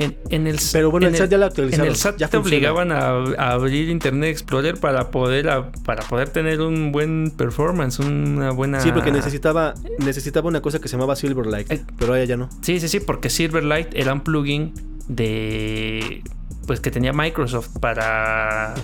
En, 0.00 0.16
en 0.30 0.46
el, 0.46 0.58
Pero 0.72 0.92
bueno, 0.92 1.08
en 1.08 1.14
el 1.14 1.18
SAT 1.18 1.30
ya 1.30 1.36
en 1.36 1.42
actualizaron. 1.42 1.86
el 1.88 1.96
SAT 1.96 2.16
ya 2.18 2.28
te 2.28 2.36
funciona. 2.38 2.70
obligaban 2.70 2.92
a, 2.92 3.42
a 3.42 3.52
abrir 3.52 3.88
Internet 3.88 4.30
Explorer 4.30 4.78
para 4.78 5.10
poder, 5.10 5.50
a- 5.50 5.72
para 5.72 6.04
poder 6.06 6.28
tener 6.28 6.60
un 6.60 6.92
buen 6.92 7.32
performance, 7.36 7.98
una 7.98 8.52
buena... 8.52 8.80
Sí, 8.80 8.92
porque 8.92 9.10
necesitaba, 9.10 9.74
necesitaba 9.98 10.46
una 10.48 10.60
cosa 10.62 10.78
que 10.78 10.86
se 10.88 10.92
llamaba 10.96 11.16
Silverlight, 11.16 11.72
Eh, 11.72 11.84
pero 11.98 12.12
ahora 12.12 12.24
ya 12.24 12.36
no. 12.36 12.48
Sí, 12.62 12.78
sí, 12.78 12.88
sí, 12.88 13.00
porque 13.00 13.28
Silverlight 13.28 13.88
era 13.94 14.12
un 14.14 14.20
plugin 14.20 14.72
de... 15.08 16.22
Pues 16.66 16.80
que 16.80 16.90
tenía 16.90 17.12
Microsoft 17.12 17.70
para 17.80 18.74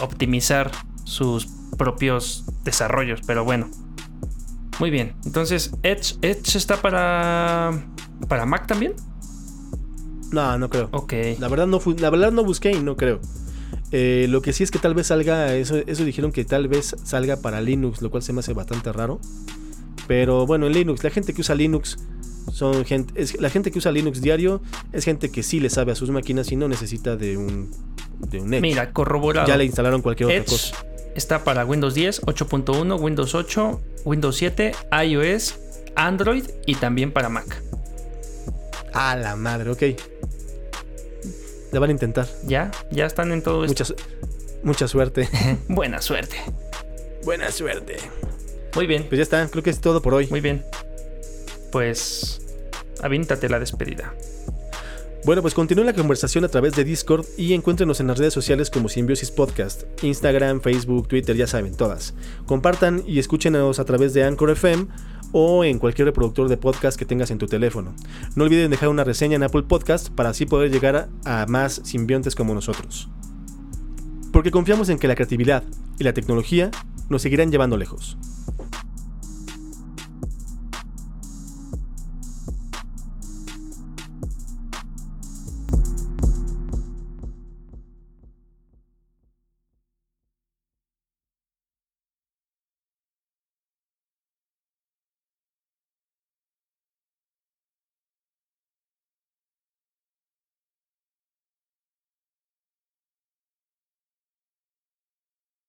optimizar 0.00 0.70
sus 1.04 1.46
propios 1.78 2.44
desarrollos, 2.64 3.20
pero 3.26 3.44
bueno. 3.44 3.68
Muy 4.78 4.90
bien, 4.90 5.14
entonces 5.24 5.72
Edge, 5.82 6.14
Edge 6.22 6.56
está 6.56 6.76
para... 6.76 7.72
¿Para 8.28 8.46
Mac 8.46 8.66
también? 8.66 8.94
No, 10.30 10.58
no 10.58 10.68
creo. 10.70 10.88
Ok. 10.92 11.12
La 11.38 11.48
verdad 11.48 11.66
no, 11.66 11.80
la 11.98 12.10
verdad 12.10 12.32
no 12.32 12.44
busqué 12.44 12.72
y 12.72 12.80
no 12.80 12.96
creo. 12.96 13.20
Eh, 13.92 14.26
lo 14.28 14.40
que 14.40 14.52
sí 14.52 14.62
es 14.62 14.70
que 14.70 14.78
tal 14.78 14.94
vez 14.94 15.08
salga, 15.08 15.54
eso, 15.54 15.76
eso 15.86 16.04
dijeron 16.04 16.32
que 16.32 16.44
tal 16.44 16.68
vez 16.68 16.94
salga 17.02 17.36
para 17.36 17.60
Linux, 17.60 18.02
lo 18.02 18.10
cual 18.10 18.22
se 18.22 18.32
me 18.32 18.40
hace 18.40 18.52
bastante 18.52 18.92
raro. 18.92 19.20
Pero 20.06 20.46
bueno, 20.46 20.66
en 20.66 20.72
Linux, 20.72 21.02
la 21.04 21.10
gente 21.10 21.34
que 21.34 21.40
usa 21.40 21.54
Linux 21.54 21.98
son 22.52 22.84
gente, 22.84 23.20
es, 23.20 23.40
la 23.40 23.50
gente 23.50 23.70
que 23.70 23.78
usa 23.78 23.92
Linux 23.92 24.20
diario 24.20 24.60
es 24.92 25.04
gente 25.04 25.30
que 25.30 25.42
sí 25.42 25.60
le 25.60 25.70
sabe 25.70 25.92
a 25.92 25.94
sus 25.94 26.10
máquinas 26.10 26.50
y 26.50 26.56
no 26.56 26.68
necesita 26.68 27.16
de 27.16 27.36
un, 27.36 27.70
de 28.18 28.40
un 28.40 28.52
Edge. 28.54 28.60
Mira, 28.60 28.92
corroborado. 28.92 29.46
ya 29.46 29.56
le 29.56 29.64
instalaron 29.64 30.02
cualquier 30.02 30.30
otra 30.30 30.44
cosa. 30.44 30.76
está 31.14 31.44
para 31.44 31.64
Windows 31.64 31.94
10, 31.94 32.22
8.1, 32.22 33.00
Windows 33.00 33.34
8, 33.34 33.80
Windows 34.04 34.36
7, 34.36 34.72
iOS, 35.06 35.58
Android 35.96 36.44
y 36.66 36.74
también 36.76 37.12
para 37.12 37.28
Mac. 37.28 37.62
A 38.92 39.16
la 39.16 39.36
madre, 39.36 39.70
ok. 39.70 39.82
Le 41.72 41.78
van 41.78 41.90
a 41.90 41.92
intentar. 41.92 42.26
Ya, 42.46 42.70
ya 42.90 43.06
están 43.06 43.32
en 43.32 43.42
todo 43.42 43.64
esto. 43.64 43.72
Mucha, 43.72 43.84
su- 43.84 43.94
mucha 44.62 44.88
suerte. 44.88 45.28
Buena 45.68 46.00
suerte. 46.02 46.36
Buena 47.24 47.50
suerte. 47.50 47.96
Muy 48.74 48.86
bien, 48.86 49.04
Pues 49.08 49.18
ya 49.18 49.22
está, 49.22 49.46
creo 49.48 49.62
que 49.62 49.70
es 49.70 49.80
todo 49.80 50.00
por 50.02 50.14
hoy. 50.14 50.26
muy 50.28 50.40
bien. 50.40 50.64
Pues 51.72 52.40
avíntate 53.02 53.48
la 53.48 53.58
despedida. 53.58 54.14
Bueno, 55.24 55.42
pues 55.42 55.52
continúen 55.52 55.86
la 55.86 55.92
conversación 55.92 56.44
a 56.44 56.48
través 56.48 56.74
de 56.76 56.82
Discord 56.84 57.26
y 57.36 57.52
encuéntrenos 57.52 58.00
en 58.00 58.06
las 58.06 58.16
redes 58.18 58.32
sociales 58.32 58.70
como 58.70 58.88
Simbiosis 58.88 59.30
Podcast, 59.30 59.82
Instagram, 60.02 60.62
Facebook, 60.62 61.08
Twitter, 61.08 61.36
ya 61.36 61.46
saben, 61.46 61.76
todas. 61.76 62.14
Compartan 62.46 63.02
y 63.06 63.18
escúchenos 63.18 63.78
a 63.78 63.84
través 63.84 64.14
de 64.14 64.24
Anchor 64.24 64.50
FM 64.50 64.86
o 65.32 65.64
en 65.64 65.78
cualquier 65.78 66.06
reproductor 66.06 66.48
de 66.48 66.56
podcast 66.56 66.98
que 66.98 67.04
tengas 67.04 67.30
en 67.30 67.38
tu 67.38 67.46
teléfono. 67.46 67.94
No 68.34 68.44
olviden 68.44 68.70
dejar 68.70 68.88
una 68.88 69.04
reseña 69.04 69.36
en 69.36 69.42
Apple 69.42 69.62
Podcast 69.62 70.10
para 70.10 70.30
así 70.30 70.46
poder 70.46 70.70
llegar 70.70 71.08
a, 71.24 71.46
más 71.46 71.80
simbiontes 71.84 72.34
como 72.34 72.54
nosotros. 72.54 73.08
Porque 74.32 74.50
confiamos 74.50 74.88
en 74.88 74.98
que 74.98 75.08
la 75.08 75.14
creatividad 75.14 75.64
y 75.98 76.04
la 76.04 76.12
tecnología 76.12 76.70
nos 77.08 77.22
seguirán 77.22 77.50
llevando 77.50 77.76
lejos. 77.76 78.16